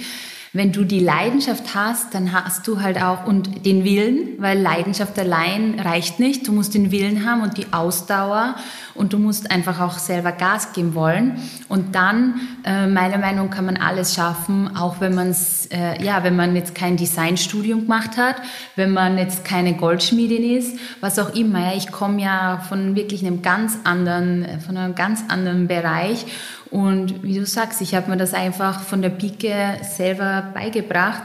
wenn 0.56 0.72
du 0.72 0.84
die 0.84 1.00
Leidenschaft 1.00 1.74
hast, 1.74 2.14
dann 2.14 2.32
hast 2.32 2.66
du 2.66 2.80
halt 2.80 3.00
auch 3.02 3.26
und 3.26 3.66
den 3.66 3.84
Willen, 3.84 4.30
weil 4.38 4.58
Leidenschaft 4.58 5.18
allein 5.18 5.78
reicht 5.78 6.18
nicht. 6.18 6.48
Du 6.48 6.52
musst 6.52 6.72
den 6.72 6.90
Willen 6.90 7.28
haben 7.28 7.42
und 7.42 7.58
die 7.58 7.72
Ausdauer 7.72 8.54
und 8.94 9.12
du 9.12 9.18
musst 9.18 9.50
einfach 9.50 9.80
auch 9.80 9.98
selber 9.98 10.32
Gas 10.32 10.72
geben 10.72 10.94
wollen. 10.94 11.38
Und 11.68 11.94
dann, 11.94 12.40
äh, 12.64 12.86
meiner 12.86 13.18
Meinung 13.18 13.48
nach, 13.48 13.56
kann 13.56 13.66
man 13.66 13.76
alles 13.76 14.14
schaffen, 14.14 14.74
auch 14.76 15.00
wenn 15.00 15.14
man 15.14 15.28
es, 15.28 15.66
äh, 15.66 16.02
ja, 16.02 16.24
wenn 16.24 16.36
man 16.36 16.56
jetzt 16.56 16.74
kein 16.74 16.96
Designstudium 16.96 17.82
gemacht 17.82 18.16
hat, 18.16 18.36
wenn 18.76 18.92
man 18.92 19.18
jetzt 19.18 19.44
keine 19.44 19.74
Goldschmiedin 19.74 20.56
ist, 20.56 20.78
was 21.00 21.18
auch 21.18 21.34
immer. 21.34 21.74
Ich 21.76 21.92
komme 21.92 22.22
ja 22.22 22.62
von 22.66 22.96
wirklich 22.96 23.24
einem 23.26 23.42
ganz 23.42 23.78
anderen, 23.84 24.46
von 24.64 24.76
einem 24.76 24.94
ganz 24.94 25.24
anderen 25.28 25.68
Bereich 25.68 26.24
und 26.70 27.22
wie 27.22 27.38
du 27.38 27.46
sagst, 27.46 27.80
ich 27.80 27.94
habe 27.94 28.10
mir 28.10 28.16
das 28.16 28.34
einfach 28.34 28.80
von 28.80 29.02
der 29.02 29.10
Pike 29.10 29.78
selber 29.82 30.50
beigebracht 30.54 31.22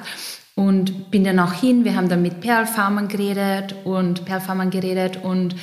und 0.56 1.12
bin 1.12 1.24
dann 1.24 1.40
auch 1.40 1.54
hin. 1.54 1.86
Wir 1.86 1.96
haben 1.96 2.10
dann 2.10 2.22
mit 2.22 2.42
Perlfarmern 2.42 3.08
geredet 3.08 3.76
und 3.84 4.26
Perlfarmern 4.26 4.70
geredet 4.70 5.20
und 5.24 5.56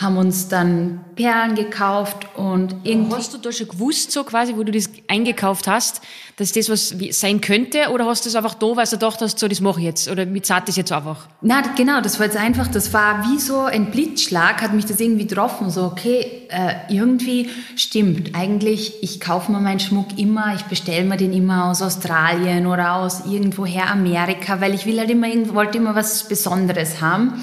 haben 0.00 0.16
uns 0.16 0.48
dann 0.48 1.00
Perlen 1.14 1.54
gekauft 1.54 2.26
und 2.34 2.74
irgendwie. 2.84 3.16
Hast 3.16 3.34
du 3.34 3.38
da 3.38 3.52
schon 3.52 3.68
gewusst, 3.68 4.12
so 4.12 4.24
quasi, 4.24 4.56
wo 4.56 4.62
du 4.62 4.72
das 4.72 4.88
eingekauft 5.08 5.66
hast, 5.66 6.00
dass 6.36 6.52
das 6.52 6.70
was 6.70 6.94
sein 7.10 7.42
könnte? 7.42 7.90
Oder 7.92 8.06
hast 8.06 8.24
du 8.24 8.30
es 8.30 8.34
einfach 8.34 8.54
da, 8.54 8.76
weil 8.76 8.86
du 8.86 8.92
gedacht 8.92 9.20
hast, 9.20 9.38
so, 9.38 9.46
das 9.46 9.60
mache 9.60 9.80
ich 9.80 9.86
jetzt? 9.86 10.08
Oder 10.08 10.24
mit 10.24 10.46
zart 10.46 10.68
das 10.68 10.76
jetzt 10.76 10.90
einfach? 10.90 11.28
Na, 11.42 11.60
genau, 11.76 12.00
das 12.00 12.18
war 12.18 12.24
jetzt 12.24 12.38
einfach, 12.38 12.66
das 12.68 12.94
war 12.94 13.24
wie 13.30 13.38
so 13.38 13.60
ein 13.60 13.90
Blitzschlag, 13.90 14.62
hat 14.62 14.72
mich 14.72 14.86
das 14.86 15.00
irgendwie 15.00 15.26
getroffen. 15.26 15.68
So, 15.68 15.84
okay, 15.84 16.48
äh, 16.48 16.76
irgendwie 16.88 17.50
stimmt. 17.76 18.34
Eigentlich, 18.34 19.02
ich 19.02 19.20
kaufe 19.20 19.52
mir 19.52 19.60
meinen 19.60 19.80
Schmuck 19.80 20.18
immer, 20.18 20.54
ich 20.54 20.62
bestelle 20.62 21.04
mir 21.04 21.18
den 21.18 21.34
immer 21.34 21.66
aus 21.66 21.82
Australien 21.82 22.66
oder 22.66 22.94
aus 22.94 23.26
irgendwoher 23.26 23.90
Amerika, 23.90 24.62
weil 24.62 24.72
ich 24.72 24.86
will 24.86 24.98
halt 24.98 25.10
immer, 25.10 25.26
wollte 25.52 25.76
immer 25.76 25.94
was 25.94 26.26
Besonderes 26.26 27.02
haben. 27.02 27.34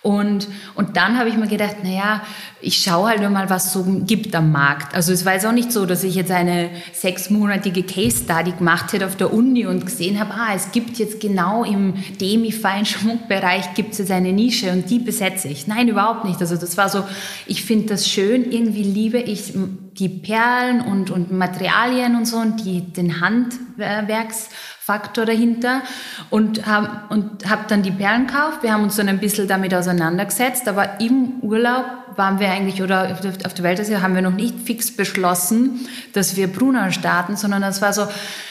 Und, 0.00 0.46
und 0.76 0.96
dann 0.96 1.18
habe 1.18 1.28
ich 1.28 1.36
mir 1.36 1.48
gedacht, 1.48 1.82
naja, 1.82 2.22
ich 2.60 2.80
schaue 2.82 3.08
halt 3.08 3.20
nur 3.20 3.30
mal, 3.30 3.50
was 3.50 3.72
so 3.72 3.84
gibt 4.06 4.34
am 4.34 4.52
Markt. 4.52 4.94
Also 4.94 5.12
es 5.12 5.24
war 5.24 5.34
jetzt 5.34 5.44
auch 5.44 5.52
nicht 5.52 5.72
so, 5.72 5.86
dass 5.86 6.04
ich 6.04 6.14
jetzt 6.14 6.30
eine 6.30 6.70
sechsmonatige 6.92 7.82
Case 7.82 8.24
Study 8.24 8.52
gemacht 8.52 8.92
hätte 8.92 9.06
auf 9.06 9.16
der 9.16 9.32
Uni 9.32 9.66
und 9.66 9.84
gesehen 9.84 10.20
habe, 10.20 10.34
ah, 10.34 10.54
es 10.54 10.70
gibt 10.70 10.98
jetzt 10.98 11.20
genau 11.20 11.64
im 11.64 11.94
demifeinen 12.20 12.86
Schmuckbereich 12.86 13.74
gibt 13.74 13.92
es 13.92 13.98
jetzt 13.98 14.12
eine 14.12 14.32
Nische 14.32 14.70
und 14.70 14.88
die 14.88 15.00
besetze 15.00 15.48
ich. 15.48 15.66
Nein, 15.66 15.88
überhaupt 15.88 16.24
nicht. 16.24 16.40
Also 16.40 16.56
das 16.56 16.76
war 16.76 16.88
so, 16.88 17.04
ich 17.46 17.64
finde 17.64 17.86
das 17.86 18.08
schön, 18.08 18.50
irgendwie 18.52 18.84
liebe 18.84 19.18
ich 19.18 19.52
die 19.98 20.08
Perlen 20.08 20.80
und, 20.80 21.10
und 21.10 21.32
Materialien 21.32 22.14
und 22.14 22.24
so 22.24 22.36
und 22.36 22.64
die, 22.64 22.80
den 22.92 23.20
Handwerks 23.20 24.50
Faktor 24.88 25.26
dahinter 25.26 25.82
und 26.30 26.66
habe 26.66 26.88
und 27.10 27.46
hab 27.50 27.68
dann 27.68 27.82
die 27.82 27.90
Perlen 27.90 28.26
gekauft. 28.26 28.62
Wir 28.62 28.72
haben 28.72 28.84
uns 28.84 28.96
dann 28.96 29.06
ein 29.06 29.18
bisschen 29.18 29.46
damit 29.46 29.74
auseinandergesetzt, 29.74 30.66
aber 30.66 30.98
im 30.98 31.40
Urlaub 31.42 31.84
waren 32.16 32.40
wir 32.40 32.50
eigentlich, 32.50 32.82
oder 32.82 33.18
auf 33.44 33.52
der 33.52 33.64
Weltreise 33.64 34.00
haben 34.00 34.14
wir 34.14 34.22
noch 34.22 34.32
nicht 34.32 34.58
fix 34.64 34.90
beschlossen, 34.90 35.86
dass 36.14 36.36
wir 36.36 36.46
Brunner 36.46 36.90
starten, 36.90 37.36
sondern 37.36 37.60
das 37.60 37.82
war 37.82 37.92
so, 37.92 38.06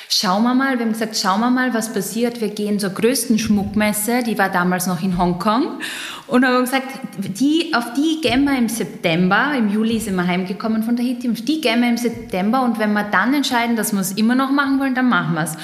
schauen 0.10 0.44
wir 0.44 0.54
mal, 0.54 0.78
wir 0.78 0.86
haben 0.86 0.94
gesagt, 0.94 1.18
schauen 1.18 1.40
wir 1.40 1.50
mal, 1.50 1.74
was 1.74 1.92
passiert. 1.92 2.40
Wir 2.40 2.50
gehen 2.50 2.80
zur 2.80 2.92
größten 2.92 3.40
Schmuckmesse, 3.40 4.22
die 4.22 4.38
war 4.38 4.50
damals 4.50 4.86
noch 4.86 5.02
in 5.02 5.18
Hongkong. 5.18 5.80
Und 6.28 6.46
haben 6.46 6.66
gesagt, 6.66 6.88
die, 7.18 7.74
auf 7.74 7.94
die 7.94 8.22
gehen 8.22 8.44
wir 8.44 8.56
im 8.56 8.70
September, 8.70 9.54
im 9.58 9.70
Juli 9.70 10.00
sind 10.00 10.16
wir 10.16 10.28
heimgekommen 10.28 10.84
von 10.84 10.96
der 10.96 11.06
Hittim, 11.06 11.34
die 11.34 11.62
gehen 11.62 11.82
wir 11.82 11.90
im 11.90 11.98
September 11.98 12.62
und 12.62 12.78
wenn 12.78 12.94
wir 12.94 13.06
dann 13.06 13.34
entscheiden, 13.34 13.76
dass 13.76 13.92
wir 13.92 14.02
es 14.02 14.12
immer 14.12 14.36
noch 14.36 14.52
machen 14.52 14.80
wollen, 14.80 14.94
dann 14.94 15.10
machen 15.10 15.34
wir 15.34 15.44
es. 15.44 15.58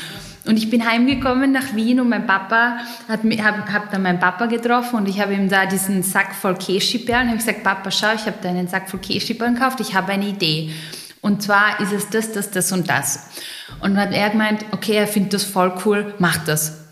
Und 0.45 0.58
ich 0.58 0.69
bin 0.69 0.86
heimgekommen 0.86 1.53
nach 1.53 1.73
Wien 1.73 2.01
und 2.01 2.10
mein 2.10 2.27
Papa 2.27 2.77
hat 3.08 3.21
hab, 3.23 3.71
hab 3.71 3.91
dann 3.91 4.01
meinen 4.01 4.19
Papa 4.19 4.47
getroffen 4.47 4.97
und 4.97 5.08
ich 5.08 5.21
habe 5.21 5.34
ihm 5.34 5.47
da 5.47 5.65
diesen 5.65 6.03
Sack 6.03 6.36
voll 6.36 6.56
Keschiperlen. 6.56 7.27
Habe 7.27 7.38
ich 7.38 7.45
gesagt, 7.45 7.63
Papa, 7.63 7.91
schau, 7.91 8.13
ich 8.13 8.25
habe 8.25 8.38
da 8.41 8.49
einen 8.49 8.67
Sack 8.67 8.89
voll 8.89 8.99
Keschiperlen 8.99 9.56
gekauft. 9.56 9.79
Ich 9.79 9.95
habe 9.95 10.12
eine 10.12 10.27
Idee. 10.27 10.71
Und 11.21 11.41
zwar 11.41 11.79
ist 11.79 11.93
es 11.93 12.10
das, 12.10 12.34
das, 12.34 12.51
das 12.51 12.73
und 12.73 12.89
das. 12.89 13.29
Und 13.79 13.95
dann 13.95 14.08
hat 14.08 14.13
er 14.13 14.29
gemeint, 14.32 14.65
okay, 14.71 14.95
er 14.95 15.08
findet 15.08 15.34
das 15.34 15.45
voll 15.45 15.73
cool, 15.86 16.13
mach 16.19 16.38
das. 16.39 16.83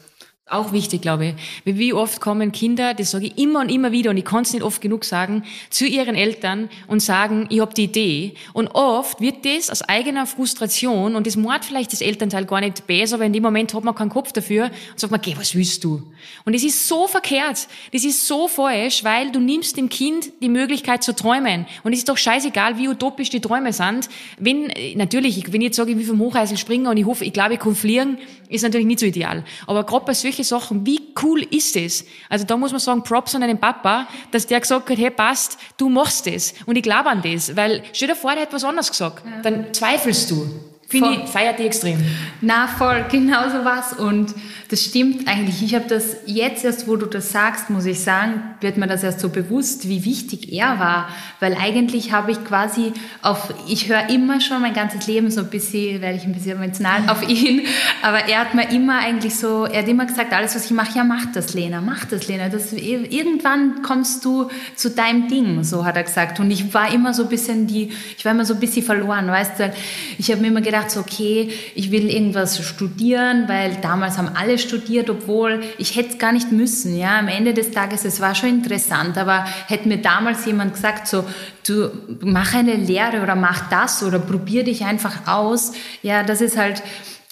Auch 0.51 0.73
wichtig, 0.73 1.01
glaube 1.01 1.27
ich. 1.27 1.35
Wie 1.77 1.93
oft 1.93 2.19
kommen 2.19 2.51
Kinder, 2.51 2.93
das 2.93 3.11
sage 3.11 3.27
ich 3.27 3.37
immer 3.37 3.61
und 3.61 3.69
immer 3.69 3.93
wieder 3.93 4.09
und 4.09 4.17
ich 4.17 4.25
kann 4.25 4.41
es 4.41 4.51
nicht 4.51 4.63
oft 4.63 4.81
genug 4.81 5.05
sagen, 5.05 5.43
zu 5.69 5.85
ihren 5.85 6.13
Eltern 6.13 6.69
und 6.87 6.99
sagen, 6.99 7.45
ich 7.47 7.61
habe 7.61 7.73
die 7.73 7.85
Idee. 7.85 8.33
Und 8.51 8.67
oft 8.67 9.21
wird 9.21 9.45
das 9.45 9.69
aus 9.69 9.81
eigener 9.81 10.25
Frustration 10.25 11.15
und 11.15 11.25
das 11.25 11.37
macht 11.37 11.63
vielleicht 11.63 11.93
das 11.93 12.01
Elternteil 12.01 12.43
gar 12.43 12.59
nicht 12.59 12.85
besser, 12.85 13.15
aber 13.15 13.23
in 13.23 13.31
dem 13.31 13.43
Moment 13.43 13.73
hat 13.73 13.85
man 13.85 13.95
keinen 13.95 14.09
Kopf 14.09 14.33
dafür 14.33 14.65
und 14.65 14.99
sagt 14.99 15.09
man, 15.09 15.21
geh, 15.21 15.37
was 15.37 15.55
willst 15.55 15.85
du? 15.85 16.03
Und 16.43 16.53
es 16.53 16.65
ist 16.65 16.85
so 16.85 17.07
verkehrt, 17.07 17.69
das 17.93 18.03
ist 18.03 18.27
so 18.27 18.49
falsch, 18.49 19.05
weil 19.05 19.31
du 19.31 19.39
nimmst 19.39 19.77
dem 19.77 19.87
Kind 19.87 20.33
die 20.41 20.49
Möglichkeit 20.49 21.01
zu 21.01 21.15
träumen. 21.15 21.65
Und 21.83 21.93
es 21.93 21.99
ist 21.99 22.09
doch 22.09 22.17
scheißegal, 22.17 22.77
wie 22.77 22.89
utopisch 22.89 23.29
die 23.29 23.39
Träume 23.39 23.71
sind. 23.71 24.09
Wenn, 24.37 24.69
natürlich, 24.95 25.53
wenn 25.53 25.61
ich 25.61 25.67
jetzt 25.67 25.77
sage, 25.77 25.91
ich 25.91 25.97
will 25.97 26.05
vom 26.05 26.19
Hochheisel 26.19 26.57
springen 26.57 26.87
und 26.87 26.97
ich 26.97 27.05
hoffe, 27.05 27.23
ich 27.23 27.31
glaube, 27.31 27.53
ich 27.53 27.59
kann 27.61 27.73
fliegen, 27.73 28.17
ist 28.49 28.63
natürlich 28.63 28.85
nicht 28.85 28.99
so 28.99 29.05
ideal. 29.05 29.45
Aber 29.65 29.85
gerade 29.85 30.05
bei 30.05 30.13
solchen 30.13 30.40
Sachen, 30.43 30.85
wie 30.85 31.13
cool 31.21 31.41
ist 31.43 31.75
es? 31.75 32.05
Also 32.29 32.45
da 32.45 32.57
muss 32.57 32.71
man 32.71 32.79
sagen, 32.79 33.03
Props 33.03 33.35
an 33.35 33.43
einen 33.43 33.59
Papa, 33.59 34.07
dass 34.31 34.47
der 34.47 34.59
gesagt 34.59 34.89
hat, 34.89 34.97
hey, 34.97 35.11
passt, 35.11 35.57
du 35.77 35.89
machst 35.89 36.27
das. 36.27 36.53
Und 36.65 36.75
ich 36.75 36.83
glaube 36.83 37.09
an 37.09 37.21
das, 37.21 37.55
weil 37.55 37.83
stell 37.93 38.09
dir 38.09 38.15
vor, 38.15 38.33
der 38.33 38.43
hat 38.43 38.53
was 38.53 38.63
anderes 38.63 38.89
gesagt. 38.89 39.23
Dann 39.43 39.73
zweifelst 39.73 40.31
du. 40.31 40.70
Finde 40.91 41.21
ich, 41.23 41.29
feiert 41.29 41.57
die 41.57 41.63
extrem. 41.63 41.97
Na, 42.41 42.67
voll, 42.67 43.05
genau 43.11 43.49
so 43.49 43.63
was. 43.63 43.93
Und 43.93 44.35
das 44.71 44.83
stimmt 44.85 45.27
eigentlich. 45.27 45.63
Ich 45.63 45.75
habe 45.75 45.85
das 45.87 46.17
jetzt 46.25 46.63
erst, 46.63 46.87
wo 46.87 46.95
du 46.95 47.05
das 47.05 47.31
sagst, 47.31 47.69
muss 47.69 47.85
ich 47.85 47.99
sagen, 47.99 48.41
wird 48.61 48.77
mir 48.77 48.87
das 48.87 49.03
erst 49.03 49.19
so 49.19 49.29
bewusst, 49.29 49.87
wie 49.87 50.05
wichtig 50.05 50.51
er 50.51 50.79
war. 50.79 51.09
Weil 51.39 51.55
eigentlich 51.55 52.11
habe 52.11 52.31
ich 52.31 52.43
quasi 52.45 52.93
auf, 53.21 53.53
ich 53.67 53.89
höre 53.89 54.09
immer 54.09 54.39
schon 54.39 54.61
mein 54.61 54.73
ganzes 54.73 55.07
Leben 55.07 55.29
so 55.29 55.41
ein 55.41 55.49
bisschen, 55.49 56.01
werde 56.01 56.17
ich 56.17 56.23
ein 56.23 56.33
bisschen 56.33 56.61
emotional 56.61 57.09
auf 57.09 57.21
ihn. 57.27 57.61
Aber 58.01 58.25
er 58.29 58.39
hat 58.39 58.53
mir 58.53 58.69
immer 58.71 58.99
eigentlich 58.99 59.35
so, 59.35 59.65
er 59.65 59.81
hat 59.81 59.87
immer 59.87 60.05
gesagt, 60.05 60.33
alles, 60.33 60.55
was 60.55 60.65
ich 60.65 60.71
mache, 60.71 60.97
ja, 60.97 61.03
mach 61.03 61.25
das, 61.33 61.53
Lena, 61.53 61.81
mach 61.81 62.05
das, 62.05 62.27
Lena. 62.27 62.49
Das, 62.49 62.73
irgendwann 62.73 63.81
kommst 63.81 64.25
du 64.25 64.49
zu 64.75 64.89
deinem 64.89 65.27
Ding, 65.27 65.63
so 65.63 65.85
hat 65.85 65.95
er 65.95 66.03
gesagt. 66.03 66.39
Und 66.39 66.51
ich 66.51 66.73
war 66.73 66.93
immer 66.93 67.13
so 67.13 67.23
ein 67.23 67.29
bisschen 67.29 67.67
die, 67.67 67.91
ich 68.17 68.25
war 68.25 68.31
immer 68.31 68.45
so 68.45 68.53
ein 68.53 68.59
bisschen 68.59 68.83
verloren, 68.83 69.27
weißt 69.27 69.59
du. 69.59 69.73
Ich 70.17 70.31
habe 70.31 70.41
mir 70.41 70.47
immer 70.47 70.61
gedacht, 70.61 70.80
gedacht, 70.81 70.91
so, 70.91 70.99
okay, 71.01 71.49
ich 71.75 71.91
will 71.91 72.09
irgendwas 72.09 72.63
studieren, 72.65 73.47
weil 73.47 73.77
damals 73.81 74.17
haben 74.17 74.29
alle 74.35 74.57
studiert, 74.57 75.09
obwohl 75.09 75.61
ich 75.77 75.95
hätte 75.95 76.09
es 76.09 76.17
gar 76.17 76.31
nicht 76.31 76.51
müssen. 76.51 76.97
Ja, 76.97 77.19
am 77.19 77.27
Ende 77.27 77.53
des 77.53 77.71
Tages, 77.71 78.05
es 78.05 78.19
war 78.19 78.35
schon 78.35 78.49
interessant, 78.49 79.17
aber 79.17 79.45
hätte 79.67 79.87
mir 79.87 79.97
damals 79.97 80.45
jemand 80.45 80.73
gesagt, 80.73 81.07
so, 81.07 81.23
du 81.65 81.89
mach 82.21 82.53
eine 82.53 82.75
Lehre 82.75 83.21
oder 83.21 83.35
mach 83.35 83.69
das 83.69 84.03
oder 84.03 84.19
probier 84.19 84.63
dich 84.63 84.83
einfach 84.83 85.27
aus. 85.27 85.73
Ja, 86.01 86.23
das 86.23 86.41
ist 86.41 86.57
halt, 86.57 86.81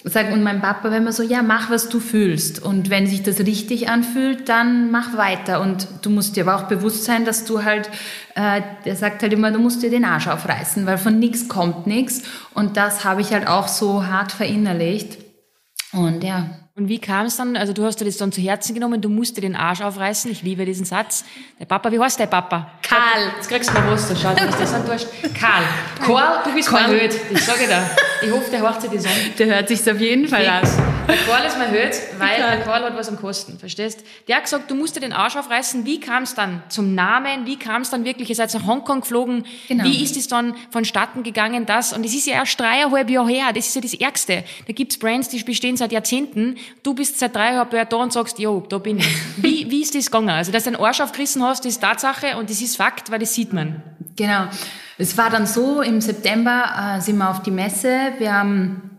Sag, 0.02 0.32
und 0.32 0.42
mein 0.42 0.62
Papa 0.62 0.90
war 0.90 0.96
immer 0.96 1.12
so, 1.12 1.22
ja, 1.22 1.42
mach, 1.42 1.68
was 1.68 1.90
du 1.90 2.00
fühlst. 2.00 2.62
Und 2.62 2.88
wenn 2.88 3.06
sich 3.06 3.22
das 3.22 3.40
richtig 3.40 3.90
anfühlt, 3.90 4.48
dann 4.48 4.90
mach 4.90 5.16
weiter. 5.18 5.60
Und 5.60 5.88
du 6.00 6.08
musst 6.08 6.36
dir 6.36 6.48
aber 6.48 6.56
auch 6.56 6.68
bewusst 6.68 7.04
sein, 7.04 7.26
dass 7.26 7.44
du 7.44 7.64
halt, 7.64 7.90
äh, 8.34 8.62
der 8.86 8.96
sagt 8.96 9.22
halt 9.22 9.34
immer, 9.34 9.50
du 9.50 9.58
musst 9.58 9.82
dir 9.82 9.90
den 9.90 10.06
Arsch 10.06 10.26
aufreißen, 10.26 10.86
weil 10.86 10.96
von 10.96 11.18
nichts 11.18 11.48
kommt 11.48 11.86
nichts. 11.86 12.22
Und 12.54 12.78
das 12.78 13.04
habe 13.04 13.20
ich 13.20 13.32
halt 13.32 13.46
auch 13.46 13.68
so 13.68 14.06
hart 14.06 14.32
verinnerlicht. 14.32 15.18
Und 15.92 16.24
ja. 16.24 16.48
Und 16.80 16.88
wie 16.88 16.98
kam 16.98 17.26
es 17.26 17.36
dann? 17.36 17.58
Also 17.58 17.74
du 17.74 17.84
hast 17.84 18.00
dir 18.00 18.06
das 18.06 18.16
dann 18.16 18.32
zu 18.32 18.40
Herzen 18.40 18.72
genommen, 18.72 19.02
du 19.02 19.10
musst 19.10 19.36
dir 19.36 19.42
den 19.42 19.54
Arsch 19.54 19.82
aufreißen. 19.82 20.30
Ich 20.30 20.40
liebe 20.40 20.64
diesen 20.64 20.86
Satz. 20.86 21.26
Der 21.58 21.66
Papa, 21.66 21.92
wie 21.92 22.00
heißt 22.00 22.18
der 22.18 22.24
Papa? 22.24 22.70
Karl. 22.80 23.32
Jetzt 23.36 23.50
kriegst 23.50 23.68
du 23.68 23.74
mal 23.74 23.92
was, 23.92 24.08
schau, 24.18 24.34
was 24.34 24.58
das 24.58 24.72
enttäuscht. 24.72 25.06
Karl. 25.38 25.62
Karl, 26.02 26.42
du 26.42 26.54
bist 26.54 26.72
mein 26.72 26.86
Held. 26.86 27.14
Ich 27.30 27.44
sage 27.44 27.66
dir. 27.66 27.82
Ich 28.22 28.32
hoffe, 28.32 28.50
der 28.50 28.60
hört 28.60 28.80
sich 28.80 28.90
das 28.90 29.04
an. 29.04 29.12
Der 29.38 29.46
hört 29.46 29.68
sich 29.68 29.90
auf 29.90 30.00
jeden 30.00 30.26
Fall 30.26 30.46
an. 30.46 30.66
Der 31.06 31.16
Karl 31.16 31.46
ist 31.46 31.58
mein 31.58 31.70
Held, 31.70 32.00
weil 32.18 32.36
der 32.36 32.60
Karl 32.60 32.84
hat 32.84 32.96
was 32.96 33.08
am 33.08 33.16
Kosten, 33.16 33.58
verstehst? 33.58 34.04
Der 34.28 34.36
hat 34.36 34.44
gesagt, 34.44 34.70
du 34.70 34.74
musst 34.74 34.96
dir 34.96 35.00
den 35.00 35.12
Arsch 35.12 35.36
aufreißen. 35.36 35.84
Wie 35.84 35.98
kam 35.98 36.22
es 36.22 36.34
dann 36.34 36.62
zum 36.68 36.94
Namen? 36.94 37.46
Wie 37.46 37.58
kam 37.58 37.82
es 37.82 37.90
dann 37.90 38.04
wirklich? 38.04 38.28
Ihr 38.28 38.36
seid 38.36 38.54
nach 38.54 38.66
Hongkong 38.66 39.00
geflogen. 39.00 39.44
Genau. 39.68 39.84
Wie 39.84 40.02
ist 40.02 40.16
es 40.16 40.28
dann 40.28 40.54
vonstatten 40.70 41.22
gegangen, 41.22 41.66
das? 41.66 41.92
Und 41.92 42.06
es 42.06 42.14
ist 42.14 42.26
ja 42.26 42.34
erst 42.34 42.58
dreieinhalb 42.60 43.10
Jahre 43.10 43.28
her. 43.28 43.52
Das 43.54 43.66
ist 43.66 43.74
ja 43.74 43.80
das 43.80 43.94
Ärgste. 43.94 44.44
Da 44.66 44.72
gibt's 44.72 44.98
Brands, 44.98 45.28
die 45.28 45.42
bestehen 45.42 45.76
seit 45.76 45.92
Jahrzehnten. 45.92 46.56
Du 46.82 46.94
bist 46.94 47.18
seit 47.18 47.34
dreieinhalb 47.34 47.72
Jahren 47.72 47.88
da 47.90 47.96
und 47.96 48.12
sagst, 48.12 48.38
jo, 48.38 48.64
da 48.68 48.78
bin 48.78 48.98
ich. 48.98 49.08
Wie, 49.36 49.70
wie 49.70 49.82
ist 49.82 49.94
das 49.94 50.06
gegangen? 50.06 50.30
Also, 50.30 50.52
dass 50.52 50.64
du 50.64 50.70
den 50.70 50.80
Arsch 50.80 51.00
aufgerissen 51.00 51.42
hast, 51.42 51.66
ist 51.66 51.80
Tatsache 51.80 52.36
und 52.38 52.50
das 52.50 52.60
ist 52.60 52.76
Fakt, 52.76 53.10
weil 53.10 53.18
das 53.18 53.34
sieht 53.34 53.52
man. 53.52 53.82
Genau. 54.16 54.44
Es 54.98 55.16
war 55.16 55.30
dann 55.30 55.46
so, 55.46 55.80
im 55.82 56.00
September 56.00 56.96
äh, 56.96 57.00
sind 57.00 57.18
wir 57.18 57.30
auf 57.30 57.42
die 57.42 57.50
Messe. 57.50 58.12
Wir 58.18 58.34
haben 58.34 58.90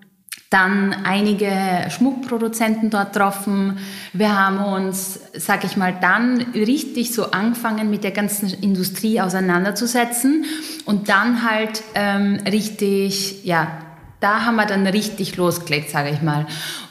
dann 0.51 0.93
einige 1.05 1.49
Schmuckproduzenten 1.89 2.89
dort 2.89 3.13
getroffen. 3.13 3.79
Wir 4.12 4.38
haben 4.38 4.57
uns, 4.57 5.19
sag 5.34 5.63
ich 5.63 5.77
mal, 5.77 5.95
dann 5.99 6.41
richtig 6.53 7.13
so 7.13 7.31
angefangen 7.31 7.89
mit 7.89 8.03
der 8.03 8.12
ganzen 8.12 8.49
Industrie 8.62 9.21
auseinanderzusetzen 9.21 10.45
und 10.86 11.07
dann 11.07 11.49
halt 11.49 11.81
ähm, 11.95 12.41
richtig, 12.45 13.45
ja, 13.45 13.77
da 14.21 14.45
haben 14.45 14.55
wir 14.55 14.65
dann 14.65 14.88
richtig 14.88 15.36
losgelegt, 15.36 15.89
sage 15.89 16.12
ich 16.12 16.21
mal. 16.21 16.45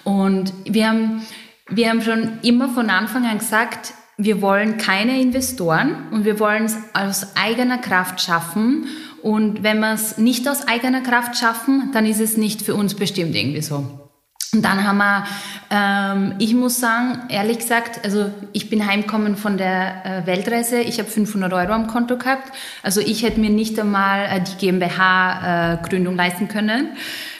Und 0.04 0.52
wir 0.64 0.88
haben, 0.88 1.22
wir 1.68 1.88
haben 1.88 2.02
schon 2.02 2.38
immer 2.42 2.68
von 2.68 2.90
Anfang 2.90 3.24
an 3.24 3.38
gesagt, 3.38 3.94
wir 4.18 4.42
wollen 4.42 4.76
keine 4.76 5.20
Investoren 5.20 6.08
und 6.10 6.26
wir 6.26 6.38
wollen 6.38 6.64
es 6.64 6.76
aus 6.92 7.34
eigener 7.36 7.78
Kraft 7.78 8.20
schaffen. 8.20 8.86
Und 9.22 9.62
wenn 9.62 9.80
wir 9.80 9.94
es 9.94 10.18
nicht 10.18 10.46
aus 10.48 10.68
eigener 10.68 11.00
Kraft 11.00 11.38
schaffen, 11.38 11.90
dann 11.92 12.04
ist 12.04 12.20
es 12.20 12.36
nicht 12.36 12.60
für 12.62 12.74
uns 12.74 12.94
bestimmt 12.94 13.34
irgendwie 13.34 13.62
so. 13.62 13.99
Und 14.52 14.62
dann 14.62 14.84
haben 14.84 14.98
wir, 14.98 15.24
ähm, 15.70 16.34
ich 16.38 16.54
muss 16.54 16.80
sagen, 16.80 17.22
ehrlich 17.28 17.58
gesagt, 17.58 18.04
also 18.04 18.32
ich 18.52 18.68
bin 18.68 18.84
heimgekommen 18.84 19.36
von 19.36 19.56
der 19.56 20.04
äh, 20.04 20.26
Weltreise, 20.26 20.80
ich 20.80 20.98
habe 20.98 21.08
500 21.08 21.52
Euro 21.52 21.72
am 21.72 21.86
Konto 21.86 22.18
gehabt. 22.18 22.50
Also 22.82 23.00
ich 23.00 23.22
hätte 23.22 23.38
mir 23.38 23.50
nicht 23.50 23.78
einmal 23.78 24.26
äh, 24.26 24.40
die 24.40 24.56
GmbH-Gründung 24.56 26.14
äh, 26.14 26.16
leisten 26.16 26.48
können. 26.48 26.96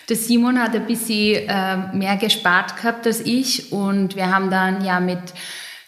Der 0.09 0.16
Simon 0.16 0.61
hat 0.61 0.75
ein 0.75 0.87
bisschen 0.87 1.49
äh, 1.49 1.77
mehr 1.92 2.16
gespart 2.16 2.77
gehabt 2.77 3.07
als 3.07 3.20
ich 3.20 3.73
und 3.73 4.14
wir 4.14 4.33
haben 4.33 4.51
dann 4.51 4.85
ja 4.85 5.01
mit 5.01 5.20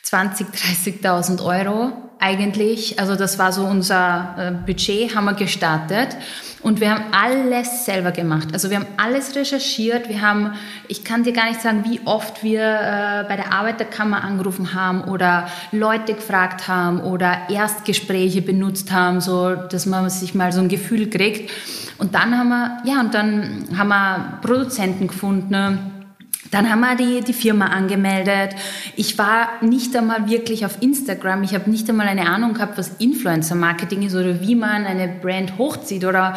20, 0.02 0.48
30.000 0.48 1.44
Euro 1.44 1.92
eigentlich, 2.22 3.00
also 3.00 3.16
das 3.16 3.38
war 3.38 3.52
so 3.52 3.64
unser 3.64 4.34
äh, 4.38 4.50
Budget, 4.52 5.14
haben 5.16 5.24
wir 5.24 5.34
gestartet 5.34 6.16
und 6.62 6.80
wir 6.80 6.92
haben 6.92 7.04
alles 7.10 7.84
selber 7.84 8.12
gemacht. 8.12 8.48
Also 8.52 8.70
wir 8.70 8.76
haben 8.76 8.86
alles 8.96 9.34
recherchiert, 9.34 10.08
wir 10.08 10.20
haben, 10.20 10.52
ich 10.86 11.02
kann 11.02 11.24
dir 11.24 11.32
gar 11.32 11.48
nicht 11.48 11.60
sagen, 11.60 11.84
wie 11.84 12.00
oft 12.04 12.44
wir 12.44 12.62
äh, 12.62 13.24
bei 13.28 13.34
der 13.34 13.52
Arbeiterkammer 13.52 14.22
angerufen 14.22 14.72
haben 14.72 15.02
oder 15.02 15.48
Leute 15.72 16.14
gefragt 16.14 16.68
haben 16.68 17.00
oder 17.00 17.50
Erstgespräche 17.50 18.40
benutzt 18.40 18.92
haben, 18.92 19.20
so 19.20 19.56
dass 19.56 19.86
man 19.86 20.08
sich 20.08 20.34
mal 20.34 20.52
so 20.52 20.60
ein 20.60 20.68
Gefühl 20.68 21.10
kriegt. 21.10 21.50
Und 21.98 22.14
dann 22.14 22.38
haben 22.38 22.48
wir, 22.50 22.78
ja, 22.84 23.00
und 23.00 23.14
dann 23.14 23.66
haben 23.76 23.88
wir 23.88 24.38
Produzenten 24.42 25.08
gefunden 25.08 26.01
dann 26.50 26.68
haben 26.68 26.80
wir 26.80 26.96
die, 26.96 27.22
die 27.22 27.32
Firma 27.32 27.66
angemeldet. 27.66 28.54
Ich 28.96 29.16
war 29.16 29.48
nicht 29.62 29.96
einmal 29.96 30.28
wirklich 30.28 30.66
auf 30.66 30.82
Instagram. 30.82 31.42
Ich 31.44 31.54
habe 31.54 31.70
nicht 31.70 31.88
einmal 31.88 32.08
eine 32.08 32.28
Ahnung 32.28 32.54
gehabt, 32.54 32.76
was 32.76 32.88
Influencer-Marketing 32.98 34.02
ist 34.02 34.14
oder 34.14 34.40
wie 34.40 34.54
man 34.54 34.84
eine 34.84 35.08
Brand 35.08 35.56
hochzieht 35.56 36.04
oder 36.04 36.36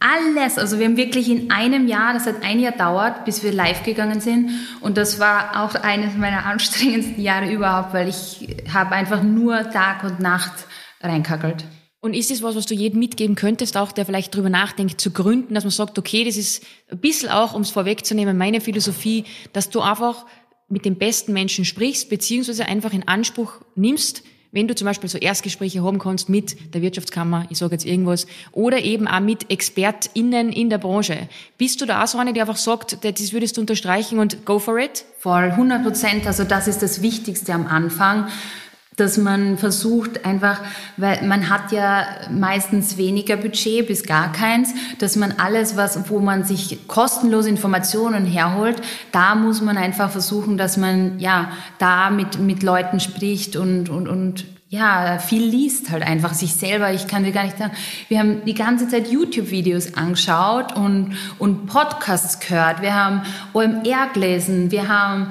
alles. 0.00 0.58
Also 0.58 0.78
wir 0.78 0.86
haben 0.86 0.96
wirklich 0.96 1.28
in 1.28 1.50
einem 1.50 1.86
Jahr, 1.86 2.14
das 2.14 2.26
hat 2.26 2.44
ein 2.44 2.60
Jahr 2.60 2.72
dauert, 2.72 3.24
bis 3.24 3.42
wir 3.42 3.52
live 3.52 3.82
gegangen 3.82 4.20
sind. 4.20 4.50
Und 4.80 4.96
das 4.96 5.18
war 5.18 5.62
auch 5.62 5.74
eines 5.74 6.16
meiner 6.16 6.46
anstrengendsten 6.46 7.22
Jahre 7.22 7.50
überhaupt, 7.52 7.92
weil 7.94 8.08
ich 8.08 8.56
habe 8.72 8.94
einfach 8.94 9.22
nur 9.22 9.70
Tag 9.70 10.04
und 10.04 10.20
Nacht 10.20 10.52
reinkackelt. 11.02 11.64
Und 12.06 12.14
ist 12.14 12.30
es 12.30 12.40
was, 12.40 12.54
was 12.54 12.66
du 12.66 12.74
jedem 12.74 13.00
mitgeben 13.00 13.34
könntest, 13.34 13.76
auch 13.76 13.90
der 13.90 14.06
vielleicht 14.06 14.32
drüber 14.32 14.48
nachdenkt, 14.48 15.00
zu 15.00 15.10
gründen, 15.10 15.54
dass 15.54 15.64
man 15.64 15.72
sagt, 15.72 15.98
okay, 15.98 16.22
das 16.22 16.36
ist 16.36 16.62
ein 16.88 16.98
bisschen 16.98 17.30
auch, 17.30 17.52
um 17.52 17.62
es 17.62 17.70
vorwegzunehmen, 17.70 18.38
meine 18.38 18.60
Philosophie, 18.60 19.24
dass 19.52 19.70
du 19.70 19.80
einfach 19.80 20.24
mit 20.68 20.84
den 20.84 20.94
besten 20.94 21.32
Menschen 21.32 21.64
sprichst, 21.64 22.08
beziehungsweise 22.08 22.66
einfach 22.66 22.92
in 22.92 23.08
Anspruch 23.08 23.54
nimmst, 23.74 24.22
wenn 24.52 24.68
du 24.68 24.76
zum 24.76 24.84
Beispiel 24.84 25.10
so 25.10 25.18
Erstgespräche 25.18 25.82
haben 25.82 25.98
kannst 25.98 26.28
mit 26.28 26.74
der 26.74 26.80
Wirtschaftskammer, 26.80 27.46
ich 27.50 27.58
sage 27.58 27.72
jetzt 27.72 27.84
irgendwas, 27.84 28.28
oder 28.52 28.84
eben 28.84 29.08
auch 29.08 29.18
mit 29.18 29.50
ExpertInnen 29.50 30.52
in 30.52 30.70
der 30.70 30.78
Branche. 30.78 31.28
Bist 31.58 31.80
du 31.80 31.86
da 31.86 32.04
auch 32.04 32.06
so 32.06 32.18
eine, 32.18 32.32
die 32.32 32.40
einfach 32.40 32.56
sagt, 32.56 33.04
das 33.04 33.32
würdest 33.32 33.56
du 33.56 33.62
unterstreichen 33.62 34.20
und 34.20 34.46
go 34.46 34.60
for 34.60 34.78
it? 34.78 35.04
Voll, 35.18 35.50
100 35.50 35.82
Prozent. 35.82 36.26
Also 36.28 36.44
das 36.44 36.68
ist 36.68 36.82
das 36.82 37.02
Wichtigste 37.02 37.52
am 37.52 37.66
Anfang 37.66 38.28
dass 38.96 39.18
man 39.18 39.58
versucht 39.58 40.24
einfach, 40.24 40.60
weil 40.96 41.22
man 41.26 41.50
hat 41.50 41.70
ja 41.70 42.06
meistens 42.30 42.96
weniger 42.96 43.36
Budget 43.36 43.86
bis 43.86 44.04
gar 44.04 44.32
keins, 44.32 44.74
dass 44.98 45.16
man 45.16 45.34
alles, 45.38 45.76
was, 45.76 46.08
wo 46.10 46.18
man 46.18 46.44
sich 46.44 46.88
kostenlose 46.88 47.50
Informationen 47.50 48.24
herholt, 48.24 48.80
da 49.12 49.34
muss 49.34 49.60
man 49.60 49.76
einfach 49.76 50.10
versuchen, 50.10 50.56
dass 50.56 50.78
man 50.78 51.18
ja 51.18 51.50
da 51.78 52.10
mit, 52.10 52.38
mit 52.38 52.62
Leuten 52.62 52.98
spricht 52.98 53.56
und, 53.56 53.90
und, 53.90 54.08
und 54.08 54.46
ja, 54.68 55.18
viel 55.18 55.44
liest 55.44 55.90
halt 55.90 56.02
einfach 56.02 56.34
sich 56.34 56.54
selber. 56.54 56.92
Ich 56.92 57.06
kann 57.06 57.22
dir 57.22 57.30
gar 57.30 57.44
nicht 57.44 57.56
sagen, 57.56 57.72
wir 58.08 58.18
haben 58.18 58.44
die 58.44 58.54
ganze 58.54 58.88
Zeit 58.88 59.08
YouTube-Videos 59.08 59.94
angeschaut 59.94 60.74
und, 60.74 61.16
und 61.38 61.66
Podcasts 61.66 62.40
gehört. 62.40 62.82
Wir 62.82 62.94
haben 62.94 63.22
OMR 63.52 64.08
gelesen, 64.12 64.72
wir 64.72 64.88
haben 64.88 65.28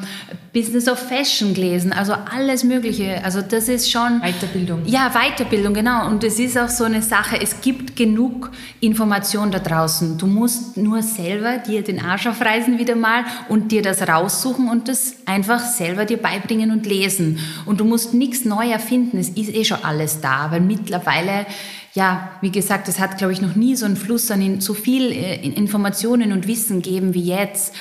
Business 0.55 0.87
of 0.87 0.97
Fashion 0.97 1.53
gelesen, 1.53 1.91
also 1.91 2.13
alles 2.13 2.63
Mögliche. 2.63 3.21
Also 3.25 3.41
das 3.41 3.67
ist 3.67 3.91
schon... 3.91 4.21
Weiterbildung. 4.21 4.85
Ja, 4.85 5.11
Weiterbildung, 5.11 5.73
genau. 5.73 6.07
Und 6.07 6.23
es 6.23 6.39
ist 6.39 6.57
auch 6.57 6.69
so 6.69 6.85
eine 6.85 7.01
Sache, 7.01 7.37
es 7.41 7.59
gibt 7.59 7.97
genug 7.97 8.51
Information 8.79 9.51
da 9.51 9.59
draußen. 9.59 10.17
Du 10.17 10.27
musst 10.27 10.77
nur 10.77 11.03
selber 11.03 11.57
dir 11.57 11.83
den 11.83 11.99
Arsch 11.99 12.25
aufreißen 12.25 12.79
wieder 12.79 12.95
mal 12.95 13.25
und 13.49 13.73
dir 13.73 13.81
das 13.81 14.07
raussuchen 14.07 14.69
und 14.69 14.87
das 14.87 15.15
einfach 15.25 15.59
selber 15.59 16.05
dir 16.05 16.17
beibringen 16.17 16.71
und 16.71 16.85
lesen. 16.85 17.39
Und 17.65 17.81
du 17.81 17.83
musst 17.83 18.13
nichts 18.13 18.45
neu 18.45 18.69
erfinden, 18.69 19.17
es 19.17 19.27
ist 19.27 19.53
eh 19.53 19.65
schon 19.65 19.83
alles 19.83 20.21
da, 20.21 20.51
weil 20.51 20.61
mittlerweile 20.61 21.47
ja, 21.95 22.29
wie 22.41 22.51
gesagt, 22.51 22.89
es 22.89 22.99
hat, 22.99 23.17
glaube 23.17 23.31
ich, 23.31 23.41
noch 23.41 23.55
nie 23.55 23.77
so 23.77 23.85
einen 23.85 23.95
Fluss 23.95 24.29
an 24.29 24.59
so 24.59 24.73
viel 24.73 25.13
äh, 25.13 25.35
Informationen 25.47 26.33
und 26.33 26.45
Wissen 26.45 26.81
gegeben 26.81 27.13
wie 27.13 27.23
jetzt. 27.23 27.73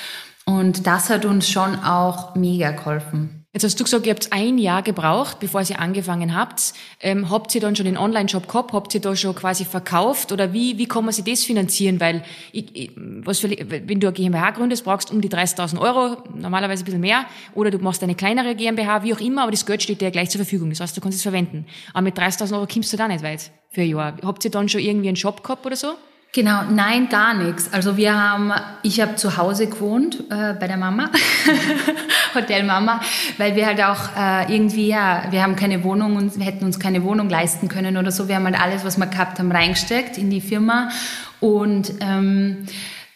Und 0.45 0.85
das 0.85 1.09
hat 1.09 1.25
uns 1.25 1.49
schon 1.49 1.75
auch 1.83 2.35
mega 2.35 2.71
geholfen. 2.71 3.45
Jetzt 3.55 3.63
hast 3.63 3.79
du 3.79 3.85
gesagt, 3.85 4.05
ihr 4.05 4.11
habt 4.11 4.33
ein 4.33 4.57
Jahr 4.57 4.83
gebraucht, 4.83 5.39
bevor 5.39 5.61
ihr 5.61 5.79
angefangen 5.79 6.35
habt. 6.35 6.73
Ähm, 6.99 7.29
habt 7.29 7.55
ihr 7.55 7.61
dann 7.61 7.73
schon 7.73 7.85
den 7.85 7.97
Online-Shop 7.97 8.49
gehabt? 8.49 8.73
Habt 8.73 8.93
ihr 8.93 8.99
da 8.99 9.15
schon 9.15 9.33
quasi 9.33 9.63
verkauft? 9.63 10.33
Oder 10.33 10.51
wie, 10.51 10.77
wie 10.77 10.87
kann 10.87 11.05
man 11.05 11.13
sich 11.13 11.23
das 11.23 11.45
finanzieren? 11.45 12.01
Weil, 12.01 12.25
ich, 12.51 12.75
ich, 12.75 12.91
was 12.95 13.39
für, 13.39 13.49
wenn 13.49 14.01
du 14.01 14.07
eine 14.07 14.13
GmbH 14.13 14.51
gründest, 14.51 14.83
brauchst 14.83 15.09
du 15.09 15.13
um 15.13 15.21
die 15.21 15.29
30.000 15.29 15.79
Euro, 15.79 16.17
normalerweise 16.35 16.83
ein 16.83 16.85
bisschen 16.85 16.99
mehr. 16.99 17.25
Oder 17.53 17.71
du 17.71 17.79
machst 17.79 18.03
eine 18.03 18.13
kleinere 18.13 18.55
GmbH, 18.55 19.03
wie 19.03 19.13
auch 19.13 19.21
immer, 19.21 19.43
aber 19.43 19.51
das 19.51 19.65
Geld 19.65 19.81
steht 19.81 20.01
dir 20.01 20.11
gleich 20.11 20.29
zur 20.29 20.39
Verfügung. 20.39 20.69
Das 20.69 20.81
heißt, 20.81 20.97
du 20.97 20.99
kannst 20.99 21.15
es 21.15 21.23
verwenden. 21.23 21.65
Aber 21.93 22.01
mit 22.01 22.19
30.000 22.19 22.55
Euro 22.55 22.67
kommst 22.67 22.91
du 22.91 22.97
da 22.97 23.07
nicht 23.07 23.23
weit 23.23 23.51
für 23.69 23.81
ein 23.81 23.89
Jahr. 23.89 24.17
Habt 24.21 24.43
ihr 24.43 24.51
dann 24.51 24.67
schon 24.67 24.81
irgendwie 24.81 25.07
einen 25.07 25.15
Shop 25.15 25.41
gehabt 25.41 25.65
oder 25.65 25.77
so? 25.77 25.95
Genau, 26.35 26.63
nein, 26.69 27.07
gar 27.07 27.33
nichts. 27.33 27.71
Also 27.71 27.95
wir 27.95 28.21
haben, 28.21 28.51
ich 28.83 28.99
habe 28.99 29.15
zu 29.15 29.37
Hause 29.37 29.67
gewohnt 29.67 30.25
äh, 30.29 30.53
bei 30.53 30.67
der 30.67 30.75
Mama, 30.75 31.09
Hotelmama, 32.35 32.99
weil 33.37 33.55
wir 33.55 33.65
halt 33.65 33.81
auch 33.81 34.09
äh, 34.17 34.53
irgendwie, 34.53 34.89
ja, 34.89 35.27
wir 35.29 35.41
haben 35.41 35.55
keine 35.55 35.85
Wohnung 35.85 36.17
und 36.17 36.37
wir 36.37 36.45
hätten 36.45 36.65
uns 36.65 36.77
keine 36.77 37.05
Wohnung 37.05 37.29
leisten 37.29 37.69
können 37.69 37.95
oder 37.95 38.11
so. 38.11 38.27
Wir 38.27 38.35
haben 38.35 38.43
halt 38.43 38.59
alles, 38.59 38.83
was 38.83 38.97
wir 38.97 39.05
gehabt 39.05 39.39
haben, 39.39 39.49
reingesteckt 39.49 40.17
in 40.17 40.29
die 40.29 40.41
Firma 40.41 40.89
und 41.39 41.93
ähm, 42.01 42.65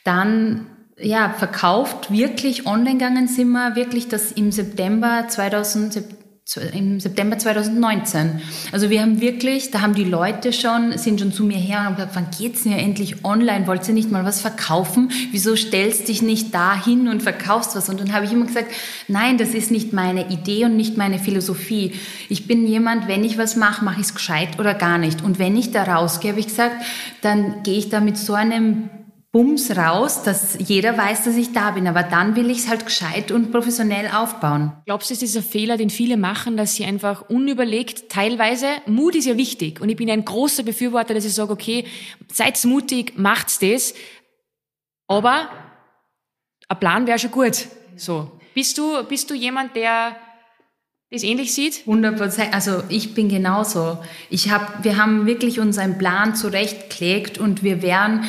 dann 0.06 0.68
ja, 0.98 1.34
verkauft, 1.38 2.14
wirklich 2.14 2.68
online 2.68 3.00
gegangen 3.00 3.28
sind 3.28 3.50
wir, 3.52 3.76
wirklich 3.76 4.08
das 4.08 4.32
im 4.32 4.54
September 4.54 5.26
2017 5.28 6.19
im 6.58 7.00
September 7.00 7.38
2019. 7.38 8.42
Also 8.72 8.90
wir 8.90 9.02
haben 9.02 9.22
wirklich, 9.22 9.72
da 9.72 9.82
haben 9.82 9.94
die 9.94 10.04
Leute 10.04 10.52
schon, 10.52 10.98
sind 10.98 11.20
schon 11.20 11.32
zu 11.32 11.44
mir 11.44 11.58
her 11.58 11.80
und 11.80 11.86
haben 11.86 11.96
gesagt, 11.96 12.16
wann 12.16 12.28
geht's 12.36 12.64
denn 12.64 12.72
ja 12.72 12.78
endlich 12.80 13.24
online? 13.24 13.68
Wollt 13.68 13.88
ihr 13.88 13.94
nicht 13.94 14.12
mal 14.12 14.26
was 14.26 14.42
verkaufen? 14.42 15.12
Wieso 15.32 15.56
stellst 15.56 16.08
dich 16.08 16.22
nicht 16.22 16.54
da 16.54 16.84
hin 16.84 17.08
und 17.08 17.22
verkaufst 17.22 17.76
was? 17.76 17.90
Und 17.90 18.00
dann 18.00 18.14
habe 18.14 18.26
ich 18.26 18.32
immer 18.32 18.46
gesagt, 18.46 18.72
nein, 19.08 19.38
das 19.38 19.50
ist 19.50 19.70
nicht 19.70 19.94
meine 19.94 20.30
Idee 20.32 20.66
und 20.66 20.76
nicht 20.76 20.98
meine 20.98 21.20
Philosophie. 21.20 21.94
Ich 22.30 22.48
bin 22.48 22.66
jemand, 22.66 23.08
wenn 23.08 23.24
ich 23.24 23.38
was 23.38 23.56
mache, 23.56 23.86
mache 23.86 24.00
ich 24.00 24.08
es 24.08 24.16
gescheit 24.16 24.60
oder 24.60 24.74
gar 24.74 24.98
nicht. 24.98 25.24
Und 25.24 25.38
wenn 25.38 25.56
ich 25.56 25.72
da 25.72 25.84
rausgehe, 25.84 26.32
habe 26.32 26.40
ich 26.40 26.48
gesagt, 26.48 26.76
dann 27.22 27.62
gehe 27.64 27.78
ich 27.78 27.90
da 27.90 28.00
mit 28.00 28.18
so 28.18 28.34
einem 28.34 28.90
Bums 29.32 29.78
raus, 29.78 30.24
dass 30.24 30.58
jeder 30.60 30.98
weiß, 30.98 31.26
dass 31.26 31.36
ich 31.36 31.54
da 31.54 31.72
bin. 31.72 31.88
Aber 31.88 32.02
dann 32.02 32.36
will 32.36 32.50
ich 32.50 32.60
es 32.60 32.68
halt 32.68 32.86
gescheit 32.86 33.32
und 33.32 33.52
professionell 33.52 34.08
aufbauen. 34.08 34.74
Glaubst 34.86 35.12
du, 35.12 35.14
es 35.14 35.22
ist 35.22 35.38
ein 35.38 35.44
Fehler, 35.44 35.78
den 35.78 35.92
viele 35.92 36.18
machen, 36.18 36.58
dass 36.58 36.76
sie 36.76 36.84
einfach 36.84 37.30
unüberlegt, 37.30 38.10
teilweise, 38.10 38.68
Mut 38.88 39.14
ist 39.14 39.26
ja 39.26 39.38
wichtig. 39.38 39.82
Und 39.82 39.90
ich 39.90 39.98
bin 39.98 40.10
ein 40.10 40.26
großer 40.26 40.64
Befürworter, 40.64 41.14
dass 41.14 41.26
ich 41.26 41.34
sage, 41.36 41.54
okay, 41.54 41.86
seid 42.32 42.64
mutig, 42.66 43.14
macht's 43.18 43.60
das. 43.60 43.94
Aber 45.08 45.50
ein 46.68 46.80
Plan 46.80 47.06
wäre 47.06 47.20
schon 47.20 47.32
gut. 47.32 47.68
So. 47.98 48.32
Bist 48.56 48.80
du, 48.80 49.04
bist 49.04 49.30
du 49.30 49.36
jemand, 49.36 49.76
der 49.76 50.16
das 51.12 51.24
ähnlich 51.24 51.54
sieht? 51.54 51.82
100 51.82 52.18
Prozent. 52.18 52.54
Also 52.54 52.84
ich 52.90 53.14
bin 53.14 53.30
genauso. 53.30 54.00
Ich 54.30 54.52
hab, 54.52 54.84
wir 54.84 54.98
haben 54.98 55.26
wirklich 55.26 55.60
unseren 55.60 55.98
Plan 55.98 56.36
zurechtgelegt 56.36 57.38
und 57.38 57.64
wir 57.64 57.82
wären 57.82 58.26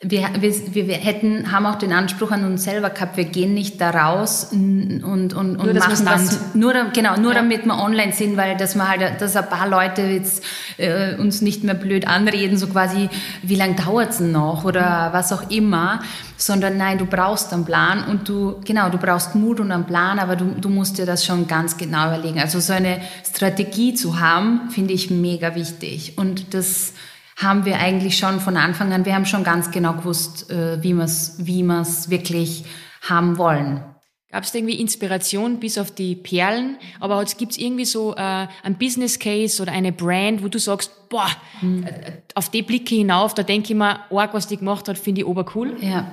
wir, 0.00 0.28
wir, 0.38 0.86
wir 0.86 0.94
hätten, 0.94 1.50
haben 1.50 1.66
auch 1.66 1.74
den 1.74 1.92
Anspruch 1.92 2.30
an 2.30 2.44
uns 2.44 2.62
selber 2.62 2.90
gehabt, 2.90 3.16
wir 3.16 3.24
gehen 3.24 3.52
nicht 3.52 3.80
da 3.80 3.90
raus 3.90 4.48
und, 4.52 5.02
und, 5.02 5.34
und 5.34 5.54
nur, 5.54 5.74
machen 5.74 6.04
das, 6.04 6.54
nur, 6.54 6.72
genau, 6.92 7.16
nur 7.16 7.32
ja. 7.32 7.40
damit 7.40 7.66
wir 7.66 7.76
online 7.76 8.12
sind, 8.12 8.36
weil 8.36 8.56
dass 8.56 8.76
man 8.76 8.88
halt, 8.88 9.20
dass 9.20 9.34
ein 9.34 9.48
paar 9.48 9.68
Leute 9.68 10.02
jetzt 10.02 10.44
äh, 10.76 11.16
uns 11.16 11.42
nicht 11.42 11.64
mehr 11.64 11.74
blöd 11.74 12.06
anreden, 12.06 12.56
so 12.56 12.68
quasi, 12.68 13.08
wie 13.42 13.56
lange 13.56 13.74
dauert's 13.74 14.18
denn 14.18 14.30
noch 14.30 14.64
oder 14.64 15.08
was 15.12 15.32
auch 15.32 15.50
immer, 15.50 16.00
sondern 16.36 16.76
nein, 16.76 16.98
du 16.98 17.06
brauchst 17.06 17.52
einen 17.52 17.64
Plan 17.64 18.04
und 18.04 18.28
du, 18.28 18.60
genau, 18.64 18.90
du 18.90 18.98
brauchst 18.98 19.34
Mut 19.34 19.58
und 19.58 19.72
einen 19.72 19.84
Plan, 19.84 20.20
aber 20.20 20.36
du, 20.36 20.44
du 20.44 20.68
musst 20.68 20.98
dir 20.98 21.06
das 21.06 21.24
schon 21.24 21.48
ganz 21.48 21.76
genau 21.76 22.06
überlegen. 22.06 22.38
Also 22.38 22.60
so 22.60 22.72
eine 22.72 23.00
Strategie 23.28 23.94
zu 23.94 24.20
haben, 24.20 24.70
finde 24.70 24.94
ich 24.94 25.10
mega 25.10 25.56
wichtig 25.56 26.12
und 26.16 26.54
das 26.54 26.92
haben 27.38 27.64
wir 27.64 27.78
eigentlich 27.78 28.18
schon 28.18 28.40
von 28.40 28.56
Anfang 28.56 28.92
an, 28.92 29.04
wir 29.04 29.14
haben 29.14 29.26
schon 29.26 29.44
ganz 29.44 29.70
genau 29.70 29.94
gewusst, 29.94 30.50
äh, 30.50 30.82
wie 30.82 30.92
wir 30.92 31.04
es 31.04 31.36
wie 31.38 31.62
wir's 31.62 32.10
wirklich 32.10 32.64
haben 33.00 33.38
wollen. 33.38 33.82
Gab 34.30 34.44
es 34.44 34.54
irgendwie 34.54 34.78
Inspiration 34.78 35.58
bis 35.58 35.78
auf 35.78 35.90
die 35.90 36.14
Perlen? 36.14 36.76
Aber 37.00 37.24
gibt 37.24 37.52
es 37.52 37.58
irgendwie 37.58 37.86
so 37.86 38.14
äh, 38.14 38.46
ein 38.62 38.76
Business 38.78 39.18
Case 39.18 39.62
oder 39.62 39.72
eine 39.72 39.90
Brand, 39.90 40.44
wo 40.44 40.48
du 40.48 40.58
sagst, 40.58 41.08
boah, 41.08 41.30
hm. 41.60 41.86
auf 42.34 42.50
die 42.50 42.62
Blicke 42.62 42.96
hinauf, 42.96 43.32
da 43.32 43.42
denke 43.42 43.72
ich 43.72 43.78
mir, 43.78 44.00
arg, 44.10 44.34
was 44.34 44.46
die 44.46 44.58
gemacht 44.58 44.86
hat, 44.86 44.98
finde 44.98 45.22
ich 45.22 45.26
obercool. 45.26 45.76
Ja. 45.80 46.12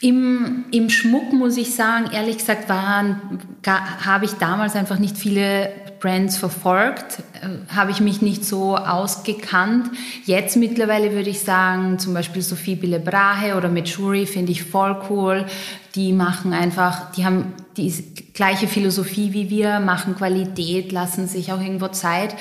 Im, 0.00 0.66
Im 0.70 0.90
Schmuck 0.90 1.32
muss 1.32 1.56
ich 1.56 1.74
sagen, 1.74 2.10
ehrlich 2.12 2.38
gesagt, 2.38 2.68
habe 2.68 4.24
ich 4.24 4.32
damals 4.32 4.76
einfach 4.76 4.98
nicht 4.98 5.16
viele 5.16 5.72
Brands 6.00 6.36
verfolgt, 6.36 7.22
äh, 7.42 7.74
habe 7.74 7.90
ich 7.90 8.00
mich 8.00 8.22
nicht 8.22 8.44
so 8.44 8.76
ausgekannt. 8.76 9.90
Jetzt 10.24 10.56
mittlerweile 10.56 11.12
würde 11.12 11.30
ich 11.30 11.40
sagen, 11.40 11.98
zum 11.98 12.14
Beispiel 12.14 12.42
Sophie 12.42 12.76
Bille 12.76 13.00
Brahe 13.00 13.56
oder 13.56 13.68
Metjuri 13.68 14.26
finde 14.26 14.52
ich 14.52 14.62
voll 14.62 15.00
cool. 15.10 15.46
Die 15.94 16.12
machen 16.12 16.52
einfach, 16.52 17.12
die 17.12 17.24
haben 17.24 17.52
die 17.76 17.92
gleiche 18.34 18.68
Philosophie 18.68 19.32
wie 19.32 19.50
wir, 19.50 19.80
machen 19.80 20.16
Qualität, 20.16 20.92
lassen 20.92 21.26
sich 21.26 21.52
auch 21.52 21.60
irgendwo 21.60 21.88
Zeit. 21.88 22.34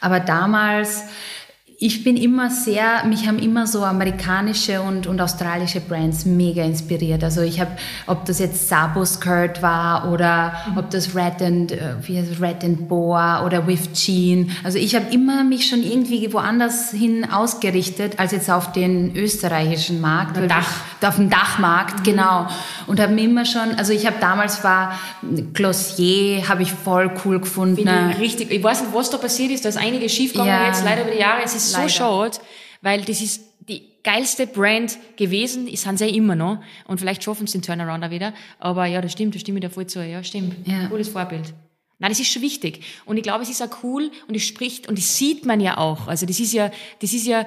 Aber 0.00 0.20
damals 0.20 1.04
ich 1.78 2.04
bin 2.04 2.16
immer 2.16 2.50
sehr, 2.50 3.04
mich 3.06 3.26
haben 3.26 3.38
immer 3.38 3.66
so 3.66 3.84
amerikanische 3.84 4.80
und, 4.80 5.06
und 5.06 5.20
australische 5.20 5.80
Brands 5.80 6.24
mega 6.24 6.62
inspiriert. 6.62 7.24
Also 7.24 7.40
ich 7.42 7.60
habe, 7.60 7.72
ob 8.06 8.24
das 8.26 8.38
jetzt 8.38 8.68
Sabo 8.68 9.04
Skirt 9.04 9.60
war 9.60 10.12
oder 10.12 10.52
mhm. 10.70 10.78
ob 10.78 10.90
das 10.90 11.16
Red 11.16 11.42
and, 11.42 11.72
äh, 11.72 11.94
wie 12.02 12.18
heißt 12.18 12.40
Red 12.40 12.62
and 12.62 12.88
Boa 12.88 13.44
oder 13.44 13.66
With 13.66 13.92
Jean. 13.92 14.50
Also 14.62 14.78
ich 14.78 14.94
habe 14.94 15.12
immer 15.12 15.42
mich 15.42 15.66
schon 15.68 15.82
irgendwie 15.82 16.32
woanders 16.32 16.92
hin 16.92 17.28
ausgerichtet, 17.30 18.20
als 18.20 18.32
jetzt 18.32 18.50
auf 18.50 18.72
den 18.72 19.16
österreichischen 19.16 20.00
Markt. 20.00 20.38
Oder 20.38 20.46
Dach. 20.46 20.70
Ich, 21.00 21.06
auf 21.06 21.16
dem 21.16 21.28
Dachmarkt, 21.28 22.00
mhm. 22.00 22.04
genau. 22.04 22.46
Und 22.86 23.00
habe 23.00 23.12
mir 23.12 23.24
immer 23.24 23.44
schon, 23.44 23.74
also 23.76 23.92
ich 23.92 24.06
habe 24.06 24.16
damals 24.20 24.62
war 24.64 24.98
Glossier, 25.52 26.48
habe 26.48 26.62
ich 26.62 26.72
voll 26.72 27.10
cool 27.24 27.40
gefunden. 27.40 27.76
Bin 27.76 28.10
ich 28.10 28.18
richtig, 28.20 28.50
ich 28.50 28.62
weiß 28.62 28.82
nicht, 28.82 28.94
was 28.94 29.10
da 29.10 29.18
passiert 29.18 29.50
ist, 29.50 29.64
da 29.64 29.68
ist 29.68 29.76
einiges 29.76 30.12
schiefgegangen 30.12 30.52
ja. 30.52 30.66
jetzt 30.68 30.84
leider 30.84 31.02
über 31.02 31.10
die 31.10 31.18
Jahre. 31.18 31.42
Es 31.44 31.54
ist 31.54 31.63
so 31.72 31.88
schade, 31.88 32.38
weil 32.82 33.02
das 33.02 33.20
ist 33.20 33.42
die 33.68 33.82
geilste 34.02 34.46
Brand 34.46 34.98
gewesen, 35.16 35.66
ist 35.66 35.82
sind 35.82 35.98
sie 35.98 36.08
immer 36.10 36.36
noch. 36.36 36.62
Und 36.86 36.98
vielleicht 36.98 37.24
schaffen 37.24 37.46
sie 37.46 37.58
den 37.58 37.62
Turnaround 37.62 38.04
auch 38.04 38.10
wieder. 38.10 38.34
Aber 38.58 38.86
ja, 38.86 39.00
das 39.00 39.12
stimmt, 39.12 39.34
da 39.34 39.38
stimme 39.38 39.58
ich 39.58 39.64
dir 39.64 39.70
voll 39.70 39.86
zu. 39.86 40.04
Ja, 40.04 40.22
stimmt. 40.22 40.66
Ja. 40.66 40.88
Cooles 40.88 41.08
Vorbild. 41.08 41.54
Nein, 41.98 42.10
das 42.10 42.20
ist 42.20 42.28
schon 42.28 42.42
wichtig. 42.42 42.84
Und 43.06 43.16
ich 43.16 43.22
glaube, 43.22 43.44
es 43.44 43.50
ist 43.50 43.62
auch 43.62 43.82
cool 43.82 44.10
und 44.28 44.36
es 44.36 44.42
spricht 44.42 44.88
und 44.88 44.98
das 44.98 45.16
sieht 45.16 45.46
man 45.46 45.60
ja 45.60 45.78
auch. 45.78 46.08
Also 46.08 46.26
das 46.26 46.40
ist 46.40 46.52
ja, 46.52 46.70
das 47.00 47.12
ist 47.12 47.26
ja 47.26 47.46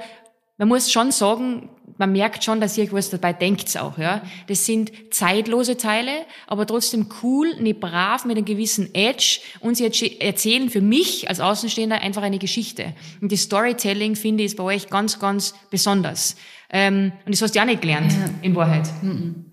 man 0.58 0.67
muss 0.67 0.91
schon 0.91 1.12
sagen, 1.12 1.70
man 1.98 2.12
merkt 2.12 2.43
schon, 2.43 2.62
dass 2.62 2.78
ihr 2.78 2.91
was 2.91 3.10
dabei 3.10 3.34
denkt 3.34 3.76
auch, 3.78 3.98
ja. 3.98 4.22
Das 4.48 4.65
sind 4.65 4.91
zeitlose 5.12 5.78
Teile, 5.78 6.12
aber 6.46 6.65
trotzdem 6.67 7.08
cool, 7.24 7.56
nicht 7.60 7.80
brav, 7.80 8.26
mit 8.26 8.38
einem 8.38 8.46
gewissen 8.46 8.93
Edge 8.93 9.39
und 9.60 9.78
sie 9.78 9.86
erzählen 10.20 10.70
für 10.70 10.82
mich 10.82 11.30
als 11.30 11.39
Außenstehender 11.39 12.02
einfach 12.02 12.22
eine 12.22 12.39
Geschichte. 12.39 12.93
Und 13.22 13.32
das 13.32 13.41
Storytelling, 13.41 14.15
finde 14.15 14.43
ich, 14.43 14.52
ist 14.52 14.58
bei 14.58 14.63
euch 14.63 14.89
ganz, 14.89 15.20
ganz 15.20 15.56
besonders. 15.70 16.36
Ähm, 16.70 17.13
und 17.26 17.34
das 17.34 17.41
hast 17.41 17.56
du 17.56 17.60
ja 17.60 17.65
nicht 17.65 17.82
gelernt, 17.82 18.12
ja. 18.12 18.30
in 18.41 18.56
Wahrheit. 18.56 18.88
Mhm. 19.02 19.46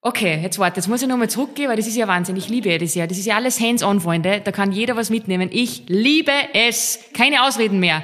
Okay, 0.00 0.38
jetzt 0.42 0.58
warte, 0.58 0.76
jetzt 0.76 0.88
muss 0.88 1.00
ich 1.00 1.08
nochmal 1.08 1.30
zurückgehen, 1.30 1.70
weil 1.70 1.78
das 1.78 1.86
ist 1.86 1.96
ja 1.96 2.06
Wahnsinn. 2.06 2.36
Ich 2.36 2.50
liebe 2.50 2.78
das 2.78 2.94
ja. 2.94 3.06
Das 3.06 3.16
ist 3.16 3.24
ja 3.24 3.36
alles 3.36 3.58
hands-on, 3.58 4.00
Freunde. 4.00 4.42
Da 4.44 4.52
kann 4.52 4.70
jeder 4.70 4.96
was 4.96 5.08
mitnehmen. 5.08 5.48
Ich 5.50 5.84
liebe 5.86 6.32
es. 6.52 6.98
Keine 7.14 7.42
Ausreden 7.46 7.80
mehr. 7.80 8.02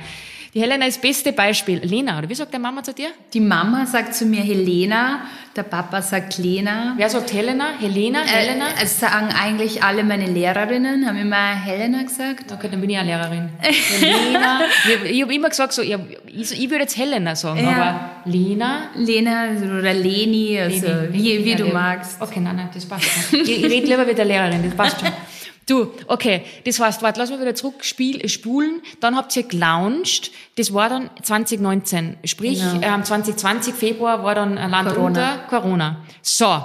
Die 0.53 0.61
Helena 0.61 0.87
ist 0.87 0.97
das 0.97 1.03
beste 1.03 1.33
Beispiel. 1.33 1.79
Lena, 1.79 2.19
oder 2.19 2.29
wie 2.29 2.35
sagt 2.35 2.53
der 2.53 2.59
Mama 2.59 2.83
zu 2.83 2.93
dir? 2.93 3.11
Die 3.33 3.39
Mama 3.39 3.87
sagt 3.87 4.17
zu 4.17 4.27
mir 4.27 4.41
Helena, 4.41 5.21
der 5.55 5.63
Papa 5.63 6.03
sagt 6.03 6.39
Lena. 6.39 6.95
Wer 6.97 7.09
sagt 7.09 7.33
Helena? 7.33 7.69
Helena? 7.79 8.23
Äh, 8.23 8.27
Helena? 8.27 8.67
Äh, 8.67 8.83
es 8.83 8.99
sagen 8.99 9.29
eigentlich 9.29 9.85
alle 9.85 10.03
meine 10.03 10.27
Lehrerinnen, 10.27 11.07
haben 11.07 11.19
immer 11.19 11.55
Helena 11.55 12.03
gesagt. 12.03 12.51
Okay, 12.51 12.69
dann 12.69 12.81
bin 12.81 12.91
ich 12.91 12.99
auch 12.99 13.05
Lehrerin. 13.05 13.49
Helena. 13.61 14.63
ich, 15.05 15.13
ich 15.13 15.23
habe 15.23 15.33
immer 15.33 15.51
gesagt, 15.51 15.73
so, 15.73 15.83
ich, 15.83 15.97
ich, 16.27 16.69
würde 16.69 16.83
jetzt 16.83 16.97
Helena 16.97 17.37
sagen, 17.37 17.63
ja. 17.63 17.71
aber 17.71 18.11
Lena? 18.25 18.89
Lena 18.97 19.51
oder 19.79 19.95
Leni, 19.95 20.59
also 20.59 20.89
Leni. 20.89 21.13
wie, 21.13 21.45
wie 21.45 21.55
du 21.55 21.67
magst. 21.67 22.21
Okay, 22.21 22.41
nein, 22.41 22.57
nein, 22.57 22.71
das 22.75 22.87
passt 22.87 23.05
schon. 23.05 23.41
ich, 23.41 23.65
ich 23.65 23.71
rede 23.71 23.87
lieber 23.87 24.05
mit 24.05 24.19
der 24.19 24.25
Lehrerin, 24.25 24.65
das 24.65 24.75
passt 24.75 24.99
schon. 24.99 25.11
Du, 25.71 25.93
okay, 26.09 26.43
das 26.65 26.81
heißt, 26.81 27.01
warte, 27.01 27.21
lass 27.21 27.31
mal 27.31 27.41
wieder 27.41 27.55
zurück 27.55 27.85
spiel, 27.85 28.29
spulen. 28.29 28.83
Dann 28.99 29.15
habt 29.15 29.37
ihr 29.37 29.45
gelauncht, 29.45 30.33
das 30.57 30.75
war 30.75 30.89
dann 30.89 31.11
2019. 31.23 32.17
Sprich, 32.25 32.59
genau. 32.59 32.95
ähm, 32.95 33.05
2020 33.05 33.73
Februar 33.73 34.25
war 34.25 34.35
dann 34.35 34.55
Land 34.55 34.89
Corona. 34.89 35.07
unter 35.07 35.39
Corona. 35.49 36.05
So. 36.23 36.61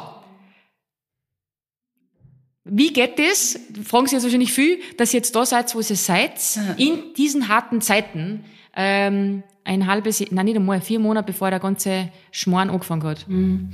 Wie 2.63 2.91
geht 2.91 3.19
das? 3.19 3.59
Fragen 3.83 4.07
Sie 4.07 4.15
jetzt 4.15 4.23
wahrscheinlich 4.23 4.51
viel, 4.51 4.79
dass 4.97 5.13
ihr 5.13 5.19
jetzt 5.19 5.35
da 5.35 5.45
seid, 5.45 5.75
wo 5.75 5.79
ihr 5.79 5.83
seid, 5.83 6.39
in 6.77 7.13
diesen 7.15 7.47
harten 7.47 7.81
Zeiten, 7.81 8.43
ähm, 8.75 9.43
ein 9.65 9.85
halbes, 9.85 10.19
nein, 10.31 10.45
nicht 10.45 10.55
einmal, 10.55 10.81
vier 10.81 10.97
Monate 10.97 11.27
bevor 11.27 11.51
der 11.51 11.59
ganze 11.59 12.09
Schmarrn 12.31 12.71
angefangen 12.71 13.03
hat. 13.03 13.27
Mhm. 13.27 13.69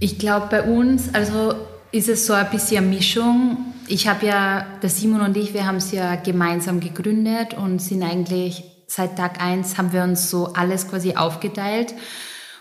Ich 0.00 0.18
glaube, 0.18 0.46
bei 0.50 0.62
uns, 0.62 1.14
also 1.14 1.54
ist 1.94 2.08
es 2.08 2.26
so 2.26 2.32
ein 2.32 2.50
bisschen 2.50 2.78
eine 2.78 2.88
Mischung. 2.88 3.72
Ich 3.86 4.08
habe 4.08 4.26
ja, 4.26 4.66
der 4.82 4.90
Simon 4.90 5.20
und 5.20 5.36
ich, 5.36 5.54
wir 5.54 5.64
haben 5.64 5.76
es 5.76 5.92
ja 5.92 6.16
gemeinsam 6.16 6.80
gegründet 6.80 7.54
und 7.54 7.80
sind 7.80 8.02
eigentlich 8.02 8.64
seit 8.88 9.16
Tag 9.16 9.40
eins 9.40 9.78
haben 9.78 9.92
wir 9.92 10.02
uns 10.02 10.28
so 10.28 10.54
alles 10.54 10.88
quasi 10.88 11.14
aufgeteilt. 11.14 11.94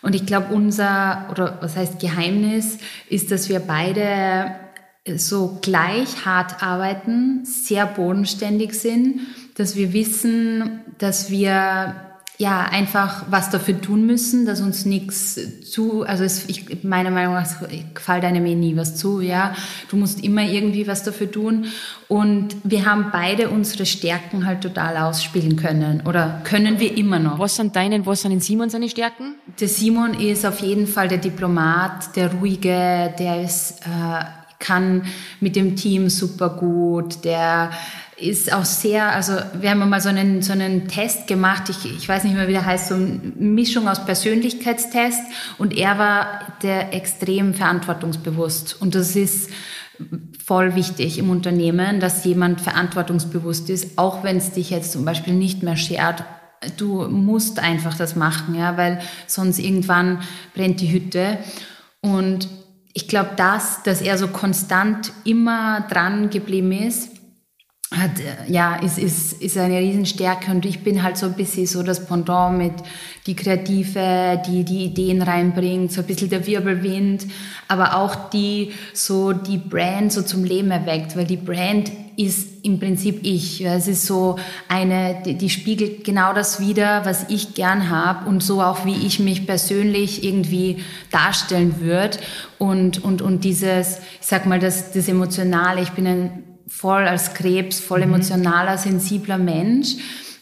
Und 0.03 0.13
ich 0.13 0.27
glaube, 0.27 0.53
unser, 0.53 1.29
oder 1.31 1.57
was 1.61 1.75
heißt 1.75 1.99
Geheimnis, 1.99 2.77
ist, 3.09 3.31
dass 3.31 3.49
wir 3.49 3.59
beide 3.59 4.53
so 5.15 5.57
gleich 5.63 6.25
hart 6.25 6.61
arbeiten, 6.61 7.43
sehr 7.43 7.87
bodenständig 7.87 8.75
sind, 8.75 9.21
dass 9.55 9.75
wir 9.75 9.93
wissen, 9.93 10.81
dass 10.99 11.31
wir 11.31 12.12
ja, 12.43 12.63
einfach 12.63 13.23
was 13.29 13.49
dafür 13.51 13.79
tun 13.79 14.05
müssen, 14.05 14.45
dass 14.45 14.59
uns 14.59 14.83
nichts 14.83 15.39
zu, 15.61 16.03
also 16.03 16.25
es, 16.25 16.49
ich, 16.49 16.83
meiner 16.83 17.09
Meinung 17.09 17.35
nach 17.35 17.47
gefällt 17.93 18.25
einem 18.25 18.45
eh 18.45 18.53
nie 18.53 18.75
was 18.75 18.97
zu, 18.97 19.21
ja. 19.21 19.55
Du 19.89 19.95
musst 19.95 20.21
immer 20.21 20.41
irgendwie 20.41 20.85
was 20.85 21.03
dafür 21.03 21.31
tun. 21.31 21.67
Und 22.09 22.57
wir 22.65 22.85
haben 22.85 23.11
beide 23.13 23.49
unsere 23.49 23.85
Stärken 23.85 24.45
halt 24.45 24.59
total 24.59 24.97
ausspielen 24.97 25.55
können. 25.55 26.01
Oder 26.05 26.41
können 26.43 26.81
wir 26.81 26.97
immer 26.97 27.17
noch. 27.17 27.39
Was 27.39 27.55
sind 27.55 27.77
deine, 27.77 28.05
was 28.05 28.23
sind 28.23 28.33
in 28.33 28.41
Simon 28.41 28.69
seine 28.69 28.89
Stärken? 28.89 29.35
Der 29.61 29.69
Simon 29.69 30.13
ist 30.13 30.45
auf 30.45 30.59
jeden 30.59 30.85
Fall 30.85 31.07
der 31.07 31.19
Diplomat, 31.19 32.13
der 32.17 32.33
Ruhige, 32.33 33.13
der 33.17 33.41
ist, 33.41 33.79
äh, 33.85 34.25
kann 34.59 35.03
mit 35.39 35.55
dem 35.55 35.77
Team 35.77 36.09
super 36.09 36.49
gut, 36.49 37.23
der 37.23 37.71
ist 38.17 38.53
auch 38.53 38.65
sehr, 38.65 39.11
also 39.13 39.33
wir 39.59 39.71
haben 39.71 39.87
mal 39.89 40.01
so 40.01 40.09
einen, 40.09 40.41
so 40.41 40.53
einen 40.53 40.87
Test 40.87 41.27
gemacht, 41.27 41.69
ich, 41.69 41.85
ich 41.85 42.07
weiß 42.07 42.23
nicht 42.23 42.35
mehr, 42.35 42.47
wie 42.47 42.53
der 42.53 42.65
heißt, 42.65 42.89
so 42.89 42.95
eine 42.95 43.19
Mischung 43.35 43.87
aus 43.87 44.05
Persönlichkeitstest. 44.05 45.21
Und 45.57 45.75
er 45.75 45.97
war 45.97 46.41
der 46.61 46.93
extrem 46.93 47.53
verantwortungsbewusst. 47.53 48.81
Und 48.81 48.95
das 48.95 49.15
ist 49.15 49.49
voll 50.43 50.75
wichtig 50.75 51.17
im 51.17 51.29
Unternehmen, 51.29 51.99
dass 51.99 52.23
jemand 52.25 52.61
verantwortungsbewusst 52.61 53.69
ist, 53.69 53.97
auch 53.97 54.23
wenn 54.23 54.37
es 54.37 54.51
dich 54.51 54.69
jetzt 54.69 54.91
zum 54.91 55.05
Beispiel 55.05 55.33
nicht 55.33 55.63
mehr 55.63 55.77
schert, 55.77 56.23
du 56.77 57.07
musst 57.07 57.59
einfach 57.59 57.97
das 57.97 58.15
machen, 58.15 58.55
ja, 58.55 58.77
weil 58.77 58.99
sonst 59.27 59.59
irgendwann 59.59 60.21
brennt 60.53 60.81
die 60.81 60.91
Hütte. 60.91 61.37
Und 62.01 62.47
ich 62.93 63.07
glaube, 63.07 63.31
dass, 63.35 63.83
dass 63.83 64.01
er 64.01 64.17
so 64.17 64.27
konstant 64.27 65.11
immer 65.25 65.81
dran 65.89 66.29
geblieben 66.29 66.71
ist, 66.71 67.09
hat, 67.93 68.11
ja, 68.47 68.75
ist, 68.75 68.97
ist, 68.97 69.41
ist 69.41 69.57
eine 69.57 69.79
Riesenstärke 69.79 70.51
und 70.51 70.65
ich 70.65 70.83
bin 70.83 71.03
halt 71.03 71.17
so 71.17 71.27
ein 71.27 71.33
bisschen 71.33 71.67
so 71.67 71.83
das 71.83 72.05
Pendant 72.05 72.57
mit 72.57 72.73
die 73.27 73.35
Kreative, 73.35 74.41
die 74.47 74.63
die 74.63 74.85
Ideen 74.85 75.21
reinbringt, 75.21 75.91
so 75.91 76.01
ein 76.01 76.07
bisschen 76.07 76.29
der 76.29 76.45
Wirbelwind, 76.45 77.25
aber 77.67 77.95
auch 77.95 78.29
die 78.31 78.71
so 78.93 79.31
die 79.31 79.57
Brand 79.57 80.11
so 80.11 80.23
zum 80.23 80.43
Leben 80.43 80.71
erweckt, 80.71 81.15
weil 81.15 81.25
die 81.25 81.37
Brand 81.37 81.91
ist 82.15 82.63
im 82.63 82.79
Prinzip 82.79 83.21
ich. 83.23 83.65
Es 83.65 83.87
ist 83.87 84.05
so 84.05 84.37
eine, 84.67 85.21
die, 85.25 85.35
die 85.35 85.49
spiegelt 85.49 86.03
genau 86.03 86.33
das 86.33 86.59
wider, 86.59 87.05
was 87.05 87.25
ich 87.29 87.55
gern 87.55 87.89
habe 87.89 88.29
und 88.29 88.43
so 88.43 88.61
auch 88.61 88.85
wie 88.85 89.05
ich 89.05 89.19
mich 89.19 89.45
persönlich 89.45 90.23
irgendwie 90.23 90.83
darstellen 91.11 91.79
würde 91.79 92.17
und 92.59 93.03
und 93.03 93.21
und 93.21 93.43
dieses, 93.43 93.99
ich 94.19 94.27
sag 94.27 94.45
mal 94.45 94.59
das 94.59 94.91
das 94.91 95.07
emotionale. 95.07 95.81
Ich 95.81 95.91
bin 95.91 96.07
ein 96.07 96.43
voll 96.67 97.07
als 97.07 97.33
Krebs, 97.33 97.79
voll 97.79 97.99
mhm. 97.99 98.13
emotionaler, 98.13 98.77
sensibler 98.77 99.37
Mensch. 99.37 99.95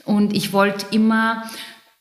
Und 0.05 0.35
ich 0.35 0.53
wollte 0.53 0.85
immer, 0.91 1.43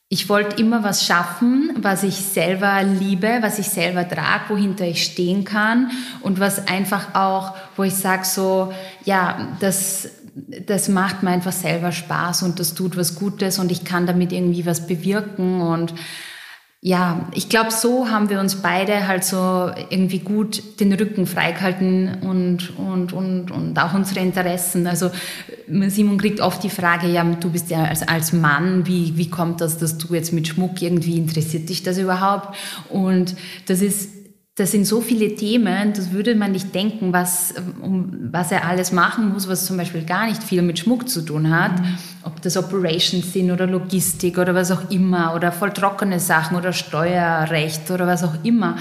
ich 0.08 0.28
wollte 0.28 0.60
immer 0.60 0.82
was 0.82 1.04
schaffen, 1.04 1.72
was 1.76 2.02
ich 2.02 2.16
selber 2.16 2.82
liebe, 2.82 3.38
was 3.40 3.58
ich 3.58 3.68
selber 3.68 4.08
trage, 4.08 4.44
wohinter 4.48 4.86
ich 4.86 5.04
stehen 5.04 5.44
kann 5.44 5.90
und 6.22 6.40
was 6.40 6.66
einfach 6.66 7.14
auch, 7.14 7.54
wo 7.76 7.84
ich 7.84 7.94
sage 7.94 8.24
so, 8.24 8.72
ja, 9.04 9.48
das, 9.60 10.08
das 10.66 10.88
macht 10.88 11.22
mir 11.22 11.30
einfach 11.30 11.52
selber 11.52 11.92
Spaß 11.92 12.42
und 12.42 12.58
das 12.58 12.74
tut 12.74 12.96
was 12.96 13.14
Gutes 13.14 13.58
und 13.58 13.70
ich 13.70 13.84
kann 13.84 14.06
damit 14.06 14.32
irgendwie 14.32 14.66
was 14.66 14.86
bewirken 14.86 15.60
und 15.60 15.94
ja, 16.82 17.28
ich 17.34 17.50
glaube, 17.50 17.70
so 17.70 18.08
haben 18.08 18.30
wir 18.30 18.40
uns 18.40 18.62
beide 18.62 19.06
halt 19.06 19.22
so 19.22 19.70
irgendwie 19.90 20.20
gut 20.20 20.80
den 20.80 20.94
Rücken 20.94 21.26
freigehalten 21.26 22.22
und, 22.22 22.74
und, 22.78 23.12
und, 23.12 23.50
und 23.50 23.78
auch 23.78 23.92
unsere 23.92 24.20
Interessen. 24.20 24.86
Also 24.86 25.10
Simon 25.88 26.16
kriegt 26.16 26.40
oft 26.40 26.62
die 26.62 26.70
Frage, 26.70 27.06
ja, 27.08 27.22
du 27.22 27.50
bist 27.50 27.68
ja 27.68 27.84
als, 27.84 28.08
als 28.08 28.32
Mann, 28.32 28.86
wie, 28.86 29.18
wie 29.18 29.28
kommt 29.28 29.60
das, 29.60 29.76
dass 29.76 29.98
du 29.98 30.14
jetzt 30.14 30.32
mit 30.32 30.48
Schmuck 30.48 30.80
irgendwie 30.80 31.18
interessiert 31.18 31.68
dich 31.68 31.82
das 31.82 31.98
überhaupt? 31.98 32.56
Und 32.88 33.36
das 33.66 33.82
ist 33.82 34.19
das 34.60 34.72
sind 34.72 34.84
so 34.84 35.00
viele 35.00 35.34
Themen, 35.34 35.94
das 35.94 36.12
würde 36.12 36.34
man 36.34 36.52
nicht 36.52 36.74
denken, 36.74 37.14
was, 37.14 37.54
um, 37.80 38.28
was 38.30 38.52
er 38.52 38.66
alles 38.66 38.92
machen 38.92 39.32
muss, 39.32 39.48
was 39.48 39.64
zum 39.64 39.78
Beispiel 39.78 40.04
gar 40.04 40.26
nicht 40.26 40.42
viel 40.42 40.60
mit 40.60 40.78
Schmuck 40.78 41.08
zu 41.08 41.22
tun 41.22 41.50
hat. 41.50 41.80
Mhm. 41.80 41.96
Ob 42.24 42.42
das 42.42 42.58
Operations 42.58 43.32
sind 43.32 43.50
oder 43.50 43.66
Logistik 43.66 44.36
oder 44.36 44.54
was 44.54 44.70
auch 44.70 44.90
immer 44.90 45.34
oder 45.34 45.50
voll 45.50 45.72
trockene 45.72 46.20
Sachen 46.20 46.58
oder 46.58 46.74
Steuerrecht 46.74 47.90
oder 47.90 48.06
was 48.06 48.22
auch 48.22 48.34
immer. 48.42 48.76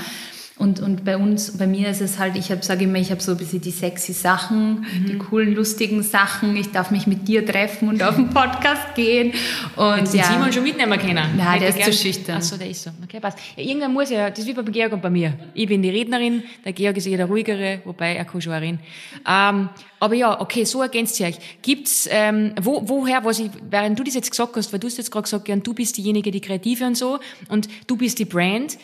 Und, 0.59 0.81
und 0.81 1.05
bei 1.05 1.15
uns, 1.15 1.57
bei 1.57 1.67
mir 1.67 1.87
ist 1.87 2.01
es 2.01 2.19
halt, 2.19 2.35
ich 2.35 2.51
habe, 2.51 2.61
sage 2.65 2.83
immer, 2.83 2.97
ich 2.97 3.11
habe 3.11 3.21
so 3.21 3.31
ein 3.31 3.37
bisschen 3.37 3.61
die 3.61 3.71
sexy 3.71 4.11
Sachen, 4.11 4.81
mhm. 4.81 5.05
die 5.07 5.17
coolen, 5.17 5.55
lustigen 5.55 6.03
Sachen. 6.03 6.57
Ich 6.57 6.69
darf 6.71 6.91
mich 6.91 7.07
mit 7.07 7.29
dir 7.29 7.45
treffen 7.45 7.87
und 7.87 8.03
auf 8.03 8.15
den 8.15 8.29
Podcast 8.33 8.93
gehen. 8.93 9.31
Und 9.77 9.99
Jetzt 9.99 10.15
ja. 10.15 10.25
Simon 10.25 10.51
schon 10.51 10.63
mitnehmen 10.63 10.99
können. 10.99 11.37
Nein, 11.37 11.61
der 11.61 11.69
ist 11.69 11.77
gern. 11.77 11.91
zu 11.93 11.97
schüchtern. 11.97 12.35
Achso, 12.35 12.57
der 12.57 12.69
ist 12.69 12.83
so. 12.83 12.89
Okay, 13.01 13.21
passt. 13.21 13.39
Ja, 13.55 13.63
irgendwann 13.63 13.93
muss 13.93 14.09
ja, 14.09 14.29
das 14.29 14.39
ist 14.39 14.47
wie 14.47 14.53
bei 14.53 14.63
Georg 14.63 14.91
und 14.91 15.01
bei 15.01 15.09
mir. 15.09 15.33
Ich 15.53 15.65
bin 15.65 15.81
die 15.81 15.91
Rednerin, 15.91 16.43
der 16.65 16.73
Georg 16.73 16.97
ist 16.97 17.07
eher 17.07 17.15
der 17.15 17.27
ruhigere, 17.27 17.79
wobei 17.85 18.15
er 18.15 18.25
kann 18.25 18.41
schon 18.41 18.51
reden. 18.51 18.79
Ähm, 19.25 19.69
aber 20.01 20.15
ja, 20.15 20.41
okay, 20.41 20.65
so 20.65 20.81
ergänzt 20.81 21.17
ihr 21.21 21.27
euch. 21.27 21.37
Gibt's, 21.61 22.05
ähm, 22.11 22.53
wo, 22.61 22.81
woher, 22.83 23.23
was 23.23 23.39
ich, 23.39 23.49
während 23.69 23.97
du 23.97 24.03
das 24.03 24.13
jetzt 24.13 24.29
gesagt 24.29 24.57
hast, 24.57 24.73
weil 24.73 24.81
du 24.81 24.87
hast 24.87 24.97
jetzt 24.97 25.09
gerade 25.09 25.23
gesagt, 25.23 25.47
ja, 25.47 25.55
du 25.55 25.73
bist 25.73 25.95
diejenige, 25.95 26.31
die 26.31 26.41
Kreative 26.41 26.85
und 26.85 26.97
so, 26.97 27.19
und 27.47 27.69
du 27.87 27.95
bist 27.95 28.19
die 28.19 28.25
Brand, 28.25 28.77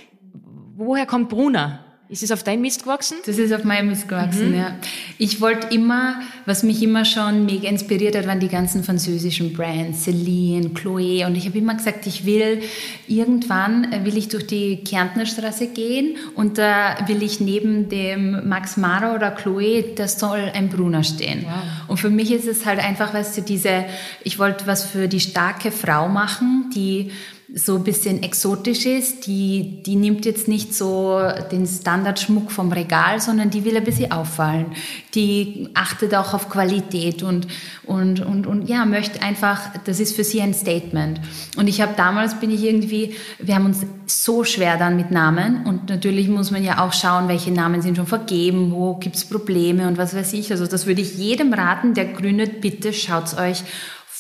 woher 0.76 1.06
kommt 1.06 1.30
Bruna? 1.30 1.80
Ist 2.08 2.22
es 2.22 2.32
auf 2.32 2.44
dein 2.44 2.62
Mist 2.62 2.84
gewachsen? 2.84 3.18
Das 3.26 3.40
ist 3.40 3.52
auf 3.52 3.64
meinem 3.64 3.90
Mist 3.90 4.08
gewachsen, 4.08 4.52
mhm. 4.52 4.58
ja. 4.58 4.76
Ich 5.18 5.42
wollte 5.42 5.74
immer, 5.74 6.22
was 6.46 6.62
mich 6.62 6.84
immer 6.84 7.04
schon 7.04 7.46
mega 7.46 7.68
inspiriert 7.68 8.16
hat, 8.16 8.28
waren 8.28 8.40
die 8.40 8.48
ganzen 8.48 8.84
französischen 8.84 9.54
Brands, 9.54 10.04
Celine, 10.04 10.68
Chloé. 10.68 11.26
Und 11.26 11.36
ich 11.36 11.48
habe 11.48 11.58
immer 11.58 11.74
gesagt, 11.74 12.06
ich 12.06 12.24
will, 12.24 12.62
irgendwann 13.08 14.06
will 14.06 14.18
ich 14.18 14.28
durch 14.28 14.46
die 14.46 14.84
Kärntner 14.84 15.26
Straße 15.26 15.70
gehen 15.70 16.18
und 16.36 16.60
da 16.60 16.96
will 17.08 17.24
ich 17.24 17.40
neben 17.40 17.90
dem 17.90 18.48
Max 18.48 18.78
Mara 18.78 19.16
oder 19.16 19.36
Chloé, 19.36 19.96
da 19.96 20.08
soll 20.08 20.52
ein 20.54 20.70
Brunner 20.70 21.04
stehen. 21.04 21.46
Wow. 21.46 21.54
Und 21.88 21.98
für 21.98 22.12
mich 22.12 22.32
ist 22.32 22.48
es 22.48 22.68
halt 22.68 22.78
einfach, 22.78 23.16
weißt 23.16 23.38
du, 23.38 23.42
diese, 23.42 23.86
ich 24.24 24.38
wollte 24.38 24.68
was 24.68 24.86
für 24.86 25.08
die 25.08 25.20
starke 25.20 25.72
Frau 25.72 26.08
machen, 26.08 26.70
die 26.76 27.12
so 27.58 27.78
ein 27.78 27.86
bisschen 27.86 28.22
exotisch 28.22 28.86
ist. 28.86 29.28
Die, 29.28 29.82
die 29.82 29.96
nimmt 29.96 30.26
jetzt 30.26 30.50
nicht 30.50 30.76
so 30.76 31.22
den 31.54 31.66
Standardschmuck 31.66 32.52
vom 32.52 32.70
Regal, 32.70 33.22
sondern 33.22 33.50
die 33.50 33.64
will 33.64 33.78
ein 33.78 33.84
bisschen 33.86 34.12
auffallen. 34.12 34.74
Die 35.14 35.70
achtet 35.74 36.14
auch 36.16 36.34
auf 36.34 36.50
Qualität 36.50 37.24
und, 37.24 37.48
und, 37.86 38.20
und, 38.20 38.46
und 38.46 38.68
ja, 38.68 38.86
möchte 38.86 39.22
einfach, 39.22 39.62
das 39.86 40.02
ist 40.02 40.18
für 40.18 40.26
sie 40.26 40.42
ein 40.42 40.54
Statement. 40.54 41.22
Und 41.56 41.70
ich 41.70 41.80
habe 41.80 41.94
damals, 41.96 42.42
bin 42.42 42.52
ich 42.52 42.62
irgendwie, 42.62 43.16
wir 43.40 43.56
haben 43.56 43.68
uns 43.68 43.86
so 44.06 44.44
schwer 44.44 44.76
dann 44.76 44.98
mit 44.98 45.12
Namen 45.12 45.66
und 45.66 45.90
natürlich 45.90 46.28
muss 46.28 46.52
man 46.52 46.62
ja 46.62 46.86
auch 46.86 46.92
schauen, 46.92 47.30
welche 47.30 47.52
Namen 47.52 47.82
sind 47.82 47.96
schon 47.96 48.06
vergeben, 48.06 48.74
wo 48.74 48.96
gibt's 48.96 49.24
Probleme 49.24 49.88
und 49.88 49.98
was 49.98 50.14
weiß 50.14 50.34
ich. 50.34 50.52
Also 50.52 50.68
das 50.68 50.88
würde 50.88 51.02
ich 51.02 51.18
jedem 51.18 51.54
raten, 51.54 51.94
der 51.94 52.06
gründet, 52.06 52.60
bitte 52.60 52.92
schaut's 52.92 53.38
euch 53.38 53.64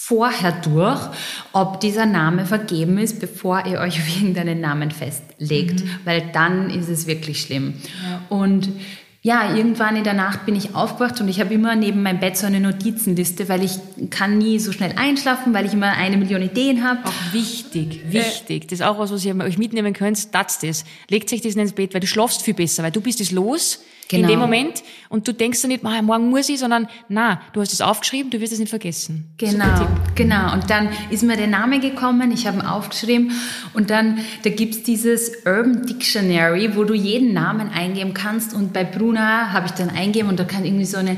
vorher 0.07 0.51
durch, 0.51 1.01
ob 1.51 1.79
dieser 1.79 2.05
Name 2.05 2.45
vergeben 2.45 2.99
ist, 2.99 3.19
bevor 3.19 3.65
ihr 3.65 3.79
euch 3.79 3.99
auf 3.99 4.15
irgendeinen 4.15 4.61
Namen 4.61 4.91
festlegt, 4.91 5.83
mhm. 5.83 5.89
weil 6.03 6.29
dann 6.31 6.69
ist 6.69 6.89
es 6.89 7.07
wirklich 7.07 7.41
schlimm. 7.41 7.73
Ja. 8.03 8.21
Und 8.29 8.69
ja, 9.23 9.55
irgendwann 9.55 9.95
in 9.95 10.03
der 10.03 10.13
Nacht 10.13 10.45
bin 10.45 10.55
ich 10.55 10.75
aufgewacht 10.75 11.19
und 11.19 11.27
ich 11.27 11.39
habe 11.39 11.51
immer 11.55 11.75
neben 11.75 12.03
meinem 12.03 12.19
Bett 12.19 12.37
so 12.37 12.45
eine 12.45 12.59
Notizenliste, 12.59 13.49
weil 13.49 13.63
ich 13.63 13.79
kann 14.11 14.37
nie 14.37 14.59
so 14.59 14.71
schnell 14.71 14.93
einschlafen, 14.95 15.55
weil 15.55 15.65
ich 15.65 15.73
immer 15.73 15.93
eine 15.93 16.17
Million 16.17 16.43
Ideen 16.43 16.83
habe. 16.83 16.99
Auch 17.03 17.33
wichtig, 17.33 18.01
wichtig. 18.07 18.65
Äh, 18.65 18.67
das 18.67 18.81
ist 18.81 18.85
auch 18.85 18.99
was, 18.99 19.11
was 19.11 19.25
ihr 19.25 19.35
euch 19.37 19.57
mitnehmen 19.57 19.93
könnt. 19.93 20.35
Das 20.35 20.59
das. 20.59 20.85
Legt 21.09 21.29
sich 21.29 21.41
das 21.41 21.55
ins 21.55 21.73
Bett, 21.73 21.95
weil 21.95 22.01
du 22.01 22.07
schlafst 22.07 22.43
viel 22.43 22.53
besser, 22.53 22.83
weil 22.83 22.91
du 22.91 23.01
bist 23.01 23.19
es 23.21 23.31
los 23.31 23.79
Genau. 24.07 24.23
In 24.23 24.27
dem 24.27 24.39
genau. 24.39 24.41
Moment. 24.45 24.83
Und 25.09 25.27
du 25.27 25.33
denkst 25.33 25.61
dann 25.61 25.69
nicht, 25.69 25.83
morgen 25.83 26.29
muss 26.29 26.49
ich, 26.49 26.59
sondern 26.59 26.87
na, 27.09 27.41
du 27.53 27.61
hast 27.61 27.73
es 27.73 27.81
aufgeschrieben, 27.81 28.29
du 28.29 28.39
wirst 28.39 28.53
es 28.53 28.59
nicht 28.59 28.69
vergessen. 28.69 29.31
Genau, 29.37 29.87
genau. 30.13 30.53
Und 30.53 30.69
dann 30.69 30.89
ist 31.09 31.23
mir 31.23 31.37
der 31.37 31.47
Name 31.47 31.79
gekommen, 31.79 32.31
ich 32.31 32.45
habe 32.45 32.57
ihn 32.57 32.65
aufgeschrieben 32.65 33.31
und 33.73 33.89
dann, 33.89 34.19
da 34.43 34.49
gibt's 34.49 34.83
dieses 34.83 35.45
Urban 35.45 35.85
Dictionary, 35.85 36.75
wo 36.75 36.83
du 36.83 36.93
jeden 36.93 37.33
Namen 37.33 37.69
eingeben 37.69 38.13
kannst 38.13 38.53
und 38.53 38.73
bei 38.73 38.83
Bruna 38.83 39.51
habe 39.51 39.67
ich 39.67 39.71
dann 39.73 39.89
eingeben 39.89 40.29
und 40.29 40.39
da 40.39 40.43
kann 40.43 40.65
irgendwie 40.65 40.85
so 40.85 40.97
eine 40.97 41.17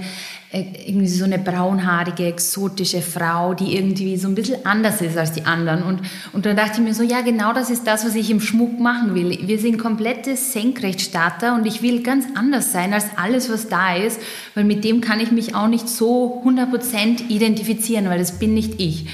irgendwie 0.51 1.07
so 1.07 1.25
eine 1.25 1.39
braunhaarige, 1.39 2.25
exotische 2.25 3.01
Frau, 3.01 3.53
die 3.53 3.75
irgendwie 3.75 4.15
so 4.15 4.29
ein 4.29 4.35
bisschen 4.35 4.65
anders 4.65 5.01
ist 5.01 5.17
als 5.17 5.33
die 5.33 5.45
anderen. 5.45 5.83
Und, 5.83 6.01
und 6.31 6.45
dann 6.45 6.55
dachte 6.55 6.73
ich 6.75 6.79
mir 6.79 6.93
so, 6.93 7.03
ja, 7.03 7.19
genau 7.19 7.51
das 7.51 7.69
ist 7.69 7.85
das, 7.85 8.05
was 8.05 8.15
ich 8.15 8.31
im 8.31 8.39
Schmuck 8.39 8.79
machen 8.79 9.13
will. 9.13 9.37
Wir 9.41 9.59
sind 9.59 9.77
komplette 9.77 10.37
Senkrechtstarter 10.37 11.53
und 11.53 11.65
ich 11.65 11.81
will 11.81 12.01
ganz 12.01 12.25
anders 12.35 12.71
sein 12.71 12.93
als 12.93 13.07
alles, 13.17 13.49
was 13.51 13.67
da 13.67 13.97
ist, 13.97 14.21
weil 14.55 14.63
mit 14.63 14.85
dem 14.85 15.01
kann 15.01 15.19
ich 15.19 15.31
mich 15.31 15.53
auch 15.53 15.67
nicht 15.67 15.89
so 15.89 16.41
100% 16.45 17.27
identifizieren, 17.27 18.05
weil 18.05 18.19
das 18.19 18.39
bin 18.39 18.53
nicht 18.53 18.79
ich. 18.79 19.07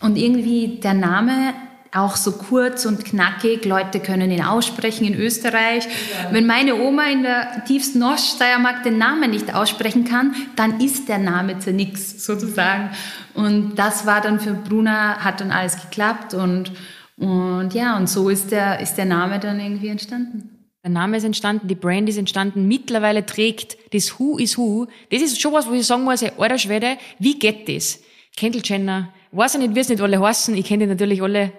Und 0.00 0.16
irgendwie 0.16 0.80
der 0.82 0.94
Name 0.94 1.52
auch 1.92 2.16
so 2.16 2.32
kurz 2.32 2.86
und 2.86 3.04
knackig. 3.04 3.64
Leute 3.64 4.00
können 4.00 4.30
ihn 4.30 4.42
aussprechen 4.42 5.06
in 5.06 5.14
Österreich. 5.14 5.84
Ja. 5.84 6.32
Wenn 6.32 6.46
meine 6.46 6.76
Oma 6.76 7.04
in 7.10 7.22
der 7.22 7.64
tiefsten 7.66 8.02
Oststeiermark 8.02 8.82
den 8.84 8.98
Namen 8.98 9.30
nicht 9.30 9.54
aussprechen 9.54 10.04
kann, 10.04 10.34
dann 10.56 10.80
ist 10.80 11.08
der 11.08 11.18
Name 11.18 11.58
zu 11.58 11.72
nichts 11.72 12.24
sozusagen. 12.24 12.90
Und 13.34 13.76
das 13.76 14.06
war 14.06 14.20
dann 14.20 14.38
für 14.38 14.54
Bruna, 14.54 15.18
hat 15.18 15.40
dann 15.40 15.50
alles 15.50 15.80
geklappt 15.80 16.34
und, 16.34 16.72
und 17.16 17.74
ja, 17.74 17.96
und 17.96 18.08
so 18.08 18.28
ist 18.28 18.50
der, 18.50 18.80
ist 18.80 18.94
der 18.94 19.06
Name 19.06 19.40
dann 19.40 19.58
irgendwie 19.58 19.88
entstanden. 19.88 20.56
Der 20.82 20.90
Name 20.90 21.18
ist 21.18 21.24
entstanden, 21.24 21.68
die 21.68 21.74
Brand 21.74 22.08
ist 22.08 22.16
entstanden. 22.16 22.66
Mittlerweile 22.66 23.26
trägt 23.26 23.76
das 23.92 24.18
Who 24.18 24.38
is 24.38 24.56
Who. 24.56 24.86
Das 25.10 25.20
ist 25.20 25.40
schon 25.40 25.52
was, 25.52 25.68
wo 25.68 25.72
ich 25.72 25.86
sagen 25.86 26.04
muss, 26.04 26.22
ey, 26.22 26.32
alter 26.38 26.56
Schwede, 26.56 26.96
wie 27.18 27.38
geht 27.38 27.68
das? 27.68 28.00
Kendall 28.34 28.62
Jenner, 28.64 29.12
weiß 29.32 29.54
ich 29.54 29.60
nicht, 29.60 29.74
wie 29.74 29.80
es 29.80 29.88
nicht 29.90 30.00
alle 30.00 30.20
heißen. 30.20 30.54
Ich 30.54 30.64
kenne 30.64 30.84
die 30.84 30.90
natürlich 30.90 31.22
alle 31.22 31.52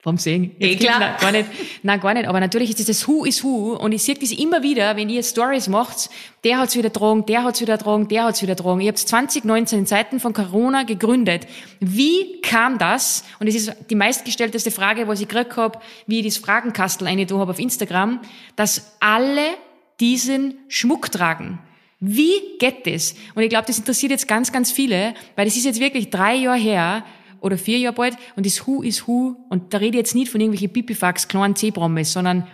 vom 0.00 0.16
Sehen. 0.16 0.54
Eh 0.60 0.76
klar. 0.76 1.00
Nein, 1.00 1.14
gar 1.20 1.32
nicht. 1.32 1.48
Nein, 1.82 2.00
gar 2.00 2.14
nicht. 2.14 2.28
Aber 2.28 2.38
natürlich 2.38 2.70
ist 2.70 2.88
das 2.88 3.08
Who 3.08 3.24
is 3.24 3.42
Who. 3.42 3.74
Und 3.74 3.92
ich 3.92 4.04
sehe 4.04 4.14
das 4.14 4.30
immer 4.30 4.62
wieder, 4.62 4.96
wenn 4.96 5.08
ihr 5.08 5.22
Stories 5.24 5.68
macht. 5.68 6.08
Der 6.44 6.58
hat's 6.58 6.76
wieder 6.76 6.90
drogen, 6.90 7.26
der 7.26 7.42
hat's 7.42 7.60
wieder 7.60 7.76
drogen, 7.76 8.06
der 8.06 8.24
hat's 8.24 8.40
wieder 8.40 8.54
drogen. 8.54 8.80
Ihr 8.80 8.88
habt 8.88 8.98
2019 8.98 9.80
in 9.80 9.86
Zeiten 9.86 10.20
von 10.20 10.32
Corona 10.32 10.84
gegründet. 10.84 11.48
Wie 11.80 12.40
kam 12.42 12.78
das? 12.78 13.24
Und 13.40 13.48
es 13.48 13.56
ist 13.56 13.72
die 13.90 13.96
meistgestellteste 13.96 14.70
Frage, 14.70 15.08
was 15.08 15.20
ich 15.20 15.26
gekriegt 15.26 15.56
habe, 15.56 15.80
wie 16.06 16.20
ich 16.20 16.26
das 16.26 16.36
Fragenkastel 16.38 17.08
eine 17.08 17.26
da 17.26 17.36
habe 17.38 17.50
auf 17.50 17.58
Instagram, 17.58 18.20
dass 18.54 18.96
alle 19.00 19.54
diesen 19.98 20.58
Schmuck 20.68 21.10
tragen. 21.10 21.58
Wie 22.00 22.56
geht 22.60 22.86
das? 22.86 23.16
Und 23.34 23.42
ich 23.42 23.48
glaube, 23.48 23.66
das 23.66 23.78
interessiert 23.78 24.12
jetzt 24.12 24.28
ganz, 24.28 24.52
ganz 24.52 24.70
viele, 24.70 25.14
weil 25.34 25.46
das 25.46 25.56
ist 25.56 25.64
jetzt 25.64 25.80
wirklich 25.80 26.10
drei 26.10 26.36
Jahre 26.36 26.56
her, 26.56 27.04
oder 27.40 27.58
vier 27.58 27.78
Jahre 27.78 27.94
bald 27.94 28.16
und 28.36 28.46
das 28.46 28.66
Who 28.66 28.82
ist 28.82 29.06
Who 29.06 29.36
und 29.48 29.74
da 29.74 29.78
rede 29.78 29.96
ich 29.96 30.02
jetzt 30.02 30.14
nicht 30.14 30.30
von 30.30 30.40
irgendwelchen 30.40 30.72
Pipifax, 30.72 31.28
kleinen 31.28 31.56
C-Promis, 31.56 32.12
sondern 32.12 32.46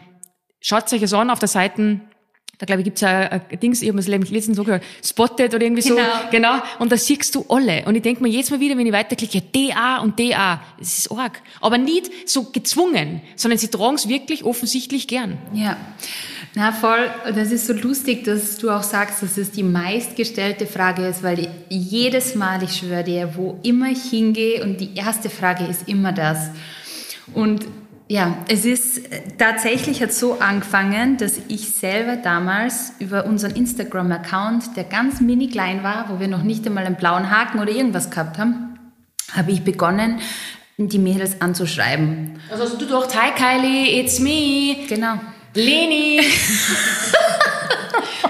schaut 0.61 0.93
euch 0.93 1.01
das 1.01 1.13
an 1.13 1.31
auf 1.31 1.39
der 1.39 1.49
Seite 1.49 2.01
da 2.59 2.67
glaube 2.67 2.83
ich 2.83 2.85
gibt's 2.85 3.03
ein, 3.03 3.43
ein 3.51 3.61
Dings, 3.61 3.83
ich 3.83 3.89
habe 3.89 3.99
es 3.99 4.09
letztens 4.09 4.57
so 4.57 4.65
gehört, 4.65 4.83
Spotted 5.03 5.55
oder 5.55 5.65
irgendwie 5.65 5.83
so. 5.83 5.95
Genau. 5.97 6.09
genau. 6.31 6.63
Und 6.79 6.93
da 6.93 6.97
siehst 6.97 7.35
du 7.35 7.45
alle. 7.49 7.85
Und 7.85 7.95
ich 7.97 8.03
denke 8.03 8.23
mir 8.23 8.29
jedes 8.29 8.51
Mal 8.51 8.61
wieder, 8.61 8.77
wenn 8.77 8.87
ich 8.87 8.93
weiterklicke, 8.93 9.41
DA 9.41 9.99
und 9.99 10.19
DA. 10.19 10.63
Das 10.79 10.99
ist 10.99 11.11
arg. 11.11 11.43
Aber 11.61 11.79
nicht 11.79 12.11
so 12.27 12.45
gezwungen, 12.45 13.23
sondern 13.37 13.59
sie 13.59 13.69
tragen 13.69 13.97
es 13.97 14.09
wirklich 14.09 14.45
offensichtlich 14.45 15.09
gern. 15.09 15.39
Ja. 15.53 15.77
Na 16.57 16.71
voll, 16.71 17.11
das 17.35 17.51
ist 17.51 17.67
so 17.67 17.73
lustig, 17.73 18.23
dass 18.25 18.59
du 18.59 18.71
auch 18.71 18.85
sagst, 18.85 19.25
dass 19.25 19.37
es 19.39 19.51
die 19.51 19.65
meistgestellte 19.65 20.67
Frage 20.67 21.05
ist, 21.05 21.25
weil 21.25 21.49
jedes 21.69 22.37
Mal, 22.37 22.63
ich 22.63 22.77
schwöre 22.77 23.03
dir, 23.03 23.35
wo 23.35 23.59
immer 23.65 23.91
ich 23.91 24.05
hingehe 24.05 24.63
und 24.63 24.81
die 24.81 24.95
erste 24.95 25.31
Frage 25.31 25.65
ist 25.65 25.89
immer 25.89 26.13
das. 26.13 26.51
Und 27.33 27.67
ja, 28.07 28.37
es 28.49 28.65
ist 28.65 29.01
tatsächlich 29.37 30.01
hat 30.01 30.13
so 30.13 30.39
angefangen, 30.39 31.17
dass 31.17 31.41
ich 31.49 31.71
selber 31.71 32.17
damals 32.17 32.93
über 33.01 33.27
unseren 33.27 33.57
Instagram-Account, 33.57 34.77
der 34.77 34.85
ganz 34.85 35.21
mini 35.21 35.49
klein 35.49 35.83
war, 35.83 36.09
wo 36.09 36.21
wir 36.21 36.29
noch 36.29 36.45
nicht 36.45 36.65
einmal 36.67 36.87
einen 36.87 36.97
blauen 36.97 37.33
Haken 37.33 37.59
oder 37.59 37.73
irgendwas 37.73 38.11
gehabt 38.11 38.39
haben, 38.39 38.79
habe 39.33 39.51
ich 39.51 39.65
begonnen, 39.65 40.21
die 40.77 40.99
Mädels 40.99 41.41
anzuschreiben. 41.41 42.39
Also 42.49 42.65
hast 42.65 42.81
du 42.81 42.87
doch, 42.87 43.13
hi 43.13 43.33
Kylie, 43.33 44.01
it's 44.01 44.21
me. 44.21 44.87
Genau. 44.89 45.19
Leni. 45.55 46.21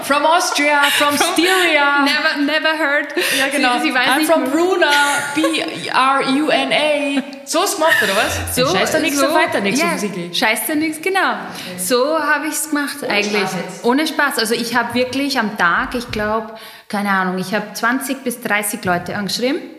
from 0.03 0.25
Austria, 0.25 0.83
from 0.97 1.17
Styria. 1.17 2.05
Never, 2.05 2.41
never 2.45 2.77
heard. 2.77 3.13
Ja, 3.37 3.47
genau. 3.49 3.79
Sie, 3.79 3.87
sie 3.87 3.93
weiß 3.93 4.09
I'm 4.09 4.17
nicht 4.17 4.31
from. 4.31 4.43
Bruna, 4.45 4.91
B-R-U-N-A. 5.35 7.23
So 7.45 7.63
ist 7.63 7.75
gemacht, 7.75 7.97
oder 8.03 8.15
was? 8.15 8.55
So, 8.55 8.67
Scheiß 8.67 8.91
da 8.91 8.99
nichts 8.99 9.19
so, 9.19 9.33
weiter, 9.33 9.61
nichts 9.61 9.79
ja, 9.79 9.87
offensichtlich. 9.87 10.37
Scheiß 10.37 10.67
da 10.67 10.75
nichts, 10.75 11.01
genau. 11.01 11.35
So 11.77 12.19
habe 12.19 12.47
ich 12.47 12.53
es 12.53 12.69
gemacht 12.69 13.03
eigentlich. 13.03 13.41
Spaß. 13.41 13.83
Ohne 13.83 14.07
Spaß. 14.07 14.39
Also 14.39 14.53
ich 14.53 14.75
habe 14.75 14.93
wirklich 14.93 15.39
am 15.39 15.57
Tag, 15.57 15.95
ich 15.95 16.11
glaube, 16.11 16.53
keine 16.87 17.09
Ahnung, 17.09 17.37
ich 17.37 17.53
habe 17.53 17.73
20 17.73 18.23
bis 18.23 18.41
30 18.41 18.83
Leute 18.85 19.15
angeschrieben. 19.15 19.74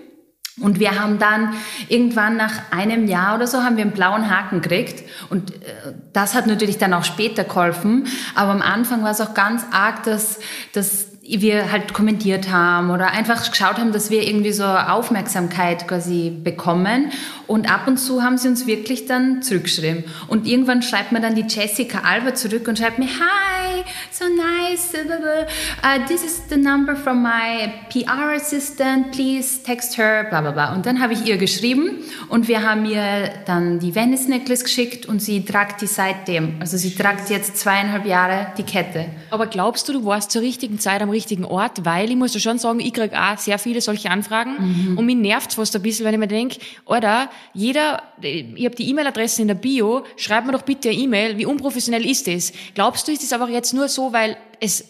Und 0.59 0.81
wir 0.81 0.99
haben 0.99 1.19
dann 1.19 1.53
irgendwann 1.89 2.39
nach 2.39 2.71
einem 2.71 3.07
Jahr 3.07 3.35
oder 3.35 3.47
so 3.47 3.63
haben 3.63 3.77
wir 3.77 3.85
einen 3.85 3.93
blauen 3.93 4.31
Haken 4.31 4.63
gekriegt. 4.63 5.05
Und 5.29 5.53
äh, 5.53 5.93
das 6.15 6.35
hat 6.35 6.47
natürlich 6.47 6.79
dann 6.79 6.95
auch 6.95 7.05
später 7.05 7.45
geholfen. 7.45 8.07
Aber 8.35 8.53
am 8.53 8.63
Anfang 8.63 9.03
war 9.03 9.11
es 9.11 9.21
auch 9.21 9.35
ganz 9.35 9.65
arg, 9.71 10.05
dass, 10.05 10.39
dass 10.73 11.09
wir 11.29 11.71
halt 11.71 11.93
kommentiert 11.93 12.51
haben 12.51 12.91
oder 12.91 13.09
einfach 13.09 13.51
geschaut 13.51 13.79
haben, 13.79 13.93
dass 13.93 14.11
wir 14.11 14.23
irgendwie 14.23 14.53
so 14.53 14.65
Aufmerksamkeit 14.65 15.87
quasi 15.89 16.31
bekommen. 16.31 17.11
Und 17.47 17.71
ab 17.71 17.87
und 17.87 17.99
zu 17.99 18.23
haben 18.23 18.39
sie 18.39 18.49
uns 18.49 18.67
wirklich 18.67 19.07
dann 19.07 19.43
zurückgeschrieben. 19.43 20.05
Und 20.29 20.47
irgendwann 20.47 20.83
schreibt 20.83 21.13
mir 21.13 21.21
dann 21.21 21.35
die 21.35 21.45
Jessica 21.47 22.01
Alba 22.01 22.35
zurück 22.35 22.67
und 22.67 22.79
schreibt 22.79 22.99
mir, 22.99 23.07
hi, 23.07 23.85
so 24.11 24.25
nice, 24.25 24.95
uh, 24.95 26.07
this 26.09 26.25
is 26.25 26.43
the 26.49 26.57
number 26.57 26.97
from 26.97 27.23
my 27.23 27.73
PR 27.91 28.35
assistant, 28.35 29.13
please 29.13 29.63
text 29.63 29.97
her, 29.97 30.27
bla 30.29 30.41
bla 30.41 30.51
bla. 30.51 30.75
Und 30.75 30.87
dann 30.87 31.01
habe 31.01 31.13
ich 31.13 31.25
ihr 31.27 31.37
geschrieben 31.37 31.99
und 32.29 32.49
wir 32.49 32.63
haben 32.63 32.85
ihr 32.85 33.31
dann 33.47 33.79
die 33.79 33.95
Venice 33.95 34.29
Necklace 34.29 34.65
geschickt 34.65 35.07
und 35.07 35.21
sie 35.21 35.45
tragt 35.45 35.81
die 35.83 35.87
seitdem. 35.87 36.57
Also 36.61 36.77
sie 36.77 36.95
tragt 36.95 37.31
jetzt 37.31 37.57
zweieinhalb 37.59 38.07
Jahre 38.07 38.49
die 38.59 38.65
Kette. 38.65 39.07
Aber 39.31 39.47
glaubst 39.47 39.89
du, 39.89 39.93
du 39.93 40.05
warst 40.05 40.31
zur 40.31 40.43
richtigen 40.43 40.79
Zeit 40.79 41.01
am 41.03 41.11
richtigen 41.11 41.45
Ort? 41.45 41.85
Weil 41.85 42.11
ich 42.11 42.17
muss 42.17 42.35
ja 42.35 42.41
schon 42.41 42.59
sagen, 42.59 42.81
ich 42.81 42.93
krieg 42.93 43.13
auch 43.15 43.39
sehr 43.39 43.59
viele 43.59 43.81
solche 43.81 44.11
Anfragen 44.11 44.97
und 44.97 45.07
mich 45.07 45.17
nervt's 45.17 45.55
fast 45.55 45.77
ein 45.77 45.83
bisschen, 45.83 46.05
weil 46.07 46.15
ich 46.15 46.21
mir 46.21 46.29
denk, 46.29 46.57
oder 46.85 47.29
jeder, 47.55 48.03
ich 48.21 48.65
habe 48.65 48.75
die 48.75 48.89
E-Mail-Adresse 48.91 49.43
in 49.43 49.49
der 49.49 49.55
Bio, 49.55 50.05
schreib 50.17 50.47
mir 50.47 50.53
doch 50.53 50.63
bitte 50.63 50.89
eine 50.91 50.99
E-Mail, 50.99 51.39
wie 51.39 51.47
unprofessionell 51.47 52.05
ist 52.05 52.27
das? 52.27 52.53
Glaubst 52.75 53.07
du, 53.09 53.13
ist 53.13 53.23
das 53.23 53.33
aber 53.33 53.49
jetzt 53.49 53.73
nur 53.75 53.89
so, 53.89 54.13
weil 54.13 54.37
es 54.61 54.85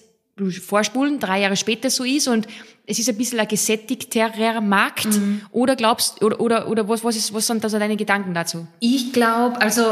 vorspulen, 0.67 1.19
drei 1.19 1.41
Jahre 1.41 1.57
später 1.57 1.89
so 1.89 2.05
ist 2.05 2.29
und 2.29 2.47
es 2.87 2.99
ist 2.99 3.09
ein 3.09 3.17
bisschen 3.17 3.41
ein 3.41 3.49
gesättigterer 3.49 4.61
Markt? 4.61 5.09
Oder 5.51 5.77
glaubst, 5.77 6.23
oder, 6.23 6.41
oder, 6.41 6.69
oder 6.69 6.89
was, 6.89 7.03
was, 7.03 7.17
ist, 7.17 7.33
was 7.33 7.47
sind 7.47 7.65
da 7.65 7.69
so 7.69 7.79
deine 7.79 7.97
Gedanken 7.97 8.35
dazu? 8.35 8.67
Ich 8.81 9.13
glaube, 9.13 9.61
also, 9.61 9.83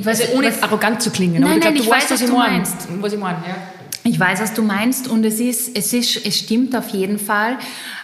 was, 0.00 0.20
Also 0.20 0.36
ohne 0.36 0.48
was, 0.48 0.62
arrogant 0.62 1.02
zu 1.02 1.10
klingen. 1.10 1.40
Nein, 1.42 1.44
aber 1.44 1.60
nein, 1.60 1.74
glaub, 1.74 1.84
ich 1.84 1.90
weiß, 1.90 2.10
was 2.10 2.20
ich 2.20 2.26
du 2.28 2.36
mein. 2.36 2.52
meinst. 2.52 2.88
Was 3.00 3.12
ich 3.12 3.18
meine, 3.18 3.38
ja. 3.48 3.56
Ich 4.06 4.20
weiß, 4.20 4.40
was 4.40 4.54
du 4.54 4.62
meinst 4.62 5.08
und 5.08 5.24
es 5.24 5.40
ist, 5.40 5.76
es 5.76 5.92
ist, 5.92 6.24
es 6.24 6.38
stimmt 6.38 6.76
auf 6.76 6.90
jeden 6.90 7.18
Fall. 7.18 7.58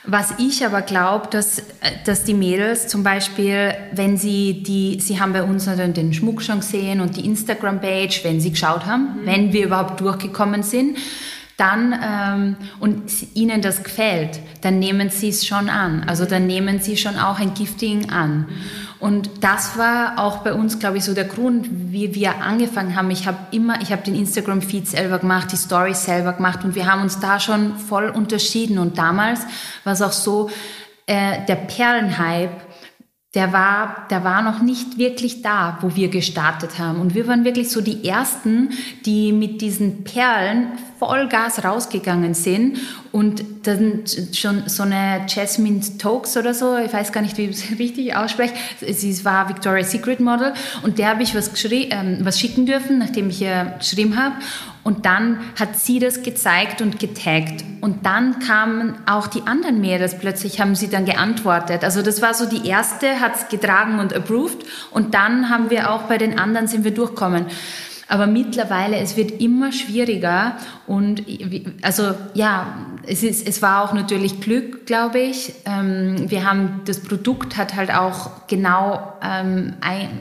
Was 0.04 0.34
ich 0.38 0.66
aber 0.66 0.82
glaube, 0.82 1.28
dass, 1.30 1.62
dass 2.04 2.24
die 2.24 2.34
Mädels 2.34 2.88
zum 2.88 3.04
Beispiel, 3.04 3.72
wenn 3.92 4.16
sie 4.16 4.64
die, 4.64 4.98
sie 5.00 5.20
haben 5.20 5.32
bei 5.32 5.44
uns 5.44 5.66
natürlich 5.66 5.92
den 5.94 6.12
Schmuck 6.12 6.42
schon 6.42 6.58
gesehen 6.58 7.00
und 7.00 7.16
die 7.16 7.24
Instagram-Page, 7.24 8.24
wenn 8.24 8.40
sie 8.40 8.50
geschaut 8.50 8.84
haben, 8.84 9.20
wenn 9.24 9.52
wir 9.52 9.66
überhaupt 9.66 10.00
durchgekommen 10.00 10.64
sind, 10.64 10.98
dann 11.56 11.94
ähm, 12.02 12.56
und 12.80 13.02
ihnen 13.34 13.62
das 13.62 13.84
gefällt, 13.84 14.40
dann 14.62 14.80
nehmen 14.80 15.10
sie 15.10 15.28
es 15.28 15.46
schon 15.46 15.68
an. 15.68 16.02
Also 16.08 16.24
dann 16.24 16.48
nehmen 16.48 16.80
sie 16.80 16.96
schon 16.96 17.16
auch 17.16 17.38
ein 17.38 17.54
Gifting 17.54 18.10
an. 18.10 18.48
Und 19.02 19.42
das 19.42 19.76
war 19.76 20.16
auch 20.16 20.44
bei 20.44 20.54
uns, 20.54 20.78
glaube 20.78 20.98
ich, 20.98 21.04
so 21.04 21.12
der 21.12 21.24
Grund, 21.24 21.66
wie 21.90 22.14
wir 22.14 22.40
angefangen 22.40 22.94
haben. 22.94 23.10
Ich 23.10 23.26
habe 23.26 23.38
immer, 23.50 23.82
ich 23.82 23.90
habe 23.90 24.02
den 24.02 24.14
Instagram-Feed 24.14 24.86
selber 24.86 25.18
gemacht, 25.18 25.50
die 25.50 25.56
Stories 25.56 26.04
selber 26.04 26.34
gemacht 26.34 26.62
und 26.62 26.76
wir 26.76 26.86
haben 26.86 27.02
uns 27.02 27.18
da 27.18 27.40
schon 27.40 27.78
voll 27.78 28.10
unterschieden. 28.10 28.78
Und 28.78 28.98
damals 28.98 29.40
war 29.82 29.94
es 29.94 30.02
auch 30.02 30.12
so, 30.12 30.50
äh, 31.06 31.44
der 31.48 31.56
Perlenhype, 31.56 32.52
der 33.34 33.52
war, 33.52 34.06
der 34.08 34.22
war 34.22 34.40
noch 34.40 34.62
nicht 34.62 34.98
wirklich 34.98 35.42
da, 35.42 35.78
wo 35.80 35.96
wir 35.96 36.08
gestartet 36.08 36.78
haben. 36.78 37.00
Und 37.00 37.16
wir 37.16 37.26
waren 37.26 37.44
wirklich 37.44 37.70
so 37.70 37.80
die 37.80 38.08
Ersten, 38.08 38.70
die 39.04 39.32
mit 39.32 39.62
diesen 39.62 40.04
Perlen 40.04 40.78
Vollgas 41.02 41.64
rausgegangen 41.64 42.32
sind 42.32 42.78
und 43.10 43.42
dann 43.64 44.04
schon 44.32 44.68
so 44.68 44.84
eine 44.84 45.26
Jasmine 45.26 45.82
Stokes 45.82 46.36
oder 46.36 46.54
so, 46.54 46.78
ich 46.78 46.92
weiß 46.92 47.10
gar 47.10 47.22
nicht, 47.22 47.36
wie 47.38 47.46
ich 47.46 47.56
es 47.56 47.78
richtig 47.78 48.14
ausspreche, 48.14 48.54
sie 48.80 49.24
war 49.24 49.48
Victoria's 49.48 49.90
Secret 49.90 50.20
Model 50.20 50.52
und 50.84 50.98
der 50.98 51.08
habe 51.08 51.24
ich 51.24 51.34
was, 51.34 51.50
ähm, 51.72 52.18
was 52.20 52.38
schicken 52.38 52.66
dürfen, 52.66 52.98
nachdem 52.98 53.30
ich 53.30 53.42
ihr 53.42 53.74
geschrieben 53.80 54.16
habe. 54.16 54.36
Und 54.84 55.06
dann 55.06 55.38
hat 55.58 55.76
sie 55.76 56.00
das 56.00 56.22
gezeigt 56.22 56.82
und 56.82 56.98
getaggt. 56.98 57.64
Und 57.80 58.04
dann 58.04 58.40
kamen 58.40 58.96
auch 59.06 59.28
die 59.28 59.42
anderen 59.42 59.80
Mädels 59.80 60.18
plötzlich, 60.18 60.60
haben 60.60 60.74
sie 60.74 60.88
dann 60.88 61.04
geantwortet. 61.04 61.84
Also 61.84 62.02
das 62.02 62.20
war 62.20 62.34
so 62.34 62.46
die 62.46 62.66
erste, 62.66 63.20
hat 63.20 63.36
es 63.36 63.48
getragen 63.48 64.00
und 64.00 64.12
approved. 64.12 64.66
Und 64.90 65.14
dann 65.14 65.50
haben 65.50 65.70
wir 65.70 65.92
auch 65.92 66.02
bei 66.02 66.18
den 66.18 66.36
anderen 66.36 66.66
sind 66.66 66.82
wir 66.82 66.90
durchkommen. 66.90 67.46
Aber 68.08 68.26
mittlerweile, 68.26 68.96
es 68.98 69.16
wird 69.16 69.40
immer 69.40 69.72
schwieriger 69.72 70.56
und 70.86 71.26
wie- 71.26 71.64
also 71.82 72.14
ja, 72.34 72.66
es, 73.06 73.22
ist, 73.22 73.46
es 73.48 73.62
war 73.62 73.82
auch 73.84 73.92
natürlich 73.94 74.40
Glück, 74.40 74.86
glaube 74.86 75.18
ich. 75.18 75.54
Ähm, 75.64 76.30
wir 76.30 76.44
haben, 76.48 76.82
das 76.84 77.00
Produkt 77.00 77.56
hat 77.56 77.74
halt 77.74 77.92
auch 77.94 78.46
genau 78.48 79.14
ähm, 79.22 79.74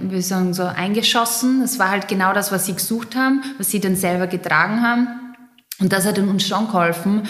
wir 0.04 0.22
sagen 0.22 0.54
so 0.54 0.64
eingeschossen. 0.64 1.62
Es 1.62 1.80
war 1.80 1.90
halt 1.90 2.08
genau 2.08 2.34
das, 2.34 2.52
was 2.52 2.66
sie 2.66 2.74
gesucht 2.74 3.16
haben, 3.16 3.44
was 3.58 3.70
sie 3.70 3.80
dann 3.80 3.96
selber 3.96 4.28
getragen 4.28 4.82
haben. 4.82 5.08
Und 5.80 5.92
das 5.92 6.06
hat 6.06 6.18
uns 6.20 6.48
schon 6.48 6.68
geholfen. 6.68 7.24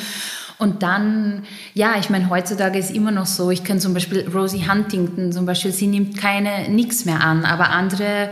Und 0.61 0.83
dann, 0.83 1.41
ja, 1.73 1.95
ich 1.99 2.11
meine, 2.11 2.29
heutzutage 2.29 2.77
ist 2.77 2.91
immer 2.91 3.09
noch 3.09 3.25
so, 3.25 3.49
ich 3.49 3.63
kenne 3.63 3.79
zum 3.79 3.95
Beispiel 3.95 4.29
Rosie 4.31 4.69
Huntington 4.69 5.31
zum 5.31 5.47
Beispiel, 5.47 5.71
sie 5.71 5.87
nimmt 5.87 6.19
keine, 6.19 6.69
nix 6.69 7.03
mehr 7.03 7.21
an, 7.21 7.45
aber 7.45 7.71
andere 7.71 8.29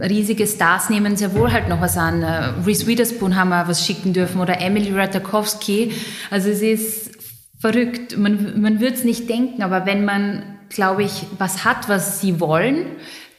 riesige 0.00 0.46
Stars 0.46 0.90
nehmen 0.90 1.16
sehr 1.16 1.34
wohl 1.34 1.50
halt 1.50 1.68
noch 1.68 1.80
was 1.80 1.96
an. 1.96 2.22
Äh, 2.22 2.52
Reese 2.64 2.86
Witherspoon 2.86 3.34
haben 3.34 3.48
wir 3.48 3.66
was 3.66 3.84
schicken 3.84 4.12
dürfen 4.12 4.40
oder 4.40 4.60
Emily 4.60 4.92
Ratajkowski. 4.92 5.90
Also 6.30 6.50
es 6.50 6.62
ist 6.62 7.10
verrückt. 7.58 8.16
Man, 8.16 8.60
man 8.60 8.78
würde 8.78 8.94
es 8.94 9.02
nicht 9.02 9.28
denken, 9.28 9.64
aber 9.64 9.86
wenn 9.86 10.04
man, 10.04 10.44
glaube 10.68 11.02
ich, 11.02 11.26
was 11.36 11.64
hat, 11.64 11.88
was 11.88 12.20
sie 12.20 12.38
wollen, 12.38 12.86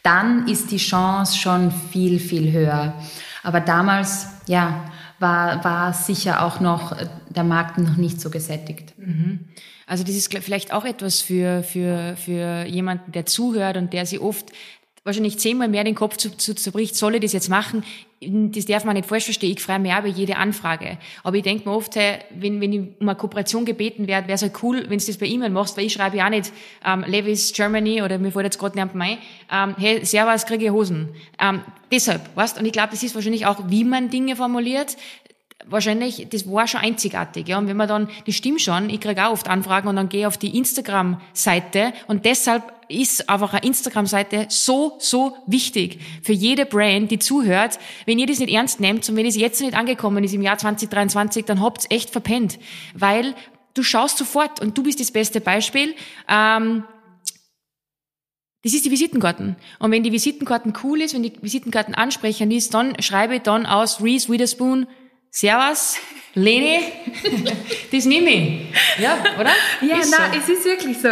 dann 0.04 0.50
ist 0.50 0.72
die 0.72 0.80
Chance 0.80 1.38
schon 1.38 1.72
viel, 1.72 2.20
viel 2.20 2.52
höher. 2.52 2.94
Aber 3.42 3.62
damals, 3.62 4.28
ja, 4.48 4.84
war, 5.22 5.64
war 5.64 5.94
sicher 5.94 6.44
auch 6.44 6.60
noch 6.60 6.92
äh, 6.92 7.08
der 7.30 7.44
Markt 7.44 7.78
noch 7.78 7.96
nicht 7.96 8.20
so 8.20 8.30
gesättigt. 8.30 8.94
Also 9.88 10.04
das 10.04 10.16
ist 10.16 10.34
vielleicht 10.40 10.74
auch 10.74 10.86
etwas 10.86 11.22
für, 11.22 11.64
für, 11.64 12.16
für 12.18 12.66
jemanden, 12.66 13.12
der 13.12 13.26
zuhört 13.26 13.78
und 13.78 13.94
der 13.94 14.06
sich 14.06 14.20
oft 14.20 14.52
wahrscheinlich 15.04 15.40
zehnmal 15.40 15.68
mehr 15.68 15.84
den 15.84 15.96
Kopf 15.96 16.18
zu, 16.18 16.36
zu, 16.38 16.54
zerbricht, 16.54 16.96
soll 16.96 17.16
ich 17.16 17.22
das 17.22 17.34
jetzt 17.34 17.50
machen? 17.50 17.84
Das 18.20 18.66
darf 18.66 18.86
man 18.86 18.96
nicht 18.96 19.08
falsch 19.08 19.24
verstehen. 19.24 19.52
Ich 19.52 19.62
freue 19.62 19.80
mich 19.80 19.92
auch 19.92 20.00
über 20.00 20.08
jede 20.08 20.38
Anfrage. 20.38 21.00
Aber 21.24 21.36
ich 21.38 21.42
denke 21.42 21.68
mir 21.68 21.76
oft, 21.76 21.96
hey, 21.96 22.20
wenn, 22.30 22.62
wenn 22.62 22.72
ich 22.72 22.80
um 23.00 23.10
eine 23.10 23.16
Kooperation 23.16 23.66
gebeten 23.66 24.06
werde, 24.06 24.28
wäre 24.28 24.36
es 24.36 24.44
halt 24.44 24.62
cool, 24.62 24.86
wenn 24.90 25.00
du 25.00 25.06
das 25.06 25.18
per 25.18 25.28
E-Mail 25.28 25.50
machst, 25.50 25.76
weil 25.76 25.86
ich 25.86 25.94
schreibe 25.94 26.18
ja 26.18 26.26
auch 26.26 26.30
nicht 26.30 26.54
ähm, 26.86 27.04
Levis 27.08 27.52
Germany 27.54 28.04
oder 28.04 28.20
mir 28.20 28.32
fällt 28.32 28.46
jetzt 28.46 28.60
gerade 28.60 28.80
nicht 28.80 28.94
ein, 28.94 29.18
ähm, 29.52 29.76
hey, 29.80 30.06
Servus, 30.06 30.46
kriege 30.46 30.66
ich 30.66 30.72
Hosen. 30.72 31.10
Ähm, 31.40 31.62
deshalb, 31.92 32.36
weißt 32.36 32.60
Und 32.60 32.66
ich 32.66 32.72
glaube, 32.72 32.90
das 32.92 33.02
ist 33.02 33.16
wahrscheinlich 33.16 33.48
auch, 33.48 33.58
wie 33.70 33.84
man 33.84 34.12
Dinge 34.12 34.36
formuliert, 34.36 34.98
wahrscheinlich, 35.68 36.28
das 36.30 36.50
war 36.50 36.68
schon 36.68 36.82
einzigartig. 36.82 37.48
Ja. 37.48 37.58
Und 37.58 37.68
wenn 37.68 37.78
man 37.78 37.88
dann, 37.88 38.10
das 38.26 38.36
stimmt 38.36 38.62
schon, 38.62 38.90
ich 38.90 39.00
kriege 39.00 39.26
auch 39.26 39.32
oft 39.32 39.48
Anfragen 39.48 39.88
und 39.88 39.96
dann 39.96 40.10
gehe 40.10 40.28
auf 40.28 40.38
die 40.38 40.58
Instagram-Seite 40.58 41.94
und 42.08 42.26
deshalb 42.26 42.64
ist 42.88 43.30
einfach 43.30 43.54
eine 43.54 43.66
Instagram-Seite 43.66 44.48
so, 44.50 44.98
so 45.00 45.38
wichtig 45.48 46.00
für 46.24 46.34
jede 46.34 46.66
Brand, 46.66 47.10
die 47.12 47.20
zuhört. 47.20 47.80
Wenn 48.06 48.20
ihr 48.20 48.28
das 48.28 48.40
nicht 48.40 48.54
ernst 48.54 48.80
nehmt 48.80 49.08
und 49.08 49.16
wenn 49.16 49.26
es 49.26 49.36
jetzt 49.36 49.62
nicht 49.62 49.76
angekommen 49.76 50.24
ist 50.24 50.34
im 50.34 50.42
Jahr 50.42 50.58
2023, 50.58 51.46
dann 51.46 51.62
habt 51.62 51.86
ihr 51.86 51.96
echt 51.96 52.10
verpennt. 52.10 52.60
Weil 52.94 53.34
du 53.74 53.84
schaust 53.84 54.18
sofort 54.18 54.60
und 54.60 54.78
du 54.78 54.84
bist 54.84 55.00
das 55.00 55.12
beste 55.12 55.42
Beispiel. 55.42 55.96
Ähm, 56.28 56.84
das 58.64 58.74
ist 58.74 58.86
die 58.86 58.92
Visitenkarten. 58.92 59.56
Und 59.80 59.92
wenn 59.92 60.04
die 60.04 60.12
Visitenkarten 60.12 60.74
cool 60.84 61.02
ist, 61.02 61.16
wenn 61.16 61.24
die 61.24 61.34
Visitenkarten 61.42 61.96
ansprechend 61.96 62.54
ist, 62.54 62.74
dann 62.74 63.02
schreibe 63.02 63.36
ich 63.36 63.42
dann 63.42 63.66
aus 63.66 64.04
Reese 64.04 64.30
Witherspoon, 64.30 64.86
Servus, 65.34 65.96
Leni, 66.34 66.80
das 67.92 68.04
nehme 68.04 68.30
ich. 68.30 69.02
Ja, 69.02 69.18
oder? 69.40 69.52
Ja, 69.80 70.00
ist 70.02 70.12
nein, 70.12 70.30
so. 70.34 70.40
es 70.40 70.60
ist 70.60 70.66
wirklich 70.66 70.98
so. 70.98 71.08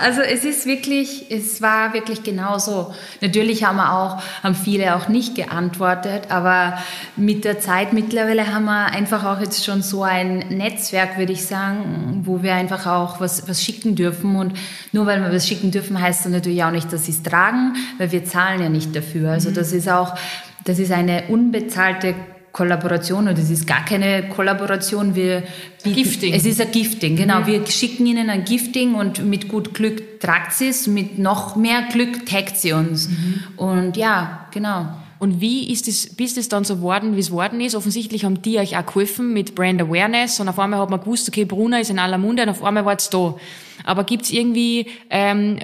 Also 0.00 0.22
es 0.22 0.44
ist 0.44 0.66
wirklich, 0.66 1.30
es 1.30 1.62
war 1.62 1.94
wirklich 1.94 2.24
genauso. 2.24 2.92
Natürlich 3.20 3.62
haben 3.62 3.76
wir 3.76 3.92
auch, 3.92 4.20
haben 4.42 4.56
viele 4.56 4.96
auch 4.96 5.06
nicht 5.06 5.36
geantwortet, 5.36 6.30
aber 6.30 6.82
mit 7.14 7.44
der 7.44 7.60
Zeit 7.60 7.92
mittlerweile 7.92 8.52
haben 8.52 8.64
wir 8.64 8.86
einfach 8.86 9.24
auch 9.24 9.40
jetzt 9.40 9.64
schon 9.64 9.82
so 9.82 10.02
ein 10.02 10.38
Netzwerk, 10.48 11.16
würde 11.16 11.32
ich 11.32 11.46
sagen, 11.46 12.22
wo 12.24 12.42
wir 12.42 12.54
einfach 12.54 12.86
auch 12.86 13.20
was, 13.20 13.48
was 13.48 13.62
schicken 13.62 13.94
dürfen. 13.94 14.34
Und 14.34 14.58
nur 14.90 15.06
weil 15.06 15.22
wir 15.22 15.32
was 15.32 15.46
schicken 15.46 15.70
dürfen, 15.70 16.00
heißt 16.00 16.24
das 16.24 16.32
natürlich 16.32 16.64
auch 16.64 16.72
nicht, 16.72 16.92
dass 16.92 17.06
sie 17.06 17.12
es 17.12 17.22
tragen, 17.22 17.76
weil 17.98 18.10
wir 18.10 18.24
zahlen 18.24 18.60
ja 18.60 18.68
nicht 18.68 18.96
dafür. 18.96 19.30
Also 19.30 19.50
mhm. 19.50 19.54
das 19.54 19.72
ist 19.72 19.88
auch, 19.88 20.16
das 20.64 20.80
ist 20.80 20.90
eine 20.90 21.28
unbezahlte 21.28 22.16
Kollaboration 22.52 23.28
und 23.28 23.38
es 23.38 23.50
ist 23.50 23.66
gar 23.66 23.84
keine 23.84 24.28
Kollaboration. 24.28 25.14
Wir 25.14 25.44
bieten, 25.82 25.96
Gifting. 25.96 26.34
Es 26.34 26.44
ist 26.44 26.60
ein 26.60 26.70
Gifting, 26.72 27.16
genau. 27.16 27.40
Mhm. 27.40 27.46
Wir 27.46 27.66
schicken 27.66 28.06
Ihnen 28.06 28.28
ein 28.28 28.44
Gifting 28.44 28.94
und 28.94 29.24
mit 29.24 29.48
gut 29.48 29.74
Glück 29.74 30.20
tragt 30.20 30.52
sie 30.52 30.68
es, 30.68 30.86
mit 30.86 31.18
noch 31.18 31.56
mehr 31.56 31.82
Glück 31.92 32.26
taggt 32.26 32.56
sie 32.56 32.72
uns. 32.72 33.08
Mhm. 33.08 33.42
Und 33.56 33.96
ja, 33.96 34.46
genau. 34.50 34.88
Und 35.20 35.42
wie 35.42 35.70
ist 35.70 35.86
es, 35.86 36.16
bis 36.16 36.38
es 36.38 36.48
dann 36.48 36.64
so 36.64 36.76
geworden, 36.76 37.14
wie 37.14 37.20
es 37.20 37.28
geworden 37.28 37.60
ist? 37.60 37.74
Offensichtlich 37.74 38.24
haben 38.24 38.40
die 38.40 38.58
euch 38.58 38.78
auch 38.78 38.86
geholfen 38.86 39.34
mit 39.34 39.54
Brand 39.54 39.82
Awareness 39.82 40.40
und 40.40 40.48
auf 40.48 40.58
einmal 40.58 40.80
hat 40.80 40.88
man 40.88 40.98
gewusst, 40.98 41.28
okay, 41.28 41.44
Brunner 41.44 41.78
ist 41.78 41.90
in 41.90 41.98
aller 41.98 42.16
Munde 42.16 42.42
und 42.44 42.48
auf 42.48 42.64
einmal 42.64 42.86
war 42.86 42.96
es 42.96 43.10
da. 43.10 43.36
Aber 43.84 44.04
gibt's 44.04 44.30
irgendwie, 44.30 44.86
ähm, 45.10 45.58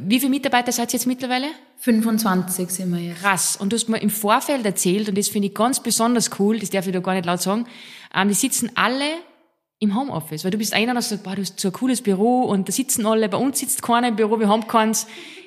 wie 0.00 0.18
viele 0.18 0.30
Mitarbeiter 0.30 0.72
seid 0.72 0.90
ihr 0.90 0.98
jetzt 0.98 1.06
mittlerweile? 1.06 1.46
25 1.78 2.68
sind 2.68 2.92
wir 2.92 3.00
jetzt. 3.00 3.20
Krass. 3.20 3.56
Und 3.56 3.72
du 3.72 3.76
hast 3.76 3.88
mir 3.88 4.02
im 4.02 4.10
Vorfeld 4.10 4.66
erzählt, 4.66 5.08
und 5.08 5.16
das 5.16 5.28
finde 5.28 5.48
ich 5.48 5.54
ganz 5.54 5.80
besonders 5.80 6.30
cool, 6.40 6.58
das 6.58 6.70
darf 6.70 6.88
ich 6.88 6.92
da 6.92 6.98
gar 6.98 7.14
nicht 7.14 7.26
laut 7.26 7.40
sagen, 7.40 7.66
ähm, 8.12 8.26
die 8.26 8.34
sitzen 8.34 8.72
alle 8.74 9.06
im 9.78 9.96
Homeoffice, 9.96 10.42
weil 10.42 10.50
du 10.50 10.58
bist 10.58 10.74
einer, 10.74 10.94
der 10.94 11.02
sagt, 11.02 11.22
boah, 11.22 11.36
du 11.36 11.42
hast 11.42 11.60
so 11.60 11.68
ein 11.68 11.72
cooles 11.72 12.02
Büro 12.02 12.42
und 12.42 12.68
da 12.68 12.72
sitzen 12.72 13.06
alle, 13.06 13.28
bei 13.28 13.36
uns 13.36 13.60
sitzt 13.60 13.82
keiner 13.82 14.08
im 14.08 14.16
Büro, 14.16 14.40
wir 14.40 14.48
haben 14.48 14.66
keins. 14.66 15.06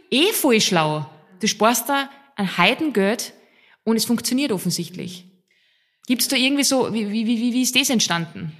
Eh 0.09 0.31
voll 0.31 0.61
schlau. 0.61 1.05
Du 1.41 1.47
sparst 1.47 1.89
da 1.89 2.09
ein 2.37 2.57
Heidengeld 2.57 3.33
und 3.83 3.97
es 3.97 4.05
funktioniert 4.05 4.51
offensichtlich. 4.51 5.25
Gibt 6.07 6.21
es 6.21 6.29
da 6.29 6.37
irgendwie 6.37 6.63
so, 6.63 6.93
wie, 6.93 7.11
wie, 7.11 7.27
wie, 7.27 7.53
wie 7.53 7.61
ist 7.61 7.75
das 7.75 7.89
entstanden? 7.89 8.53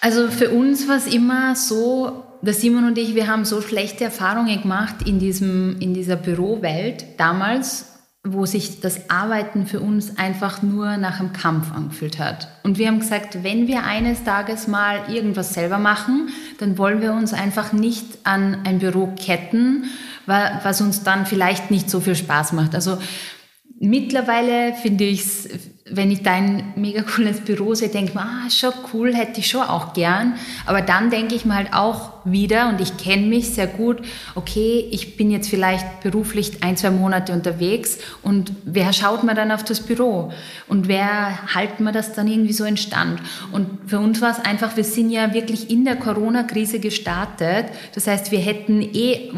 Also 0.00 0.28
für 0.28 0.50
uns 0.50 0.88
war 0.88 0.96
es 0.96 1.06
immer 1.06 1.54
so, 1.54 2.24
der 2.40 2.54
Simon 2.54 2.86
und 2.86 2.96
ich, 2.96 3.14
wir 3.14 3.26
haben 3.26 3.44
so 3.44 3.60
schlechte 3.60 4.04
Erfahrungen 4.04 4.62
gemacht 4.62 4.96
in, 5.04 5.18
diesem, 5.18 5.78
in 5.78 5.92
dieser 5.92 6.16
Bürowelt 6.16 7.04
damals, 7.18 7.86
wo 8.24 8.46
sich 8.46 8.80
das 8.80 9.10
Arbeiten 9.10 9.66
für 9.66 9.80
uns 9.80 10.18
einfach 10.18 10.62
nur 10.62 10.96
nach 10.96 11.20
einem 11.20 11.32
Kampf 11.32 11.72
angefühlt 11.72 12.18
hat. 12.18 12.48
Und 12.62 12.78
wir 12.78 12.86
haben 12.86 13.00
gesagt, 13.00 13.42
wenn 13.42 13.66
wir 13.66 13.84
eines 13.84 14.24
Tages 14.24 14.68
mal 14.68 15.10
irgendwas 15.12 15.54
selber 15.54 15.78
machen, 15.78 16.28
dann 16.58 16.78
wollen 16.78 17.02
wir 17.02 17.12
uns 17.12 17.32
einfach 17.32 17.72
nicht 17.72 18.06
an 18.24 18.58
ein 18.64 18.78
Büro 18.78 19.14
ketten, 19.18 19.84
was 20.26 20.80
uns 20.80 21.02
dann 21.02 21.26
vielleicht 21.26 21.70
nicht 21.70 21.90
so 21.90 22.00
viel 22.00 22.14
Spaß 22.14 22.52
macht. 22.52 22.74
Also 22.74 22.98
mittlerweile 23.78 24.74
finde 24.74 25.04
ich 25.04 25.20
es 25.20 25.48
wenn 25.92 26.10
ich 26.10 26.22
dein 26.22 26.72
mega 26.76 27.02
cooles 27.02 27.40
Büro 27.40 27.74
sehe, 27.74 27.88
denke 27.88 28.10
ich 28.10 28.14
mir, 28.14 28.22
ah, 28.22 28.50
schon 28.50 28.72
cool, 28.92 29.14
hätte 29.14 29.40
ich 29.40 29.48
schon 29.48 29.62
auch 29.62 29.92
gern. 29.92 30.34
Aber 30.66 30.82
dann 30.82 31.10
denke 31.10 31.34
ich 31.34 31.44
mir 31.44 31.56
halt 31.56 31.72
auch 31.72 32.10
wieder, 32.24 32.68
und 32.68 32.80
ich 32.80 32.96
kenne 32.96 33.26
mich 33.26 33.50
sehr 33.50 33.66
gut, 33.66 33.98
okay, 34.34 34.86
ich 34.90 35.16
bin 35.16 35.30
jetzt 35.30 35.48
vielleicht 35.48 36.00
beruflich 36.00 36.62
ein, 36.62 36.76
zwei 36.76 36.90
Monate 36.90 37.32
unterwegs 37.32 37.98
und 38.22 38.52
wer 38.64 38.92
schaut 38.92 39.24
mir 39.24 39.34
dann 39.34 39.50
auf 39.50 39.64
das 39.64 39.80
Büro? 39.80 40.32
Und 40.68 40.88
wer 40.88 41.54
halten 41.54 41.84
mir 41.84 41.92
das 41.92 42.12
dann 42.12 42.28
irgendwie 42.28 42.52
so 42.52 42.64
in 42.64 42.76
Stand? 42.76 43.20
Und 43.52 43.66
für 43.86 43.98
uns 43.98 44.20
war 44.20 44.30
es 44.30 44.44
einfach, 44.44 44.76
wir 44.76 44.84
sind 44.84 45.10
ja 45.10 45.34
wirklich 45.34 45.70
in 45.70 45.84
der 45.84 45.96
Corona-Krise 45.96 46.78
gestartet. 46.78 47.66
Das 47.94 48.06
heißt, 48.06 48.30
wir 48.30 48.38
hätten 48.38 48.82
eh 48.82 49.32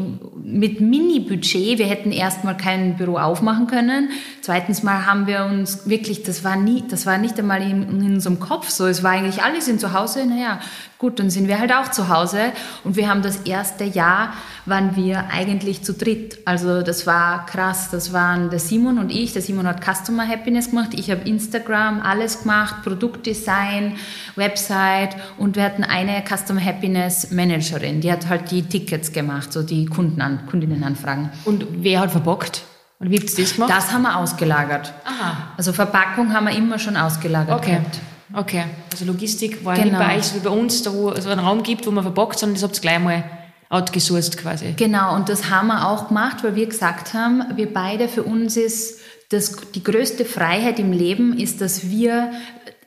mit 0.44 0.80
Mini-Budget, 0.80 1.78
wir 1.78 1.86
hätten 1.86 2.12
erstmal 2.12 2.56
kein 2.56 2.96
Büro 2.96 3.16
aufmachen 3.16 3.66
können. 3.66 4.10
Zweitens 4.40 4.82
mal 4.82 5.06
haben 5.06 5.26
wir 5.26 5.44
uns 5.44 5.88
wirklich, 5.88 6.22
das 6.22 6.41
war 6.44 6.56
nie, 6.56 6.84
das 6.88 7.06
war 7.06 7.18
nicht 7.18 7.38
einmal 7.38 7.62
in, 7.62 7.82
in 7.82 8.14
unserem 8.14 8.40
Kopf 8.40 8.68
so. 8.68 8.86
Es 8.86 9.02
war 9.02 9.12
eigentlich, 9.12 9.42
alle 9.42 9.60
sind 9.60 9.80
zu 9.80 9.92
Hause, 9.92 10.26
naja, 10.26 10.60
gut, 11.02 11.18
dann 11.18 11.30
sind 11.30 11.48
wir 11.48 11.58
halt 11.58 11.72
auch 11.72 11.90
zu 11.90 12.08
Hause. 12.08 12.52
Und 12.84 12.96
wir 12.96 13.08
haben 13.08 13.22
das 13.22 13.38
erste 13.38 13.84
Jahr, 13.84 14.34
waren 14.66 14.94
wir 14.94 15.24
eigentlich 15.32 15.82
zu 15.82 15.94
dritt. 15.94 16.38
Also 16.44 16.82
das 16.82 17.06
war 17.06 17.44
krass. 17.46 17.90
Das 17.90 18.12
waren 18.12 18.50
der 18.50 18.60
Simon 18.60 18.98
und 18.98 19.10
ich. 19.10 19.32
Der 19.32 19.42
Simon 19.42 19.66
hat 19.66 19.82
Customer 19.84 20.26
Happiness 20.26 20.70
gemacht. 20.70 20.90
Ich 20.94 21.10
habe 21.10 21.28
Instagram, 21.28 22.00
alles 22.00 22.42
gemacht, 22.42 22.76
Produktdesign, 22.84 23.96
Website. 24.36 25.16
Und 25.38 25.56
wir 25.56 25.64
hatten 25.64 25.82
eine 25.82 26.22
Customer 26.24 26.64
Happiness 26.64 27.32
Managerin. 27.32 28.00
Die 28.00 28.12
hat 28.12 28.28
halt 28.28 28.50
die 28.50 28.62
Tickets 28.62 29.12
gemacht, 29.12 29.52
so 29.52 29.62
die 29.62 29.86
Kunden 29.86 30.22
Kundinnenanfragen. 30.46 31.30
Und 31.44 31.66
wer 31.82 32.00
hat 32.00 32.12
verbockt? 32.12 32.62
Und 33.02 33.10
wie 33.10 33.18
habt 33.18 33.36
ihr 33.36 33.44
das 33.44 33.54
gemacht? 33.54 33.70
Das 33.70 33.90
haben 33.90 34.02
wir 34.02 34.16
ausgelagert. 34.16 34.94
Aha. 35.04 35.48
Also 35.56 35.72
Verpackung 35.72 36.32
haben 36.32 36.46
wir 36.46 36.56
immer 36.56 36.78
schon 36.78 36.96
ausgelagert. 36.96 37.58
Okay. 37.58 37.72
Gehabt. 37.72 37.98
Okay. 38.32 38.64
Also 38.92 39.06
Logistik 39.06 39.64
war 39.64 39.74
genau. 39.74 39.98
nicht 39.98 39.98
bei 39.98 40.16
euch 40.16 40.24
so 40.24 40.36
wie 40.36 40.40
bei 40.40 40.50
uns, 40.50 40.82
da 40.84 40.92
wo 40.92 41.10
es 41.10 41.26
einen 41.26 41.40
Raum 41.40 41.64
gibt, 41.64 41.84
wo 41.84 41.90
man 41.90 42.04
verbockt, 42.04 42.38
sondern 42.38 42.54
das 42.54 42.62
habt 42.62 42.76
ihr 42.76 42.80
gleich 42.80 43.00
mal 43.00 43.24
outgesourced 43.70 44.38
quasi. 44.38 44.74
Genau, 44.76 45.16
und 45.16 45.28
das 45.28 45.50
haben 45.50 45.66
wir 45.66 45.88
auch 45.88 46.08
gemacht, 46.08 46.44
weil 46.44 46.54
wir 46.54 46.66
gesagt 46.66 47.12
haben, 47.12 47.42
wir 47.56 47.74
beide, 47.74 48.06
für 48.06 48.22
uns 48.22 48.56
ist 48.56 49.00
das, 49.30 49.56
die 49.74 49.82
größte 49.82 50.24
Freiheit 50.24 50.78
im 50.78 50.92
Leben 50.92 51.36
ist, 51.36 51.60
dass 51.60 51.90
wir 51.90 52.30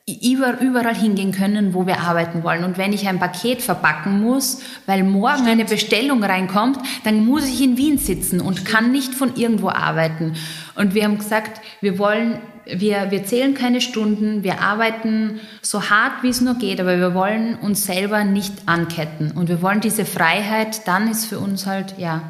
überall 0.07 0.95
hingehen 0.95 1.31
können, 1.31 1.73
wo 1.73 1.87
wir 1.87 1.99
arbeiten 2.01 2.43
wollen. 2.43 2.63
Und 2.63 2.77
wenn 2.77 2.93
ich 2.93 3.07
ein 3.07 3.17
Paket 3.17 3.63
verpacken 3.63 4.21
muss, 4.21 4.61
weil 4.85 5.03
morgen 5.03 5.37
Stimmt. 5.37 5.49
eine 5.49 5.65
Bestellung 5.65 6.23
reinkommt, 6.23 6.77
dann 7.03 7.25
muss 7.25 7.47
ich 7.47 7.61
in 7.63 7.77
Wien 7.77 7.97
sitzen 7.97 8.39
und 8.39 8.65
kann 8.65 8.91
nicht 8.91 9.15
von 9.15 9.35
irgendwo 9.35 9.69
arbeiten. 9.69 10.35
Und 10.75 10.93
wir 10.93 11.05
haben 11.05 11.17
gesagt, 11.17 11.59
wir 11.81 11.97
wollen, 11.97 12.39
wir, 12.65 13.09
wir 13.09 13.25
zählen 13.25 13.55
keine 13.55 13.81
Stunden, 13.81 14.43
wir 14.43 14.61
arbeiten 14.61 15.39
so 15.63 15.89
hart, 15.89 16.21
wie 16.21 16.29
es 16.29 16.39
nur 16.39 16.55
geht, 16.55 16.79
aber 16.79 16.99
wir 16.99 17.15
wollen 17.15 17.55
uns 17.55 17.85
selber 17.87 18.23
nicht 18.23 18.67
anketten. 18.67 19.31
Und 19.31 19.49
wir 19.49 19.63
wollen 19.63 19.81
diese 19.81 20.05
Freiheit, 20.05 20.87
dann 20.87 21.09
ist 21.09 21.25
für 21.25 21.39
uns 21.39 21.65
halt, 21.65 21.97
ja, 21.97 22.21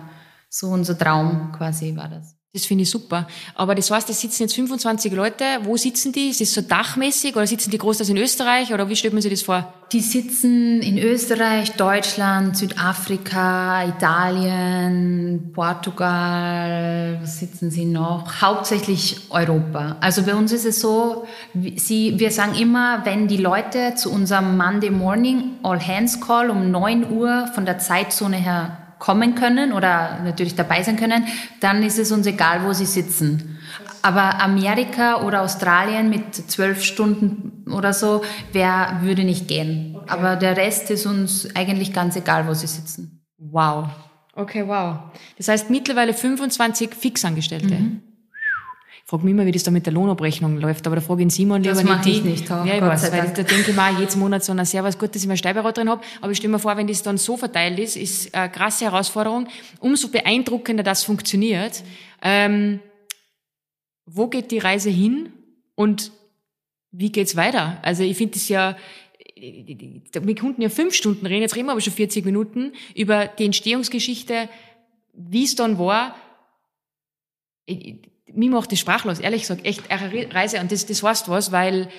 so 0.47 0.67
unser 0.67 0.97
Traum 0.97 1.51
quasi 1.51 1.97
war 1.97 2.07
das. 2.07 2.34
Das 2.55 2.65
finde 2.65 2.83
ich 2.83 2.89
super. 2.89 3.27
Aber 3.53 3.75
das 3.75 3.91
heißt, 3.91 4.07
da 4.07 4.13
sitzen 4.13 4.43
jetzt 4.43 4.55
25 4.55 5.11
Leute. 5.11 5.43
Wo 5.63 5.75
sitzen 5.75 6.13
die? 6.13 6.29
Ist 6.29 6.39
das 6.39 6.53
so 6.53 6.61
dachmäßig 6.61 7.35
oder 7.35 7.45
sitzen 7.45 7.69
die 7.69 7.77
großteils 7.77 8.07
in 8.07 8.15
Österreich 8.15 8.73
oder 8.73 8.87
wie 8.87 8.95
stellt 8.95 9.13
man 9.13 9.21
sich 9.21 9.29
das 9.29 9.41
vor? 9.41 9.73
Die 9.91 9.99
sitzen 9.99 10.81
in 10.81 10.97
Österreich, 10.97 11.73
Deutschland, 11.73 12.55
Südafrika, 12.55 13.85
Italien, 13.85 15.51
Portugal. 15.53 17.19
Was 17.21 17.39
sitzen 17.39 17.71
sie 17.71 17.83
noch? 17.83 18.41
Hauptsächlich 18.41 19.17
Europa. 19.31 19.97
Also 19.99 20.23
bei 20.23 20.33
uns 20.33 20.53
ist 20.53 20.63
es 20.63 20.79
so, 20.79 21.27
sie, 21.75 22.17
wir 22.17 22.31
sagen 22.31 22.55
immer, 22.55 23.01
wenn 23.03 23.27
die 23.27 23.35
Leute 23.35 23.95
zu 23.95 24.09
unserem 24.13 24.55
Monday 24.55 24.91
Morning 24.91 25.57
All 25.61 25.85
Hands 25.85 26.21
Call 26.21 26.49
um 26.49 26.71
9 26.71 27.11
Uhr 27.11 27.47
von 27.53 27.65
der 27.65 27.79
Zeitzone 27.79 28.37
her 28.37 28.84
kommen 29.05 29.35
können 29.35 29.71
oder 29.71 30.19
natürlich 30.23 30.55
dabei 30.55 30.81
sein 30.81 30.97
können, 30.97 31.25
dann 31.59 31.83
ist 31.83 31.99
es 31.99 32.11
uns 32.11 32.25
egal, 32.25 32.63
wo 32.63 32.73
sie 32.73 32.87
sitzen. 32.87 33.59
Aber 34.01 34.41
Amerika 34.41 35.21
oder 35.21 35.43
Australien 35.43 36.09
mit 36.09 36.33
zwölf 36.33 36.83
Stunden 36.83 37.71
oder 37.71 37.93
so, 37.93 38.23
wer 38.51 38.99
würde 39.01 39.23
nicht 39.23 39.47
gehen. 39.47 39.95
Okay. 39.95 40.05
Aber 40.07 40.35
der 40.35 40.57
Rest 40.57 40.89
ist 40.89 41.05
uns 41.05 41.55
eigentlich 41.55 41.93
ganz 41.93 42.15
egal, 42.15 42.47
wo 42.47 42.55
sie 42.55 42.65
sitzen. 42.65 43.23
Wow. 43.37 43.89
Okay, 44.33 44.67
wow. 44.67 44.97
Das 45.37 45.49
heißt 45.49 45.69
mittlerweile 45.69 46.15
25 46.15 46.95
Fixangestellte. 46.95 47.75
Mhm 47.75 48.14
frage 49.05 49.23
mich 49.23 49.31
immer, 49.31 49.45
wie 49.45 49.51
das 49.51 49.61
da 49.61 49.69
mit 49.69 49.85
der 49.85 49.93
Lohnabrechnung 49.93 50.57
läuft, 50.57 50.87
aber 50.87 50.95
da 50.95 51.01
frage 51.01 51.23
ich 51.23 51.31
Simon 51.31 51.61
lieber 51.61 51.75
das 51.75 51.83
nicht. 51.83 52.07
ich 52.07 52.23
nicht, 52.23 52.49
ja, 52.49 52.65
ich 52.65 52.81
weiß, 52.81 53.11
weil 53.11 53.33
da 53.35 53.43
denke 53.43 53.69
ich 53.69 53.75
mir 53.75 53.99
jeden 53.99 54.19
Monat 54.19 54.43
so, 54.43 54.53
na 54.53 54.65
sehr 54.65 54.83
was 54.83 54.97
gut, 54.97 55.13
dass 55.13 55.21
ich 55.21 55.27
mir 55.27 55.37
Steuerberater 55.37 55.81
drin 55.81 55.89
habe, 55.89 56.01
aber 56.21 56.31
ich 56.31 56.39
stelle 56.39 56.53
mir 56.53 56.59
vor, 56.59 56.75
wenn 56.75 56.87
das 56.87 57.03
dann 57.03 57.17
so 57.17 57.37
verteilt 57.37 57.77
ist, 57.77 57.97
ist 57.97 58.33
eine 58.33 58.49
krasse 58.49 58.85
Herausforderung, 58.85 59.47
umso 59.79 60.07
beeindruckender 60.07 60.81
das 60.81 61.03
funktioniert. 61.03 61.83
Ähm, 62.23 62.79
wo 64.07 64.27
geht 64.27 64.49
die 64.49 64.57
Reise 64.57 64.89
hin 64.89 65.31
und 65.75 66.11
wie 66.91 67.11
geht's 67.11 67.35
weiter? 67.35 67.77
Also 67.83 68.01
ich 68.01 68.17
finde 68.17 68.37
es 68.37 68.49
ja, 68.49 68.75
wir 69.35 70.35
konnten 70.35 70.63
ja 70.63 70.69
fünf 70.69 70.95
Stunden 70.95 71.27
reden, 71.27 71.41
jetzt 71.41 71.55
reden 71.55 71.67
wir 71.67 71.73
aber 71.73 71.81
schon 71.81 71.93
40 71.93 72.25
Minuten 72.25 72.73
über 72.95 73.27
die 73.27 73.45
Entstehungsgeschichte, 73.45 74.49
wie 75.13 75.43
es 75.43 75.55
dann 75.55 75.77
war. 75.77 76.15
Mir 78.35 78.51
macht 78.51 78.71
das 78.71 78.79
sprachlos, 78.79 79.19
ehrlich 79.19 79.41
gesagt, 79.41 79.65
echt 79.65 79.89
eine 79.89 80.33
Reise. 80.33 80.59
Und 80.59 80.71
das, 80.71 80.85
das 80.85 81.01
heißt 81.01 81.29
was, 81.29 81.51
weil, 81.51 81.89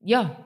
ja, 0.00 0.36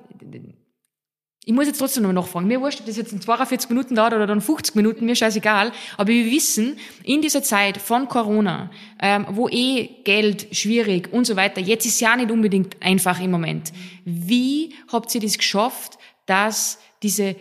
ich 1.44 1.52
muss 1.52 1.66
jetzt 1.66 1.78
trotzdem 1.78 2.04
noch 2.04 2.12
nachfragen. 2.12 2.46
Mir 2.46 2.60
wurscht, 2.60 2.80
ob 2.80 2.86
das 2.86 2.96
jetzt 2.96 3.12
in 3.12 3.20
42 3.20 3.68
Minuten 3.70 3.96
dauert 3.96 4.14
oder 4.14 4.28
dann 4.28 4.40
50 4.40 4.76
Minuten, 4.76 5.04
mir 5.04 5.16
scheißegal. 5.16 5.72
Aber 5.96 6.08
wir 6.08 6.30
wissen, 6.30 6.78
in 7.02 7.20
dieser 7.20 7.42
Zeit 7.42 7.78
von 7.78 8.06
Corona, 8.06 8.70
ähm, 9.00 9.26
wo 9.30 9.48
eh 9.48 9.88
Geld 10.04 10.54
schwierig 10.54 11.12
und 11.12 11.26
so 11.26 11.34
weiter, 11.34 11.60
jetzt 11.60 11.84
ist 11.84 12.00
ja 12.00 12.14
nicht 12.16 12.30
unbedingt 12.30 12.80
einfach 12.80 13.20
im 13.20 13.32
Moment. 13.32 13.72
Wie 14.04 14.74
habt 14.92 15.12
ihr 15.14 15.20
das 15.20 15.36
geschafft, 15.36 15.98
dass 16.26 16.78
diese 17.02 17.34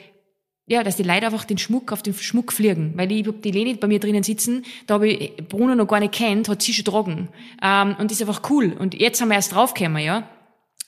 ja, 0.67 0.83
dass 0.83 0.95
die 0.95 1.03
Leute 1.03 1.25
einfach 1.25 1.43
den 1.43 1.57
Schmuck 1.57 1.91
auf 1.91 2.01
den 2.01 2.13
Schmuck 2.13 2.53
fliegen. 2.53 2.93
Weil 2.95 3.11
ich 3.11 3.27
hab 3.27 3.41
die 3.41 3.51
Leni 3.51 3.73
bei 3.75 3.87
mir 3.87 3.99
drinnen 3.99 4.23
sitzen, 4.23 4.63
da 4.87 4.95
habe 4.95 5.09
ich 5.09 5.35
Bruno 5.49 5.75
noch 5.75 5.87
gar 5.87 5.99
nicht 5.99 6.13
kennt, 6.13 6.47
hat 6.47 6.61
sie 6.61 6.73
schon 6.73 6.85
tragen. 6.85 7.29
Ähm, 7.61 7.95
und 7.99 8.11
ist 8.11 8.21
einfach 8.21 8.49
cool. 8.49 8.73
Und 8.77 8.93
jetzt 8.93 9.21
haben 9.21 9.29
wir 9.29 9.35
erst 9.35 9.53
draufgekommen, 9.53 10.03
ja. 10.03 10.27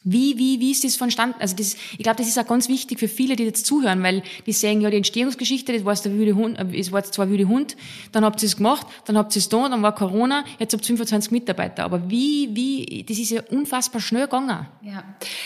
Wie, 0.06 0.38
wie, 0.38 0.60
wie 0.60 0.72
ist 0.72 0.84
das 0.84 0.98
vonstanden? 0.98 1.38
Also 1.40 1.56
das, 1.56 1.76
ich 1.94 2.00
glaube, 2.00 2.18
das 2.18 2.28
ist 2.28 2.38
auch 2.38 2.46
ganz 2.46 2.68
wichtig 2.68 3.00
für 3.00 3.08
viele, 3.08 3.38
die 3.38 3.46
jetzt 3.46 3.66
zuhören, 3.66 4.04
weil 4.04 4.22
die 4.46 4.52
sagen, 4.52 4.82
ja, 4.82 4.90
die 4.90 4.98
Entstehungsgeschichte, 4.98 5.72
das 5.72 5.86
war 5.86 5.96
der 5.96 6.12
wüde 6.14 6.36
Hund, 6.36 6.60
äh, 6.60 6.78
es 6.78 6.92
war 6.92 7.04
zwar 7.04 7.30
wüde 7.30 7.48
Hund, 7.48 7.78
dann 8.12 8.26
habt 8.26 8.44
ihr 8.44 8.48
es 8.48 8.58
gemacht, 8.58 8.86
dann 9.06 9.18
habt 9.18 9.34
ihr 9.36 9.40
es 9.40 9.48
da, 9.48 9.70
dann 9.70 9.82
war 9.82 9.96
Corona, 9.96 10.44
jetzt 10.60 10.74
habt 10.74 10.84
ihr 10.84 10.88
25 10.88 11.32
Mitarbeiter. 11.32 11.86
Aber 11.86 12.10
wie, 12.10 12.50
wie, 12.52 13.06
das 13.08 13.18
ist 13.18 13.30
ja 13.30 13.42
unfassbar 13.50 14.02
schnell 14.02 14.24
gegangen. 14.24 14.68
Ja, 14.82 15.04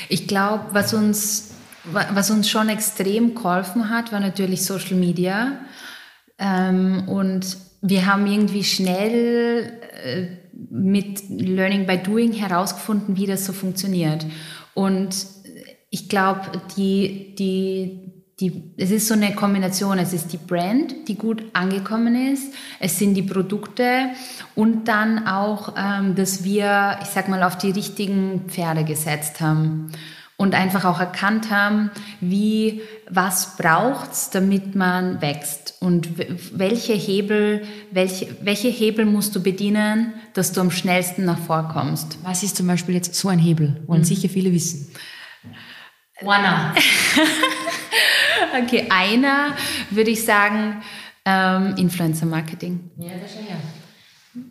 ich 0.10 0.28
glaube, 0.28 0.66
was 0.72 0.92
uns, 0.94 1.52
was 1.92 2.30
uns 2.32 2.50
schon 2.50 2.70
extrem 2.70 3.36
geholfen 3.36 3.90
hat, 3.90 4.12
war 4.12 4.20
natürlich 4.20 4.66
Social 4.66 4.96
Media. 4.96 5.54
Ähm, 6.38 7.08
und 7.08 7.58
wir 7.82 8.06
haben 8.06 8.26
irgendwie 8.28 8.64
schnell, 8.64 9.72
äh, 10.04 10.28
mit 10.70 11.30
Learning 11.30 11.86
by 11.86 11.98
Doing 11.98 12.34
herausgefunden, 12.34 13.16
wie 13.16 13.28
das 13.28 13.46
so 13.46 13.54
funktioniert. 13.54 14.26
Und 14.74 15.16
ich 15.90 16.10
glaube, 16.10 16.62
die, 16.76 17.36
die, 17.36 18.14
die, 18.40 18.74
es 18.78 18.92
ist 18.92 19.08
so 19.08 19.14
eine 19.14 19.34
Kombination. 19.34 20.00
Es 20.00 20.14
ist 20.14 20.34
die 20.34 20.38
Brand, 20.38 21.08
die 21.08 21.16
gut 21.16 21.44
angekommen 21.54 22.34
ist. 22.34 22.54
Es 22.80 23.00
sind 23.00 23.14
die 23.14 23.24
Produkte 23.24 24.10
und 24.56 24.88
dann 24.88 25.28
auch, 25.28 25.76
ähm, 25.78 26.16
dass 26.16 26.44
wir, 26.44 27.00
ich 27.02 27.08
sag 27.08 27.30
mal, 27.30 27.44
auf 27.44 27.58
die 27.58 27.72
richtigen 27.72 28.46
Pferde 28.48 28.84
gesetzt 28.84 29.42
haben 29.42 29.92
und 30.38 30.54
einfach 30.54 30.86
auch 30.86 31.00
erkannt 31.00 31.50
haben, 31.50 31.90
wie, 32.22 32.82
was 33.10 33.58
braucht's, 33.58 34.30
damit 34.30 34.76
man 34.76 35.20
wächst 35.20 35.76
und 35.80 36.10
welche 36.58 36.94
Hebel, 36.94 37.66
welche, 37.92 38.38
welche 38.42 38.68
Hebel 38.68 39.06
musst 39.06 39.36
du 39.36 39.42
bedienen, 39.42 40.14
dass 40.34 40.52
du 40.52 40.62
am 40.62 40.70
schnellsten 40.70 41.26
nach 41.26 41.40
vorkommst. 41.40 42.20
Was 42.24 42.44
ist 42.44 42.56
zum 42.56 42.68
Beispiel 42.68 42.94
jetzt 42.94 43.16
so 43.16 43.30
ein 43.30 43.40
Hebel? 43.40 43.82
Wollen 43.88 44.02
mhm. 44.02 44.06
sicher 44.06 44.30
viele 44.30 44.54
wissen. 44.54 44.94
Einer. 46.26 46.74
okay, 48.64 48.88
einer 48.90 49.56
würde 49.90 50.12
ich 50.12 50.24
sagen, 50.24 50.84
ähm, 51.26 51.76
Influencer 51.78 52.28
Marketing. 52.28 52.92
Ja, 52.98 53.12
das 53.22 53.34
schon 53.34 53.48
ja. 53.48 53.56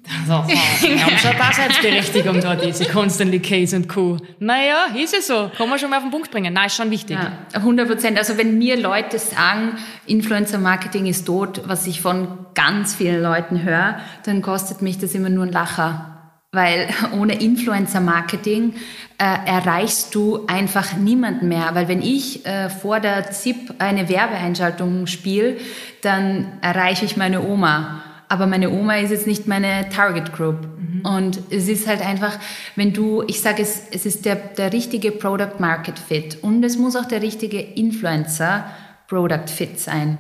Also, 0.09 0.49
wir 0.89 1.05
haben 1.05 1.19
schon 1.19 1.37
Daseinsberechtigung 1.37 2.41
da, 2.41 2.55
diese 2.55 2.87
Constantly 2.87 3.41
Case 3.41 3.77
und 3.77 3.89
Co. 3.89 4.17
Naja, 4.39 4.87
ist 4.97 5.15
es 5.15 5.27
so. 5.27 5.51
Kann 5.57 5.69
man 5.69 5.79
schon 5.79 5.91
mal 5.91 5.99
auf 5.99 6.05
den 6.05 6.11
Punkt 6.11 6.31
bringen. 6.31 6.53
Nein, 6.55 6.67
ist 6.67 6.77
schon 6.77 6.91
wichtig. 6.91 7.19
Ja, 7.19 7.33
100 7.55 7.89
Prozent. 7.89 8.19
Also 8.19 8.39
wenn 8.39 8.59
mir 8.59 8.81
Leute 8.81 9.19
sagen, 9.19 9.77
Influencer 10.07 10.59
Marketing 10.59 11.07
ist 11.07 11.27
tot, 11.27 11.63
was 11.67 11.87
ich 11.87 12.01
von 12.01 12.47
ganz 12.55 12.95
vielen 12.95 13.23
Leuten 13.23 13.63
höre, 13.63 13.99
dann 14.25 14.43
kostet 14.43 14.83
mich 14.83 14.99
das 14.99 15.15
immer 15.15 15.29
nur 15.29 15.45
ein 15.45 15.53
Lacher. 15.53 16.13
Weil 16.53 16.89
ohne 17.13 17.41
Influencer 17.41 18.01
Marketing 18.01 18.75
äh, 19.19 19.25
erreichst 19.25 20.15
du 20.15 20.47
einfach 20.47 20.97
niemanden 20.97 21.49
mehr. 21.49 21.71
Weil 21.75 21.89
wenn 21.89 22.03
ich 22.03 22.47
äh, 22.47 22.71
vor 22.71 23.01
der 23.01 23.31
ZIP 23.31 23.75
eine 23.79 24.09
Werbeeinschaltung 24.09 25.07
spiele, 25.07 25.57
dann 26.03 26.59
erreiche 26.61 27.05
ich 27.05 27.17
meine 27.17 27.43
Oma 27.43 28.03
aber 28.29 28.47
meine 28.47 28.71
Oma 28.71 28.97
ist 28.97 29.11
jetzt 29.11 29.27
nicht 29.27 29.47
meine 29.47 29.89
Target 29.89 30.33
Group. 30.33 30.67
Mhm. 30.79 31.01
Und 31.05 31.41
es 31.51 31.69
ist 31.69 31.87
halt 31.87 32.01
einfach, 32.01 32.39
wenn 32.75 32.93
du, 32.93 33.23
ich 33.27 33.41
sage 33.41 33.63
es, 33.63 33.83
es 33.91 34.07
ist 34.07 34.25
der, 34.25 34.37
der 34.37 34.73
richtige 34.73 35.13
Product 35.13 35.59
Market 35.59 35.99
Fit 35.99 36.39
und 36.43 36.65
es 36.65 36.77
muss 36.77 36.97
auch 36.97 37.07
der 37.07 37.23
richtige 37.23 37.61
Influencer 37.61 38.71
Product 39.09 39.49
Fit 39.49 39.79
sein. 39.79 40.19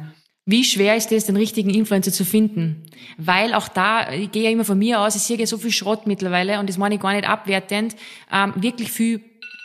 Wie 0.48 0.62
schwer 0.62 0.96
ist 0.96 1.10
es, 1.10 1.26
den 1.26 1.36
richtigen 1.36 1.70
Influencer 1.70 2.12
zu 2.12 2.24
finden? 2.24 2.84
Weil 3.18 3.52
auch 3.52 3.66
da, 3.66 4.12
ich 4.12 4.30
gehe 4.30 4.44
ja 4.44 4.50
immer 4.50 4.64
von 4.64 4.78
mir 4.78 5.00
aus, 5.00 5.16
ich 5.16 5.22
sehe 5.22 5.36
ja 5.36 5.46
so 5.46 5.58
viel 5.58 5.72
Schrott 5.72 6.06
mittlerweile 6.06 6.60
und 6.60 6.68
das 6.68 6.78
meine 6.78 6.94
ich 6.94 7.00
gar 7.00 7.12
nicht 7.12 7.28
abwertend, 7.28 7.96
ähm, 8.32 8.52
wirklich 8.54 8.92
viel 8.92 9.20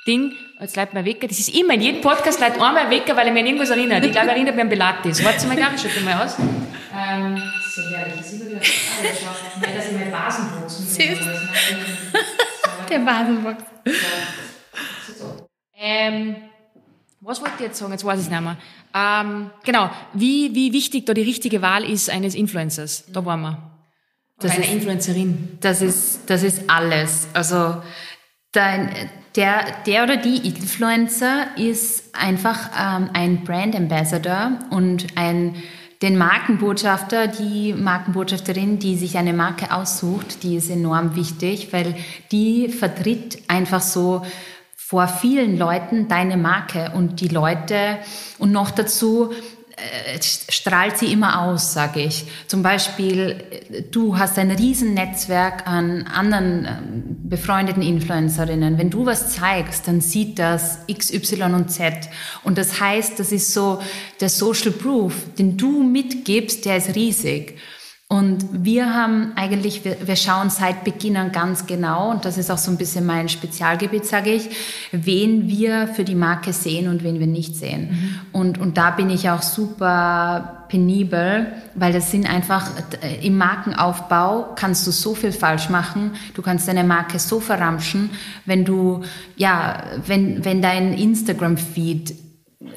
Ding, 0.08 0.34
jetzt 0.60 0.76
leitet 0.76 0.96
mir 0.96 1.06
Wecker, 1.06 1.28
das 1.28 1.38
ist 1.38 1.56
immer, 1.56 1.76
in 1.76 1.82
jedem 1.82 2.02
Podcast 2.02 2.40
leitet 2.40 2.60
einmal 2.60 2.90
Wecker, 2.90 3.16
weil 3.16 3.28
er 3.28 3.34
mir 3.34 3.42
an 3.42 3.46
irgendwas 3.46 3.70
erinnert. 3.70 4.04
Ich 4.04 4.12
glaube, 4.12 4.28
er 4.28 4.34
erinnert 4.34 4.56
mich 4.56 4.64
an 4.64 4.70
Pilates. 4.70 5.24
Warte 5.24 5.46
mal, 5.48 5.56
glaube 5.56 5.76
ich, 5.76 5.94
schon 5.94 6.04
mal 6.04 6.24
aus. 6.24 6.38
Ähm, 6.40 7.42
so 7.74 7.82
herrlich, 7.96 8.16
das 8.18 8.34
ist 8.34 8.42
immer 8.42 8.50
wieder, 8.50 8.60
ah, 8.60 9.04
das 9.04 9.26
war, 9.26 9.76
dass 9.76 9.86
ich 9.86 9.98
meine 9.98 10.12
Basenboxen 10.12 10.86
Süß. 10.88 11.20
Der 12.90 13.00
Basenbox. 13.00 13.64
So. 15.18 15.48
Ähm, 15.78 16.36
was 17.22 17.40
wollte 17.40 17.54
ich 17.60 17.62
jetzt 17.62 17.78
sagen? 17.78 17.92
Jetzt 17.92 18.04
weiß 18.04 18.20
ich 18.20 18.26
es 18.26 18.32
nicht 18.32 18.42
mehr. 18.42 18.58
Ähm, 18.94 19.52
genau, 19.64 19.90
wie, 20.14 20.54
wie 20.56 20.74
wichtig 20.74 21.06
da 21.06 21.14
die 21.14 21.22
richtige 21.22 21.62
Wahl 21.62 21.84
ist 21.84 22.10
eines 22.10 22.34
Influencers. 22.34 23.06
Da 23.14 23.24
waren 23.24 23.42
wir. 23.42 23.72
Das 24.40 24.52
einer 24.52 24.66
Influencerin. 24.66 25.60
Das 25.62 25.84
ist, 25.84 26.22
das 26.28 26.42
ist 26.42 26.68
alles. 26.68 27.28
Also, 27.34 27.84
dein, 28.52 29.10
der, 29.36 29.66
der 29.86 30.04
oder 30.04 30.18
die 30.18 30.48
Influencer 30.48 31.48
ist 31.58 32.04
einfach 32.14 32.70
ähm, 32.78 33.10
ein 33.14 33.44
Brand 33.44 33.76
Ambassador 33.76 34.60
und 34.70 35.08
ein, 35.16 35.56
den 36.02 36.18
Markenbotschafter, 36.18 37.28
die 37.28 37.74
Markenbotschafterin, 37.74 38.80
die 38.80 38.98
sich 38.98 39.18
eine 39.18 39.34
Marke 39.34 39.74
aussucht, 39.74 40.44
die 40.44 40.56
ist 40.56 40.70
enorm 40.70 41.16
wichtig, 41.16 41.72
weil 41.72 41.96
die 42.32 42.70
vertritt 42.70 43.40
einfach 43.48 43.82
so 43.82 44.26
vor 44.76 45.08
vielen 45.08 45.58
Leuten 45.58 46.10
deine 46.10 46.36
Marke 46.36 46.92
und 46.94 47.22
die 47.22 47.30
Leute 47.30 48.00
und 48.40 48.52
noch 48.52 48.72
dazu 48.72 49.32
strahlt 50.50 50.98
sie 50.98 51.12
immer 51.12 51.42
aus, 51.42 51.74
sage 51.74 52.02
ich. 52.02 52.26
Zum 52.48 52.62
Beispiel, 52.64 53.44
du 53.92 54.18
hast 54.18 54.38
ein 54.38 54.52
Riesennetzwerk 54.52 55.68
an 55.68 56.04
anderen 56.04 56.66
ähm, 56.66 57.18
befreundeten 57.24 57.82
Influencerinnen. 57.82 58.78
Wenn 58.78 58.90
du 58.90 59.06
was 59.06 59.34
zeigst, 59.34 59.88
dann 59.88 60.02
sieht 60.02 60.40
das 60.40 60.80
X, 60.88 61.12
Y 61.12 61.54
und 61.54 61.72
Z. 61.72 61.94
Und 62.44 62.58
das 62.58 62.80
heißt, 62.80 63.20
das 63.20 63.32
ist 63.32 63.54
so 63.54 63.82
der 64.20 64.30
Social 64.30 64.72
Proof, 64.72 65.14
den 65.38 65.58
du 65.58 65.84
mitgibst, 65.84 66.66
der 66.66 66.78
ist 66.78 66.96
riesig. 66.96 67.58
Und 68.12 68.66
wir 68.66 68.94
haben 68.94 69.32
eigentlich, 69.38 69.86
wir, 69.86 69.96
wir 70.06 70.18
schauen 70.18 70.50
seit 70.50 70.84
Beginn 70.84 71.16
an 71.16 71.32
ganz 71.32 71.66
genau, 71.66 72.12
und 72.12 72.26
das 72.26 72.38
ist 72.38 72.52
auch 72.52 72.58
so 72.58 72.70
ein 72.70 72.76
bisschen 72.76 73.06
mein 73.06 73.30
Spezialgebiet, 73.30 74.06
sage 74.06 74.32
ich, 74.32 74.50
wen 74.92 75.48
wir 75.48 75.88
für 75.88 76.04
die 76.04 76.16
Marke 76.16 76.52
sehen 76.52 76.90
und 76.90 77.06
wen 77.06 77.22
wir 77.22 77.28
nicht 77.28 77.56
sehen. 77.56 77.90
Mhm. 77.90 78.20
Und, 78.34 78.58
und 78.58 78.78
da 78.78 78.92
bin 78.92 79.10
ich 79.10 79.30
auch 79.30 79.42
super 79.42 80.66
penibel, 80.68 81.54
weil 81.74 81.94
das 81.94 82.12
sind 82.12 82.30
einfach, 82.30 82.72
äh, 83.02 83.26
im 83.26 83.38
Markenaufbau 83.38 84.56
kannst 84.58 84.86
du 84.86 84.92
so 84.92 85.16
viel 85.16 85.32
falsch 85.32 85.70
machen, 85.70 86.12
du 86.34 86.42
kannst 86.42 86.68
deine 86.68 86.84
Marke 86.84 87.18
so 87.18 87.40
verramschen, 87.40 88.10
wenn 88.46 88.66
du, 88.66 89.06
ja, 89.38 89.84
wenn, 90.06 90.44
wenn 90.44 90.62
dein 90.62 90.92
Instagram-Feed 90.92 92.14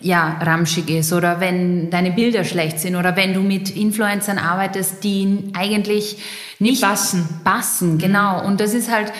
ja, 0.00 0.38
ramschig 0.40 0.88
ist 0.90 1.12
oder 1.12 1.40
wenn 1.40 1.90
deine 1.90 2.12
Bilder 2.12 2.44
schlecht 2.44 2.80
sind 2.80 2.96
oder 2.96 3.16
wenn 3.16 3.34
du 3.34 3.40
mit 3.40 3.70
Influencern 3.70 4.38
arbeitest, 4.38 5.04
die 5.04 5.50
eigentlich 5.54 6.18
nicht 6.58 6.82
passen. 6.82 7.28
Passen, 7.44 7.98
genau. 7.98 8.40
Mhm. 8.40 8.46
Und 8.46 8.60
das 8.60 8.74
ist 8.74 8.90
halt, 8.90 9.12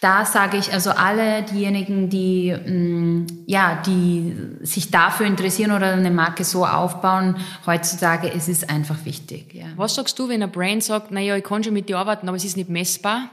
da 0.00 0.24
sage 0.24 0.56
ich, 0.56 0.72
also 0.72 0.90
alle 0.90 1.42
diejenigen, 1.42 2.08
die, 2.08 2.52
mh, 2.52 2.72
mm, 2.72 3.26
ja, 3.46 3.80
die 3.86 4.34
sich 4.62 4.90
dafür 4.90 5.26
interessieren 5.26 5.70
oder 5.72 5.92
eine 5.92 6.10
Marke 6.10 6.44
so 6.44 6.66
aufbauen, 6.66 7.36
heutzutage, 7.66 8.32
es 8.32 8.48
ist 8.48 8.68
einfach 8.68 9.04
wichtig. 9.04 9.54
Ja. 9.54 9.66
Was 9.76 9.94
sagst 9.94 10.18
du, 10.18 10.28
wenn 10.28 10.42
ein 10.42 10.50
Brand 10.50 10.82
sagt, 10.82 11.12
naja, 11.12 11.36
ich 11.36 11.44
kann 11.44 11.62
schon 11.62 11.72
mit 11.72 11.88
dir 11.88 11.98
arbeiten, 11.98 12.26
aber 12.28 12.36
es 12.36 12.44
ist 12.44 12.56
nicht 12.56 12.68
messbar? 12.68 13.30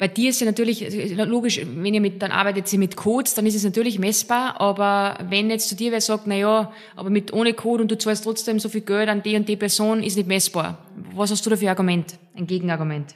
Bei 0.00 0.08
dir 0.08 0.30
ist 0.30 0.40
ja 0.40 0.46
natürlich, 0.46 1.14
logisch, 1.14 1.60
wenn 1.62 1.92
ihr 1.92 2.00
mit, 2.00 2.22
dann 2.22 2.30
arbeitet 2.30 2.66
sie 2.68 2.78
mit 2.78 2.96
Codes, 2.96 3.34
dann 3.34 3.44
ist 3.44 3.54
es 3.54 3.64
natürlich 3.64 3.98
messbar, 3.98 4.58
aber 4.58 5.18
wenn 5.28 5.50
jetzt 5.50 5.68
zu 5.68 5.76
dir 5.76 5.92
wer 5.92 6.00
sagt, 6.00 6.26
na 6.26 6.36
ja, 6.36 6.72
aber 6.96 7.10
mit 7.10 7.34
ohne 7.34 7.52
Code 7.52 7.82
und 7.82 7.90
du 7.90 7.98
zahlst 7.98 8.24
trotzdem 8.24 8.58
so 8.60 8.70
viel 8.70 8.80
Geld 8.80 9.10
an 9.10 9.22
die 9.22 9.36
und 9.36 9.46
die 9.46 9.56
Person, 9.56 10.02
ist 10.02 10.16
nicht 10.16 10.26
messbar. 10.26 10.78
Was 11.14 11.30
hast 11.30 11.44
du 11.44 11.50
da 11.50 11.56
für 11.56 11.66
ein 11.66 11.68
Argument? 11.68 12.18
Ein 12.34 12.46
Gegenargument? 12.46 13.14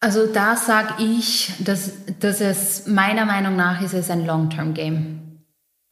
Also 0.00 0.26
da 0.26 0.56
sage 0.56 1.04
ich, 1.04 1.52
dass, 1.58 1.92
dass 2.18 2.40
es 2.40 2.86
meiner 2.86 3.26
Meinung 3.26 3.56
nach 3.56 3.82
ist 3.82 3.92
es 3.92 4.08
ein 4.08 4.24
Long-Term-Game. 4.24 5.29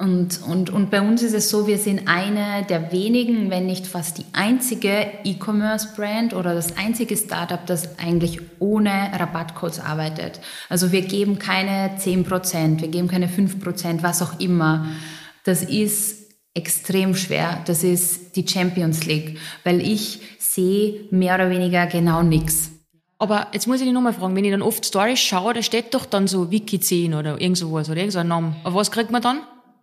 Und, 0.00 0.40
und, 0.46 0.70
und 0.70 0.90
bei 0.92 1.00
uns 1.00 1.24
ist 1.24 1.34
es 1.34 1.50
so, 1.50 1.66
wir 1.66 1.76
sind 1.76 2.06
eine 2.06 2.64
der 2.68 2.92
wenigen, 2.92 3.50
wenn 3.50 3.66
nicht 3.66 3.84
fast 3.84 4.18
die 4.18 4.26
einzige 4.32 5.08
E-Commerce-Brand 5.24 6.34
oder 6.34 6.54
das 6.54 6.76
einzige 6.76 7.16
Startup, 7.16 7.66
das 7.66 7.98
eigentlich 7.98 8.38
ohne 8.60 9.10
Rabattcodes 9.12 9.80
arbeitet. 9.80 10.38
Also 10.68 10.92
wir 10.92 11.02
geben 11.02 11.40
keine 11.40 11.98
10%, 11.98 12.80
wir 12.80 12.88
geben 12.88 13.08
keine 13.08 13.26
5%, 13.26 14.04
was 14.04 14.22
auch 14.22 14.38
immer. 14.38 14.86
Das 15.42 15.64
ist 15.64 16.30
extrem 16.54 17.16
schwer. 17.16 17.60
Das 17.66 17.82
ist 17.82 18.36
die 18.36 18.46
Champions 18.46 19.04
League, 19.04 19.38
weil 19.64 19.80
ich 19.80 20.20
sehe 20.38 21.08
mehr 21.10 21.34
oder 21.34 21.50
weniger 21.50 21.88
genau 21.88 22.22
nichts. 22.22 22.70
Aber 23.18 23.48
jetzt 23.52 23.66
muss 23.66 23.80
ich 23.80 23.84
dich 23.84 23.92
nochmal 23.92 24.12
fragen, 24.12 24.36
wenn 24.36 24.44
ich 24.44 24.52
dann 24.52 24.62
oft 24.62 24.86
Stories 24.86 25.18
schaue, 25.18 25.54
da 25.54 25.62
steht 25.62 25.92
doch 25.92 26.06
dann 26.06 26.28
so 26.28 26.52
Wiki 26.52 26.78
10 26.78 27.14
oder 27.14 27.40
irgend 27.40 27.58
sowas 27.58 27.90
oder 27.90 27.98
irgend 27.98 28.12
so 28.12 28.20
ein 28.20 28.28
Name. 28.28 28.54
Aber 28.62 28.76
was 28.76 28.92
kriegt 28.92 29.10
man 29.10 29.22
dann? 29.22 29.40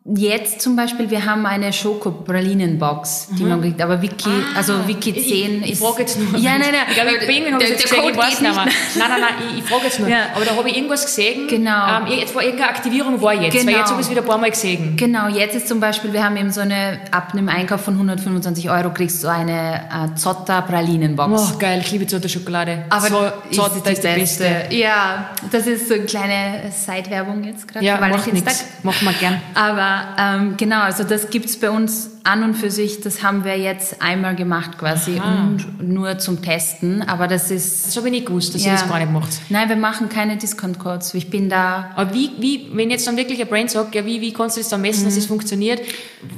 Jetzt 0.07 0.61
zum 0.61 0.75
Beispiel, 0.75 1.09
wir 1.09 1.25
haben 1.25 1.47
eine 1.47 1.73
Schoko-Pralinen-Box, 1.73 3.29
die 3.39 3.41
mhm. 3.41 3.49
man 3.49 3.61
kriegt, 3.61 3.81
aber 3.81 4.03
Wiki, 4.03 4.29
ah, 4.29 4.57
also 4.57 4.87
Wiki 4.87 5.13
10 5.13 5.23
ich, 5.23 5.61
ist... 5.63 5.69
Ich 5.71 5.79
frage 5.79 6.01
jetzt 6.01 6.19
nur. 6.19 6.39
Ja, 6.39 6.59
nein, 6.59 6.67
nein. 6.73 6.81
Ich 6.89 6.93
glaube, 6.93 7.09
bei 7.25 7.33
irgendwann 7.33 7.53
habe 7.55 7.63
ich 7.63 7.69
jetzt 7.71 7.89
gesehen, 7.89 8.03
ich 8.11 8.15
weiß 8.15 8.41
nicht 8.41 8.53
mehr. 8.53 8.65
Nein, 8.65 8.73
nein, 8.99 9.09
nein, 9.09 9.33
ich, 9.49 9.63
ich 9.63 9.65
frage 9.65 9.85
jetzt 9.85 9.99
nur. 9.99 10.07
Ja. 10.07 10.27
Aber 10.35 10.45
da 10.45 10.55
habe 10.55 10.69
ich 10.69 10.77
irgendwas 10.77 11.07
gesehen. 11.07 11.47
Genau. 11.47 12.01
Ähm, 12.01 12.19
jetzt 12.19 12.35
war 12.35 12.43
irgendeine 12.43 12.69
Aktivierung 12.69 13.19
war 13.19 13.33
jetzt, 13.33 13.53
genau. 13.53 13.65
weil 13.65 13.79
jetzt 13.79 13.89
habe 13.89 13.99
ich 13.99 14.05
es 14.05 14.11
wieder 14.11 14.21
ein 14.21 14.27
paar 14.27 14.37
Mal 14.37 14.51
gesehen. 14.51 14.95
Genau, 14.95 15.27
jetzt 15.27 15.55
ist 15.55 15.67
zum 15.67 15.79
Beispiel, 15.79 16.13
wir 16.13 16.23
haben 16.23 16.37
eben 16.37 16.51
so 16.51 16.61
eine, 16.61 16.99
ab 17.09 17.29
einem 17.33 17.49
Einkauf 17.49 17.81
von 17.81 17.95
125 17.95 18.69
Euro 18.69 18.93
kriegst 18.93 19.23
du 19.23 19.27
eine 19.27 19.87
äh, 19.89 20.15
Zotter-Pralinen-Box. 20.15 21.53
Oh, 21.55 21.57
geil, 21.57 21.79
ich 21.83 21.91
liebe 21.91 22.05
Zotter-Schokolade. 22.05 22.85
Aber 22.89 23.07
so, 23.07 23.31
Zotter 23.51 23.89
ist, 23.89 23.97
ist 23.97 24.03
die 24.03 24.19
beste. 24.19 24.43
beste. 24.43 24.75
Ja, 24.75 25.31
das 25.51 25.65
ist 25.65 25.87
so 25.87 25.95
eine 25.95 26.03
kleine 26.03 26.71
Seitwerbung 26.71 27.43
jetzt 27.43 27.67
gerade. 27.67 27.83
Ja, 27.83 27.99
macht 27.99 28.31
nichts. 28.31 28.65
Machen 28.83 29.03
wir 29.03 29.13
gern. 29.13 29.41
Aber 29.55 29.94
ähm, 30.17 30.57
genau, 30.57 30.81
also 30.81 31.03
das 31.03 31.29
gibt 31.29 31.45
es 31.45 31.59
bei 31.59 31.69
uns 31.69 32.11
an 32.23 32.43
und 32.43 32.55
für 32.55 32.71
sich, 32.71 33.01
das 33.01 33.21
haben 33.23 33.43
wir 33.43 33.57
jetzt 33.57 34.01
einmal 34.01 34.35
gemacht 34.35 34.77
quasi 34.77 35.19
Aha. 35.19 35.43
und 35.43 35.87
nur 35.87 36.17
zum 36.17 36.41
Testen, 36.41 37.01
aber 37.01 37.27
das 37.27 37.51
ist... 37.51 37.87
Das 37.87 37.97
habe 37.97 38.07
ich 38.07 38.13
nicht 38.13 38.25
gewusst, 38.25 38.55
dass 38.55 38.63
ja. 38.63 38.71
ihr 38.71 38.77
das 38.77 38.87
gar 38.87 38.99
nicht 38.99 39.11
macht. 39.11 39.29
Nein, 39.49 39.69
wir 39.69 39.75
machen 39.75 40.09
keine 40.09 40.37
Discount-Codes, 40.37 41.13
ich 41.13 41.29
bin 41.29 41.49
da... 41.49 41.91
Aber 41.95 42.13
wie, 42.13 42.31
wie, 42.39 42.69
wenn 42.73 42.89
jetzt 42.89 43.05
dann 43.07 43.17
wirklich 43.17 43.41
ein 43.41 43.47
Brand 43.47 43.69
sagt, 43.69 43.93
ja, 43.95 44.05
wie, 44.05 44.21
wie 44.21 44.33
kannst 44.33 44.57
du 44.57 44.61
das 44.61 44.69
dann 44.69 44.81
messen, 44.81 45.01
mhm. 45.01 45.05
dass 45.05 45.17
es 45.17 45.25
funktioniert, 45.25 45.81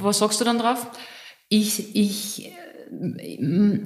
was 0.00 0.18
sagst 0.18 0.40
du 0.40 0.44
dann 0.44 0.58
drauf? 0.58 0.86
Ich, 1.48 1.96
ich, 1.96 2.52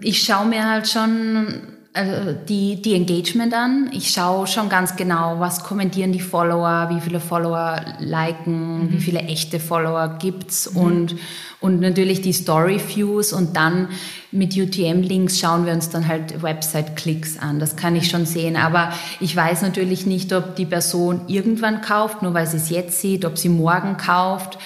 ich 0.00 0.22
schaue 0.22 0.46
mir 0.46 0.68
halt 0.68 0.88
schon 0.88 1.62
also 1.94 2.32
die, 2.32 2.80
die 2.80 2.94
Engagement 2.94 3.52
an. 3.52 3.90
Ich 3.92 4.10
schaue 4.10 4.46
schon 4.46 4.70
ganz 4.70 4.96
genau, 4.96 5.40
was 5.40 5.62
kommentieren 5.62 6.12
die 6.12 6.20
Follower, 6.20 6.88
wie 6.90 7.00
viele 7.00 7.20
Follower 7.20 7.84
liken, 7.98 8.86
mhm. 8.86 8.92
wie 8.92 9.00
viele 9.00 9.20
echte 9.20 9.60
Follower 9.60 10.16
gibt's 10.18 10.72
mhm. 10.72 10.80
und, 10.80 11.16
und 11.60 11.80
natürlich 11.80 12.22
die 12.22 12.32
Story 12.32 12.80
Views 12.80 13.34
und 13.34 13.56
dann 13.56 13.88
mit 14.30 14.56
UTM-Links 14.56 15.38
schauen 15.38 15.66
wir 15.66 15.74
uns 15.74 15.90
dann 15.90 16.08
halt 16.08 16.42
Website-Klicks 16.42 17.38
an. 17.38 17.58
Das 17.58 17.76
kann 17.76 17.94
ich 17.94 18.08
schon 18.08 18.24
sehen. 18.24 18.56
Aber 18.56 18.90
ich 19.20 19.36
weiß 19.36 19.60
natürlich 19.60 20.06
nicht, 20.06 20.32
ob 20.32 20.56
die 20.56 20.64
Person 20.64 21.22
irgendwann 21.26 21.82
kauft, 21.82 22.22
nur 22.22 22.32
weil 22.32 22.46
sie 22.46 22.56
es 22.56 22.70
jetzt 22.70 23.00
sieht, 23.00 23.26
ob 23.26 23.36
sie 23.36 23.50
morgen 23.50 23.98
kauft. 23.98 24.58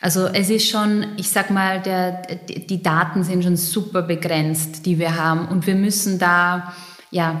Also 0.00 0.26
es 0.26 0.48
ist 0.48 0.68
schon, 0.68 1.06
ich 1.18 1.28
sag 1.28 1.50
mal, 1.50 1.80
der, 1.80 2.22
die 2.48 2.82
Daten 2.82 3.22
sind 3.22 3.44
schon 3.44 3.56
super 3.56 4.02
begrenzt, 4.02 4.86
die 4.86 4.98
wir 4.98 5.16
haben. 5.16 5.46
Und 5.48 5.66
wir 5.66 5.74
müssen 5.74 6.18
da, 6.18 6.72
ja, 7.10 7.40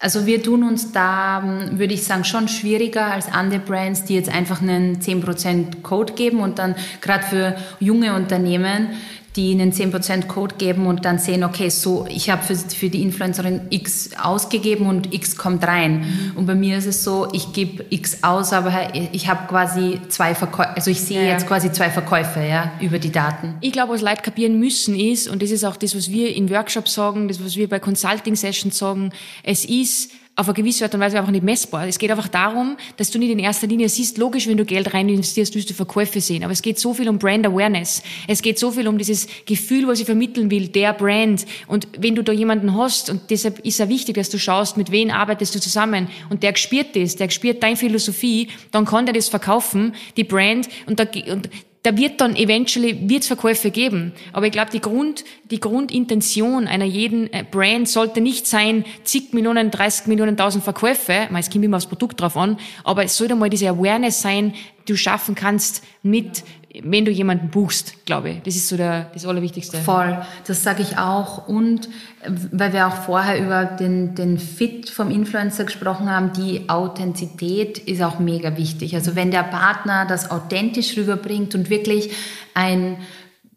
also 0.00 0.26
wir 0.26 0.42
tun 0.42 0.64
uns 0.64 0.90
da, 0.90 1.42
würde 1.70 1.94
ich 1.94 2.04
sagen, 2.04 2.24
schon 2.24 2.48
schwieriger 2.48 3.12
als 3.12 3.32
andere 3.32 3.60
Brands, 3.60 4.04
die 4.04 4.14
jetzt 4.14 4.28
einfach 4.28 4.60
einen 4.60 5.00
10% 5.00 5.82
Code 5.82 6.14
geben 6.14 6.40
und 6.40 6.58
dann 6.58 6.74
gerade 7.00 7.24
für 7.24 7.56
junge 7.78 8.14
Unternehmen, 8.14 8.88
die 9.36 9.50
ihnen 9.50 9.72
10% 9.72 10.26
Code 10.26 10.54
geben 10.56 10.86
und 10.86 11.04
dann 11.04 11.18
sehen, 11.18 11.42
okay, 11.42 11.68
so, 11.68 12.06
ich 12.08 12.30
habe 12.30 12.42
für, 12.42 12.54
für 12.54 12.88
die 12.88 13.02
Influencerin 13.02 13.62
X 13.70 14.10
ausgegeben 14.20 14.86
und 14.86 15.12
X 15.12 15.36
kommt 15.36 15.66
rein. 15.66 16.00
Mhm. 16.00 16.36
Und 16.36 16.46
bei 16.46 16.54
mir 16.54 16.78
ist 16.78 16.86
es 16.86 17.02
so, 17.02 17.28
ich 17.32 17.52
gebe 17.52 17.84
X 17.90 18.22
aus, 18.22 18.52
aber 18.52 18.94
ich 19.12 19.28
habe 19.28 19.48
quasi 19.48 20.00
zwei 20.08 20.34
Verkäufe, 20.34 20.76
also 20.76 20.90
ich 20.90 21.00
sehe 21.00 21.24
ja. 21.24 21.32
jetzt 21.32 21.48
quasi 21.48 21.72
zwei 21.72 21.90
Verkäufe 21.90 22.40
ja, 22.40 22.72
über 22.80 22.98
die 22.98 23.10
Daten. 23.10 23.54
Ich 23.60 23.72
glaube, 23.72 23.94
was 23.94 24.02
Leute 24.02 24.22
kapieren 24.22 24.58
müssen 24.60 24.98
ist, 24.98 25.28
und 25.28 25.42
das 25.42 25.50
ist 25.50 25.64
auch 25.64 25.76
das, 25.76 25.96
was 25.96 26.10
wir 26.10 26.34
in 26.34 26.48
Workshops 26.50 26.94
sagen, 26.94 27.26
das, 27.26 27.44
was 27.44 27.56
wir 27.56 27.68
bei 27.68 27.80
Consulting-Sessions 27.80 28.78
sagen, 28.78 29.10
es 29.42 29.64
ist, 29.64 30.12
auf 30.36 30.48
eine 30.48 30.54
gewisse 30.54 30.84
Art 30.84 30.94
und 30.94 31.00
Weise 31.00 31.16
einfach 31.16 31.30
nicht 31.30 31.44
messbar. 31.44 31.86
Es 31.86 31.98
geht 31.98 32.10
einfach 32.10 32.26
darum, 32.26 32.76
dass 32.96 33.10
du 33.10 33.18
nicht 33.18 33.30
in 33.30 33.38
erster 33.38 33.68
Linie 33.68 33.88
siehst, 33.88 34.18
logisch, 34.18 34.48
wenn 34.48 34.56
du 34.56 34.64
Geld 34.64 34.92
rein 34.92 35.08
investierst, 35.08 35.54
wirst 35.54 35.70
du 35.70 35.74
Verkäufe 35.74 36.20
sehen. 36.20 36.42
Aber 36.42 36.52
es 36.52 36.60
geht 36.60 36.78
so 36.80 36.92
viel 36.92 37.08
um 37.08 37.18
Brand 37.18 37.46
Awareness. 37.46 38.02
Es 38.26 38.42
geht 38.42 38.58
so 38.58 38.72
viel 38.72 38.88
um 38.88 38.98
dieses 38.98 39.28
Gefühl, 39.46 39.86
was 39.86 40.00
ich 40.00 40.06
vermitteln 40.06 40.50
will, 40.50 40.66
der 40.66 40.92
Brand. 40.92 41.46
Und 41.68 41.86
wenn 41.98 42.16
du 42.16 42.24
da 42.24 42.32
jemanden 42.32 42.76
hast, 42.76 43.10
und 43.10 43.30
deshalb 43.30 43.60
ist 43.60 43.78
es 43.78 43.88
wichtig, 43.88 44.16
dass 44.16 44.28
du 44.28 44.38
schaust, 44.38 44.76
mit 44.76 44.90
wem 44.90 45.10
arbeitest 45.10 45.54
du 45.54 45.60
zusammen, 45.60 46.08
und 46.30 46.42
der 46.42 46.52
gespürt 46.52 46.96
das, 46.96 47.14
der 47.14 47.28
gespürt 47.28 47.62
deine 47.62 47.76
Philosophie, 47.76 48.48
dann 48.72 48.86
kann 48.86 49.06
der 49.06 49.14
das 49.14 49.28
verkaufen, 49.28 49.94
die 50.16 50.24
Brand, 50.24 50.68
und, 50.86 50.98
da, 50.98 51.06
und 51.30 51.48
da 51.84 51.94
wird 51.98 52.22
dann 52.22 52.34
eventually 52.34 53.10
wird's 53.10 53.26
Verkäufe 53.26 53.70
geben. 53.70 54.12
Aber 54.32 54.46
ich 54.46 54.52
glaube, 54.52 54.70
die 54.70 54.80
Grund, 54.80 55.22
die 55.50 55.60
Grundintention 55.60 56.66
einer 56.66 56.86
jeden 56.86 57.30
äh, 57.30 57.44
Brand 57.48 57.88
sollte 57.88 58.22
nicht 58.22 58.46
sein, 58.46 58.86
zig 59.04 59.34
Millionen, 59.34 59.70
30 59.70 60.06
Millionen, 60.06 60.38
tausend 60.38 60.64
Verkäufe. 60.64 61.28
Es 61.38 61.50
kommt 61.50 61.62
immer 61.62 61.76
aufs 61.76 61.86
Produkt 61.86 62.22
drauf 62.22 62.38
an. 62.38 62.56
Aber 62.84 63.04
es 63.04 63.16
sollte 63.18 63.36
mal 63.36 63.50
diese 63.50 63.68
Awareness 63.68 64.22
sein, 64.22 64.54
die 64.88 64.92
du 64.92 64.96
schaffen 64.96 65.34
kannst 65.34 65.84
mit 66.02 66.42
wenn 66.82 67.04
du 67.04 67.10
jemanden 67.10 67.50
buchst, 67.50 68.04
glaube 68.04 68.30
ich. 68.30 68.42
Das 68.42 68.56
ist 68.56 68.68
so 68.68 68.76
der, 68.76 69.10
das 69.14 69.24
Allerwichtigste. 69.24 69.78
Voll, 69.78 70.18
das 70.46 70.62
sage 70.62 70.82
ich 70.82 70.98
auch. 70.98 71.46
Und 71.46 71.88
weil 72.50 72.72
wir 72.72 72.88
auch 72.88 72.96
vorher 72.96 73.38
über 73.38 73.64
den, 73.64 74.14
den 74.14 74.38
Fit 74.38 74.90
vom 74.90 75.10
Influencer 75.10 75.64
gesprochen 75.64 76.10
haben, 76.10 76.32
die 76.32 76.68
Authentizität 76.68 77.78
ist 77.78 78.02
auch 78.02 78.18
mega 78.18 78.56
wichtig. 78.56 78.94
Also 78.96 79.14
wenn 79.14 79.30
der 79.30 79.44
Partner 79.44 80.04
das 80.06 80.30
authentisch 80.30 80.96
rüberbringt 80.96 81.54
und 81.54 81.70
wirklich 81.70 82.10
ein 82.54 82.96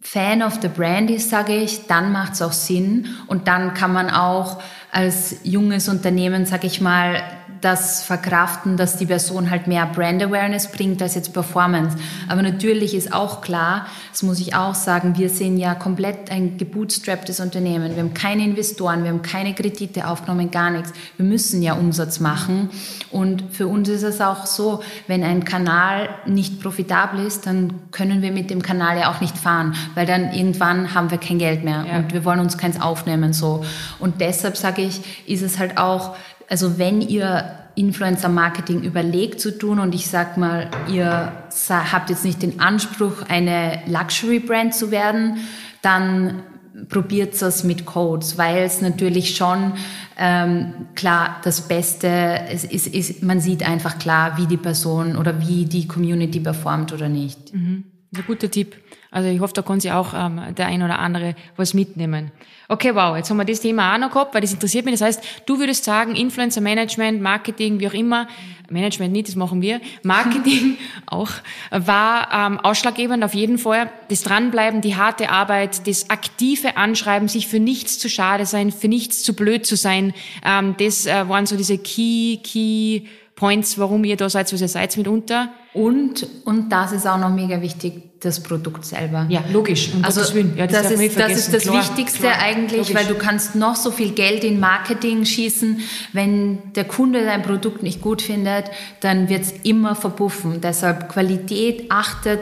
Fan 0.01 0.43
of 0.43 0.59
the 0.61 0.68
Brand 0.68 1.09
ist, 1.09 1.30
sage 1.30 1.55
ich, 1.55 1.88
dann 1.88 2.11
macht 2.11 2.34
es 2.34 2.41
auch 2.41 2.53
Sinn. 2.53 3.07
Und 3.26 3.47
dann 3.47 3.74
kann 3.74 3.93
man 3.93 4.09
auch 4.09 4.61
als 4.91 5.38
junges 5.43 5.89
Unternehmen, 5.89 6.45
sage 6.45 6.68
ich 6.68 6.82
mal, 6.82 7.24
das 7.62 8.03
verkraften, 8.03 8.78
dass 8.78 8.97
die 8.97 9.05
Person 9.05 9.49
halt 9.49 9.68
mehr 9.68 9.86
Brand 9.86 10.22
Awareness 10.24 10.72
bringt 10.72 11.01
als 11.01 11.16
jetzt 11.16 11.34
Performance. 11.34 11.97
Aber 12.28 12.41
natürlich 12.41 12.93
ist 12.93 13.14
auch 13.14 13.41
klar, 13.41 13.88
das 14.12 14.24
muss 14.24 14.39
ich 14.39 14.55
auch 14.55 14.76
sagen, 14.76 15.18
wir 15.18 15.30
sind 15.30 15.58
ja 15.58 15.76
komplett 15.76 16.32
ein 16.32 16.58
gebootstrapptes 16.58 17.39
Unternehmen. 17.39 17.95
Wir 17.95 18.03
haben 18.03 18.14
keine 18.14 18.43
Investoren, 18.43 19.03
wir 19.03 19.12
haben 19.12 19.22
keine 19.22 19.53
Kredite 19.53 20.08
aufgenommen, 20.08 20.51
gar 20.51 20.70
nichts. 20.70 20.93
Wir 21.18 21.26
müssen 21.26 21.62
ja 21.62 21.74
Umsatz 21.74 22.20
machen. 22.20 22.70
Und 23.12 23.43
für 23.51 23.68
uns 23.68 23.89
ist 23.89 24.03
es 24.03 24.22
auch 24.22 24.45
so, 24.45 24.82
wenn 25.08 25.24
ein 25.24 25.45
Kanal 25.45 26.10
nicht 26.26 26.62
profitabel 26.62 27.26
ist, 27.26 27.45
dann 27.47 27.74
können 27.91 28.22
wir 28.22 28.32
mit 28.32 28.49
dem 28.49 28.62
Kanal 28.62 28.97
ja 28.99 29.12
auch 29.12 29.22
nicht 29.22 29.38
fahren, 29.38 29.76
weil 29.95 30.05
dann 30.05 30.34
irgendwann 30.34 30.93
haben 30.93 31.12
wir 31.12 31.18
kein 31.18 31.39
Geld 31.39 31.64
mehr 31.64 31.86
ja. 31.88 31.97
und 31.97 32.14
wir 32.14 32.26
wollen 32.26 32.39
uns 32.39 32.58
keins 32.58 32.80
aufnehmen 32.82 33.34
so. 33.34 33.64
Und 33.99 34.22
deshalb 34.22 34.58
sage 34.58 34.82
ich, 34.82 35.01
ist 35.28 35.41
es 35.41 35.58
halt 35.58 35.78
auch 35.78 36.16
also 36.48 36.78
wenn 36.78 37.02
ihr 37.02 37.43
Influencer-Marketing 37.76 38.82
überlegt 38.82 39.39
zu 39.39 39.58
tun 39.58 39.80
und 39.80 39.93
ich 39.93 40.08
sag 40.08 40.38
mal, 40.38 40.70
ihr 40.91 41.32
habt 41.70 42.10
jetzt 42.10 42.26
nicht 42.26 42.41
den 42.41 42.60
Anspruch, 42.60 43.22
eine 43.28 43.82
Luxury-Brand 43.86 44.74
zu 44.74 44.89
werden, 44.89 45.38
dann 45.82 46.43
probiert 46.89 47.39
es 47.41 47.64
mit 47.64 47.86
Codes, 47.86 48.38
weil 48.38 48.64
es 48.64 48.82
natürlich 48.82 49.36
schon 49.36 49.74
ähm, 50.18 50.88
klar 50.95 51.38
das 51.43 51.68
Beste 51.68 52.08
es 52.50 52.64
ist, 52.64 52.88
ist, 52.88 53.24
man 53.24 53.39
sieht 53.39 53.68
einfach 53.68 53.98
klar, 54.00 54.38
wie 54.38 54.45
die 54.45 54.58
Person 54.58 55.16
oder 55.16 55.39
wie 55.48 55.66
die 55.66 55.88
Community 55.88 56.39
performt 56.39 56.93
oder 56.93 57.10
nicht. 57.10 57.54
Mhm. 57.54 57.84
Ein 58.16 58.24
guter 58.26 58.50
Tipp. 58.50 58.76
Also 59.12 59.30
ich 59.30 59.39
hoffe, 59.39 59.53
da 59.53 59.62
kann 59.62 59.80
sich 59.80 59.91
auch 59.91 60.14
ähm, 60.14 60.41
der 60.55 60.68
ein 60.68 60.84
oder 60.84 60.99
andere 60.99 61.36
was 61.55 61.74
mitnehmen. 61.74 62.32
Okay, 62.68 62.93
wow, 62.93 63.16
jetzt 63.16 63.30
haben 63.30 63.38
wir 63.38 63.45
das 63.45 63.62
Thema 63.62 63.93
auch 63.93 63.97
noch 63.97 64.12
gehabt, 64.12 64.34
weil 64.34 64.41
das 64.41 64.51
interessiert 64.51 64.84
mich. 64.84 64.95
Das 64.95 65.01
heißt, 65.01 65.24
du 65.45 65.58
würdest 65.58 65.86
sagen, 65.86 66.16
Influencer 66.16 66.60
Management, 66.60 67.22
Marketing, 67.22 67.80
wie 67.80 67.88
auch 67.88 67.93
immer, 67.93 68.28
Management 68.70 69.14
nicht, 69.14 69.30
das 69.30 69.36
machen 69.36 69.62
wir, 69.62 69.80
Marketing 70.03 70.78
auch, 71.05 71.30
war 71.72 72.28
ähm, 72.34 72.60
ausschlaggebend 72.60 73.24
auf 73.24 73.34
jeden 73.34 73.58
Fall. 73.58 73.89
Das 74.10 74.24
Dranbleiben, 74.24 74.82
die 74.82 74.97
harte 74.97 75.30
Arbeit, 75.30 75.88
das 75.88 76.10
aktive 76.10 76.76
Anschreiben, 76.76 77.30
sich 77.30 77.47
für 77.47 77.60
nichts 77.60 77.99
zu 77.99 78.10
schade 78.10 78.45
sein, 78.45 78.72
für 78.72 78.89
nichts 78.89 79.24
zu 79.24 79.34
blöd 79.34 79.66
zu 79.66 79.78
sein, 79.78 80.14
ähm, 80.43 80.76
das 80.78 81.05
äh, 81.05 81.30
waren 81.30 81.45
so 81.45 81.55
diese 81.55 81.78
Key, 81.78 82.38
Key 82.43 83.03
Points, 83.36 83.78
warum 83.78 84.03
ihr 84.03 84.18
da 84.18 84.30
seid, 84.30 84.51
was 84.51 84.60
ihr 84.60 84.68
seid 84.68 84.97
mitunter. 84.97 85.53
Und, 85.78 86.26
und 86.44 86.70
das 86.70 86.92
ist 86.92 87.06
auch 87.06 87.20
noch 87.20 87.30
mega 87.30 87.62
wichtig, 87.62 88.02
das 88.22 88.42
Produkt 88.42 88.84
selber. 88.84 89.28
Ja, 89.30 89.44
logisch. 89.54 89.94
Um 89.94 90.04
also 90.04 90.22
ja, 90.22 90.66
das, 90.66 90.90
das, 90.90 90.92
ist, 90.94 91.20
das 91.20 91.32
ist 91.34 91.54
das 91.54 91.64
klar, 91.64 91.76
Wichtigste 91.76 92.22
klar, 92.22 92.40
eigentlich, 92.40 92.90
logisch. 92.90 92.96
weil 92.96 93.06
du 93.06 93.14
kannst 93.14 93.54
noch 93.54 93.76
so 93.76 93.92
viel 93.92 94.10
Geld 94.14 94.44
in 94.44 94.60
Marketing 94.60 95.24
schießen. 95.24 95.82
Wenn 96.14 96.74
der 96.74 96.86
Kunde 96.86 97.24
dein 97.24 97.44
Produkt 97.44 97.84
nicht 97.84 98.02
gut 98.02 98.24
findet, 98.24 98.66
dann 99.02 99.30
wird 99.30 99.44
es 99.44 99.52
immer 99.64 99.94
verpuffen. 99.94 100.62
Deshalb 100.62 101.10
Qualität 101.10 101.92
achtet 101.92 102.42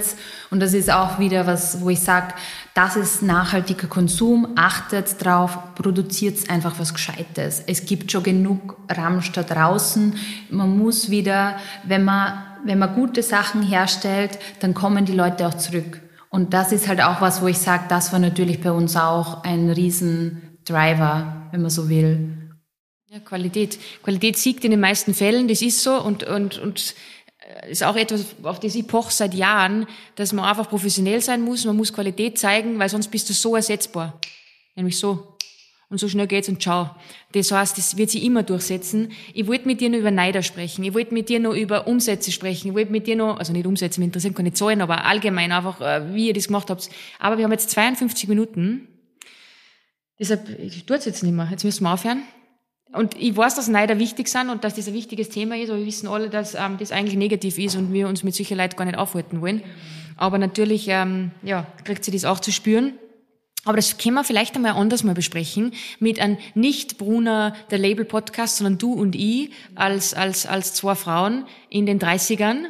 und 0.50 0.62
das 0.62 0.74
ist 0.74 0.90
auch 0.90 1.20
wieder 1.20 1.46
was, 1.48 1.82
wo 1.82 1.90
ich 1.90 2.00
sage, 2.00 2.34
das 2.74 2.96
ist 2.96 3.22
nachhaltiger 3.22 3.88
Konsum, 3.88 4.54
achtet 4.56 5.22
drauf, 5.24 5.58
produziert 5.76 6.50
einfach 6.50 6.76
was 6.78 6.94
Gescheites. 6.94 7.62
Es 7.68 7.86
gibt 7.86 8.12
schon 8.12 8.24
genug 8.24 8.78
Ramsch 8.90 9.34
da 9.34 9.44
draußen. 9.44 10.16
Man 10.50 10.78
muss 10.78 11.10
wieder, 11.10 11.58
wenn 11.84 12.06
man 12.06 12.42
wenn 12.66 12.80
man 12.80 12.96
gute 12.96 13.24
Sachen 13.24 13.62
herstellt, 13.64 14.38
dann 14.60 14.74
kommen 14.74 15.06
die 15.06 15.14
Leute 15.14 15.48
auch 15.48 15.54
zurück. 15.54 16.02
Und 16.30 16.54
das 16.54 16.72
ist 16.72 16.88
halt 16.88 17.02
auch 17.02 17.22
was, 17.22 17.42
wo 17.42 17.48
ich 17.48 17.58
sage, 17.58 17.86
das 17.88 18.12
war 18.12 18.20
natürlich 18.20 18.62
bei 18.62 18.72
uns 18.72 18.98
auch 18.98 19.44
ein 19.44 19.70
Riesendriver, 19.70 21.48
wenn 21.52 21.62
man 21.62 21.70
so 21.70 21.88
will. 21.88 22.46
Ja, 23.10 23.20
Qualität. 23.20 23.80
Qualität 24.04 24.38
siegt 24.38 24.66
in 24.66 24.72
den 24.72 24.80
meisten 24.80 25.14
Fällen, 25.14 25.48
das 25.48 25.62
ist 25.62 25.82
so 25.82 26.02
und, 26.02 26.24
und, 26.24 26.58
und 26.58 26.96
äh, 27.40 27.72
ist 27.72 27.84
auch 27.84 27.96
etwas, 27.96 28.26
auf 28.44 28.60
das 28.60 28.76
ich 28.76 28.88
poche 28.88 29.14
seit 29.14 29.34
Jahren, 29.34 29.86
dass 30.16 30.34
man 30.34 30.44
einfach 30.44 30.70
professionell 30.70 31.22
sein 31.22 31.42
muss, 31.42 31.64
man 31.64 31.78
muss 31.78 31.94
Qualität 31.94 32.38
zeigen, 32.38 32.80
weil 32.80 32.90
sonst 32.90 33.08
bist 33.08 33.30
du 33.30 33.34
so 33.34 33.56
ersetzbar. 33.56 34.20
Nämlich 34.76 35.00
so 35.00 35.35
und 35.90 36.00
so 36.00 36.10
schnell 36.10 36.28
geht's 36.28 36.50
und 36.50 36.62
ciao. 36.62 36.90
Das 37.34 37.52
heißt, 37.52 37.78
das 37.78 37.98
wird 37.98 38.10
sich 38.10 38.24
immer 38.24 38.44
durchsetzen. 38.44 39.12
Ich 39.34 39.48
wollte 39.48 39.68
mit 39.68 39.82
dir 39.82 39.90
noch 39.90 40.00
über 40.00 40.12
Neider 40.12 40.42
sprechen. 40.42 40.84
Ich 40.84 40.94
wollte 40.94 41.14
mit 41.14 41.30
dir 41.30 41.40
noch 41.40 41.54
über 41.54 41.88
Umsätze 41.88 42.32
sprechen. 42.32 42.70
Ich 42.70 42.74
wollte 42.74 42.92
mit 42.92 43.08
dir 43.08 43.16
noch, 43.16 43.38
also 43.38 43.54
nicht 43.54 43.66
Umsätze, 43.66 44.00
mich 44.00 44.08
interessieren 44.08 44.34
keine 44.34 44.54
Zahlen, 44.54 44.82
aber 44.82 45.06
allgemein 45.06 45.52
einfach, 45.52 45.82
äh, 45.82 46.14
wie 46.14 46.28
ihr 46.28 46.34
das 46.34 46.48
gemacht 46.48 46.70
habt. 46.70 46.90
Aber 47.20 47.38
wir 47.38 47.44
haben 47.44 47.52
jetzt 47.52 47.70
52 47.70 48.28
Minuten. 48.28 48.88
Deshalb, 50.20 50.48
ich 50.60 50.86
tue 50.86 50.98
es 50.98 51.06
jetzt 51.06 51.24
nicht 51.24 51.34
mehr. 51.34 51.48
Jetzt 51.52 51.64
müssen 51.64 51.84
wir 51.84 51.94
aufhören. 51.94 52.24
Und 52.94 53.16
ich 53.20 53.36
weiß, 53.36 53.56
dass 53.56 53.68
Neider 53.68 54.00
wichtig 54.00 54.30
sind 54.30 54.50
und 54.50 54.64
dass 54.64 54.76
das 54.76 54.88
ein 54.88 54.94
wichtiges 54.94 55.30
Thema 55.30 55.58
ist, 55.58 55.70
aber 55.70 55.80
wir 55.80 55.86
wissen 55.86 56.08
alle, 56.08 56.30
dass 56.30 56.56
ähm, 56.56 56.78
das 56.80 56.94
eigentlich 56.94 57.18
negativ 57.18 57.58
ist 57.58 57.76
und 57.76 57.92
wir 57.92 58.08
uns 58.08 58.24
mit 58.24 58.34
Sicherheit 58.34 58.78
gar 58.78 58.86
nicht 58.86 58.98
aufhalten 58.98 59.42
wollen. 59.42 59.62
Aber 60.16 60.38
natürlich, 60.38 60.88
ähm, 60.88 61.32
ja, 61.44 61.68
kriegt 61.84 62.06
sie 62.06 62.12
das 62.12 62.24
auch 62.24 62.40
zu 62.40 62.54
spüren. 62.54 62.94
Aber 63.66 63.78
das 63.78 63.98
können 63.98 64.16
wir 64.16 64.24
vielleicht 64.24 64.56
einmal 64.56 64.74
anders 64.74 65.04
mal 65.04 65.16
besprechen 65.16 65.74
mit 66.00 66.20
einem 66.20 66.38
nicht 66.54 66.98
Brunner 66.98 67.56
der 67.72 67.80
Label 67.80 68.06
Podcast, 68.06 68.58
sondern 68.58 68.78
du 68.78 68.94
und 68.94 69.16
ich 69.16 69.52
als, 69.74 70.14
als, 70.14 70.46
als 70.46 70.74
zwei 70.74 70.96
Frauen 70.96 71.46
in 71.70 71.86
den 71.86 72.00
30ern. 72.00 72.66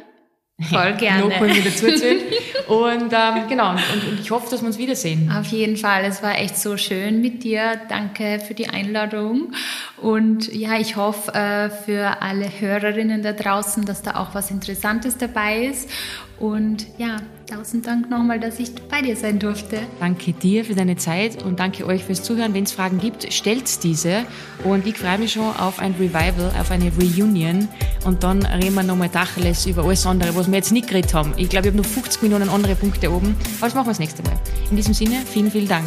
Voll 0.70 0.92
gerne. 0.98 1.28
no 1.28 1.28
wieder 1.28 1.74
zuzählen. 1.74 2.22
und 2.66 3.12
ähm, 3.12 3.48
genau, 3.48 3.72
und, 3.72 4.08
und, 4.08 4.20
ich 4.20 4.30
hoffe, 4.30 4.48
dass 4.50 4.62
wir 4.62 4.68
uns 4.68 4.78
wiedersehen. 4.78 5.30
Auf 5.30 5.48
jeden 5.48 5.76
Fall. 5.76 6.04
Es 6.06 6.22
war 6.22 6.38
echt 6.38 6.56
so 6.56 6.78
schön 6.78 7.20
mit 7.20 7.44
dir. 7.44 7.78
Danke 7.90 8.40
für 8.40 8.54
die 8.54 8.68
Einladung. 8.68 9.52
Und 9.98 10.52
ja, 10.54 10.78
ich 10.78 10.96
hoffe 10.96 11.34
äh, 11.34 11.68
für 11.68 12.22
alle 12.22 12.48
Hörerinnen 12.58 13.22
da 13.22 13.34
draußen, 13.34 13.84
dass 13.84 14.00
da 14.00 14.16
auch 14.16 14.34
was 14.34 14.50
Interessantes 14.50 15.18
dabei 15.18 15.66
ist. 15.66 15.90
Und 16.38 16.86
ja, 16.98 17.16
tausend 17.50 17.86
Dank 17.86 18.10
nochmal, 18.10 18.38
dass 18.38 18.58
ich 18.58 18.74
bei 18.90 19.00
dir 19.00 19.16
sein 19.16 19.38
durfte. 19.38 19.78
Danke 20.00 20.32
dir 20.32 20.64
für 20.64 20.74
deine 20.74 20.96
Zeit 20.96 21.42
und 21.42 21.58
danke 21.58 21.86
euch 21.86 22.04
fürs 22.04 22.22
Zuhören. 22.22 22.52
Wenn 22.52 22.64
es 22.64 22.72
Fragen 22.72 22.98
gibt, 22.98 23.32
stellt 23.32 23.82
diese. 23.82 24.24
Und 24.64 24.86
ich 24.86 24.98
freue 24.98 25.18
mich 25.18 25.32
schon 25.32 25.56
auf 25.56 25.78
ein 25.78 25.92
Revival, 25.92 26.52
auf 26.60 26.70
eine 26.70 26.92
Reunion. 26.94 27.68
Und 28.04 28.22
dann 28.22 28.44
reden 28.44 28.74
wir 28.74 28.82
nochmal 28.82 29.08
Tacheles 29.08 29.66
über 29.66 29.84
alles 29.84 30.06
andere, 30.06 30.34
was 30.36 30.48
wir 30.48 30.56
jetzt 30.56 30.72
nicht 30.72 30.88
geredet 30.88 31.14
haben. 31.14 31.32
Ich 31.36 31.48
glaube, 31.48 31.68
ich 31.68 31.72
habe 31.72 31.82
noch 31.82 31.88
50 31.88 32.22
Millionen 32.22 32.50
andere 32.50 32.74
Punkte 32.74 33.10
oben. 33.10 33.34
Aber 33.58 33.66
das 33.66 33.74
machen 33.74 33.86
wir 33.86 33.92
das 33.92 33.98
nächste 33.98 34.22
Mal. 34.22 34.38
In 34.70 34.76
diesem 34.76 34.92
Sinne, 34.92 35.22
vielen, 35.24 35.50
vielen 35.50 35.68
Dank. 35.68 35.86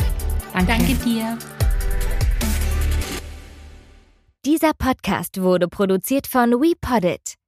Danke, 0.53 0.73
danke 0.77 0.95
dir. 1.05 1.37
Dieser 4.45 4.71
Podcast 4.73 5.41
wurde 5.41 5.67
produziert 5.67 6.25
von 6.25 6.51
WePoddit. 6.51 7.38